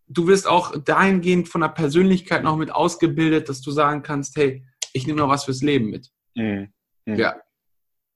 du 0.07 0.27
wirst 0.27 0.47
auch 0.47 0.75
dahingehend 0.77 1.49
von 1.49 1.61
der 1.61 1.69
Persönlichkeit 1.69 2.43
noch 2.43 2.55
mit 2.55 2.71
ausgebildet, 2.71 3.49
dass 3.49 3.61
du 3.61 3.71
sagen 3.71 4.03
kannst, 4.03 4.37
hey, 4.37 4.65
ich 4.93 5.05
nehme 5.05 5.19
noch 5.19 5.29
was 5.29 5.43
fürs 5.43 5.61
Leben 5.61 5.89
mit. 5.89 6.09
Mhm. 6.35 6.73
Mhm. 7.05 7.15
Ja. 7.15 7.35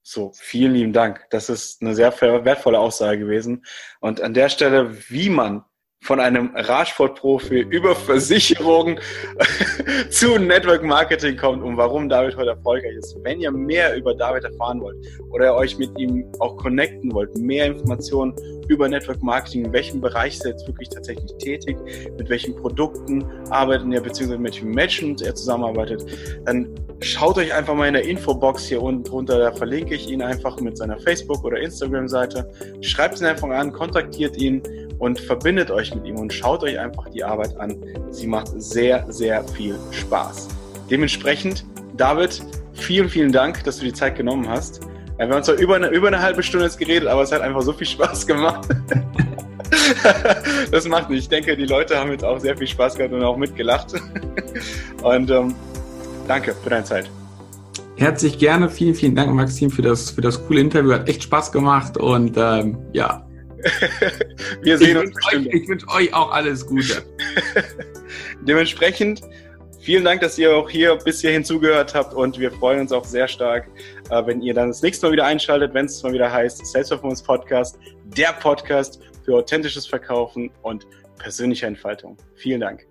So, 0.01 0.31
vielen 0.35 0.73
lieben 0.73 0.93
Dank. 0.93 1.25
Das 1.31 1.49
ist 1.49 1.81
eine 1.81 1.95
sehr 1.95 2.13
wertvolle 2.21 2.79
Aussage 2.79 3.19
gewesen. 3.19 3.65
Und 3.99 4.21
an 4.21 4.33
der 4.33 4.49
Stelle, 4.49 4.97
wie 5.09 5.29
man 5.29 5.63
von 6.03 6.19
einem 6.19 6.51
Radsportprofi 6.53 7.61
über 7.69 7.95
Versicherung 7.95 8.99
zu 10.09 10.37
Network 10.37 10.83
Marketing 10.83 11.37
kommt 11.37 11.63
und 11.63 11.77
warum 11.77 12.09
David 12.09 12.35
heute 12.35 12.49
erfolgreich 12.51 12.95
ist. 12.97 13.15
Wenn 13.23 13.39
ihr 13.39 13.51
mehr 13.51 13.95
über 13.95 14.13
David 14.13 14.43
erfahren 14.43 14.81
wollt 14.81 14.97
oder 15.31 15.55
euch 15.55 15.77
mit 15.77 15.97
ihm 15.97 16.25
auch 16.39 16.57
connecten 16.57 17.13
wollt, 17.13 17.35
mehr 17.37 17.67
Informationen 17.67 18.35
über 18.67 18.89
Network 18.89 19.21
Marketing, 19.23 19.65
in 19.65 19.73
welchem 19.73 20.01
Bereich 20.01 20.35
ist 20.35 20.45
er 20.45 20.51
jetzt 20.51 20.67
wirklich 20.67 20.89
tatsächlich 20.89 21.31
tätig, 21.37 21.77
mit 22.17 22.29
welchen 22.29 22.55
Produkten 22.55 23.23
arbeitet 23.49 23.87
er, 23.93 24.01
beziehungsweise 24.01 24.39
mit 24.39 24.53
welchen 24.53 24.71
Menschen 24.71 25.15
er 25.23 25.35
zusammenarbeitet, 25.35 26.05
dann 26.45 26.67
schaut 27.01 27.37
euch 27.37 27.53
einfach 27.53 27.75
mal 27.75 27.87
in 27.87 27.93
der 27.93 28.05
Infobox 28.05 28.65
hier 28.65 28.81
unten 28.81 29.03
drunter, 29.03 29.37
da 29.37 29.51
verlinke 29.53 29.95
ich 29.95 30.09
ihn 30.09 30.21
einfach 30.21 30.59
mit 30.59 30.77
seiner 30.77 30.99
Facebook- 30.99 31.43
oder 31.43 31.59
Instagram-Seite. 31.59 32.49
Schreibt 32.81 33.19
ihn 33.19 33.25
einfach 33.25 33.49
an, 33.49 33.71
kontaktiert 33.71 34.37
ihn 34.37 34.61
und 34.99 35.19
verbindet 35.19 35.71
euch 35.71 35.93
mit 35.93 36.05
ihm 36.05 36.17
und 36.17 36.31
schaut 36.31 36.63
euch 36.63 36.79
einfach 36.79 37.09
die 37.09 37.23
Arbeit 37.23 37.57
an. 37.57 37.75
Sie 38.09 38.27
macht 38.27 38.49
sehr, 38.61 39.05
sehr 39.11 39.43
viel 39.49 39.77
Spaß. 39.91 40.49
Dementsprechend, 40.89 41.65
David, 41.97 42.41
vielen, 42.73 43.09
vielen 43.09 43.31
Dank, 43.31 43.63
dass 43.63 43.77
du 43.77 43.85
die 43.85 43.93
Zeit 43.93 44.15
genommen 44.15 44.47
hast. 44.47 44.81
Wir 45.17 45.29
haben 45.29 45.43
zwar 45.43 45.55
über 45.55 45.75
eine, 45.75 45.87
über 45.89 46.07
eine 46.07 46.21
halbe 46.21 46.43
Stunde 46.43 46.65
jetzt 46.65 46.79
geredet, 46.79 47.07
aber 47.07 47.21
es 47.21 47.31
hat 47.31 47.41
einfach 47.41 47.61
so 47.61 47.73
viel 47.73 47.87
Spaß 47.87 48.25
gemacht. 48.27 48.67
das 50.71 50.87
macht 50.87 51.09
nicht. 51.09 51.19
Ich 51.19 51.29
denke, 51.29 51.55
die 51.55 51.65
Leute 51.65 51.97
haben 51.97 52.11
jetzt 52.11 52.25
auch 52.25 52.39
sehr 52.39 52.57
viel 52.57 52.67
Spaß 52.67 52.95
gehabt 52.95 53.13
und 53.13 53.23
auch 53.23 53.37
mitgelacht. 53.37 53.93
Und 55.03 55.29
ähm, 55.29 55.55
Danke 56.27 56.53
für 56.53 56.69
deine 56.69 56.83
Zeit. 56.83 57.09
Herzlich 57.95 58.39
gerne. 58.39 58.69
Vielen, 58.69 58.95
vielen 58.95 59.15
Dank, 59.15 59.33
Maxim, 59.33 59.69
für 59.69 59.81
das, 59.81 60.11
für 60.11 60.21
das 60.21 60.45
coole 60.47 60.61
Interview. 60.61 60.93
Hat 60.93 61.07
echt 61.07 61.23
Spaß 61.23 61.51
gemacht 61.51 61.97
und 61.97 62.35
ähm, 62.37 62.77
ja. 62.93 63.25
Wir 64.61 64.77
sehen 64.77 64.97
ich 64.97 65.03
uns. 65.03 65.15
Euch, 65.33 65.45
ich 65.45 65.67
wünsche 65.67 65.87
euch 65.89 66.13
auch 66.13 66.31
alles 66.31 66.65
Gute. 66.65 67.03
Dementsprechend 68.41 69.21
vielen 69.79 70.05
Dank, 70.05 70.21
dass 70.21 70.37
ihr 70.37 70.55
auch 70.55 70.69
hier 70.69 70.95
bis 70.95 71.21
hierhin 71.21 71.43
zugehört 71.43 71.93
habt 71.93 72.13
und 72.13 72.39
wir 72.39 72.51
freuen 72.51 72.81
uns 72.81 72.91
auch 72.91 73.05
sehr 73.05 73.27
stark, 73.27 73.69
äh, 74.09 74.25
wenn 74.25 74.41
ihr 74.41 74.53
dann 74.53 74.69
das 74.69 74.81
nächste 74.81 75.07
Mal 75.07 75.13
wieder 75.13 75.25
einschaltet, 75.25 75.73
wenn 75.73 75.85
es 75.85 76.01
mal 76.03 76.13
wieder 76.13 76.31
heißt 76.31 76.65
Sales 76.65 76.89
Performance 76.89 77.23
Podcast, 77.23 77.77
der 78.05 78.33
Podcast 78.33 78.99
für 79.25 79.35
authentisches 79.35 79.85
Verkaufen 79.85 80.51
und 80.61 80.87
persönliche 81.17 81.65
Entfaltung. 81.65 82.17
Vielen 82.35 82.61
Dank. 82.61 82.85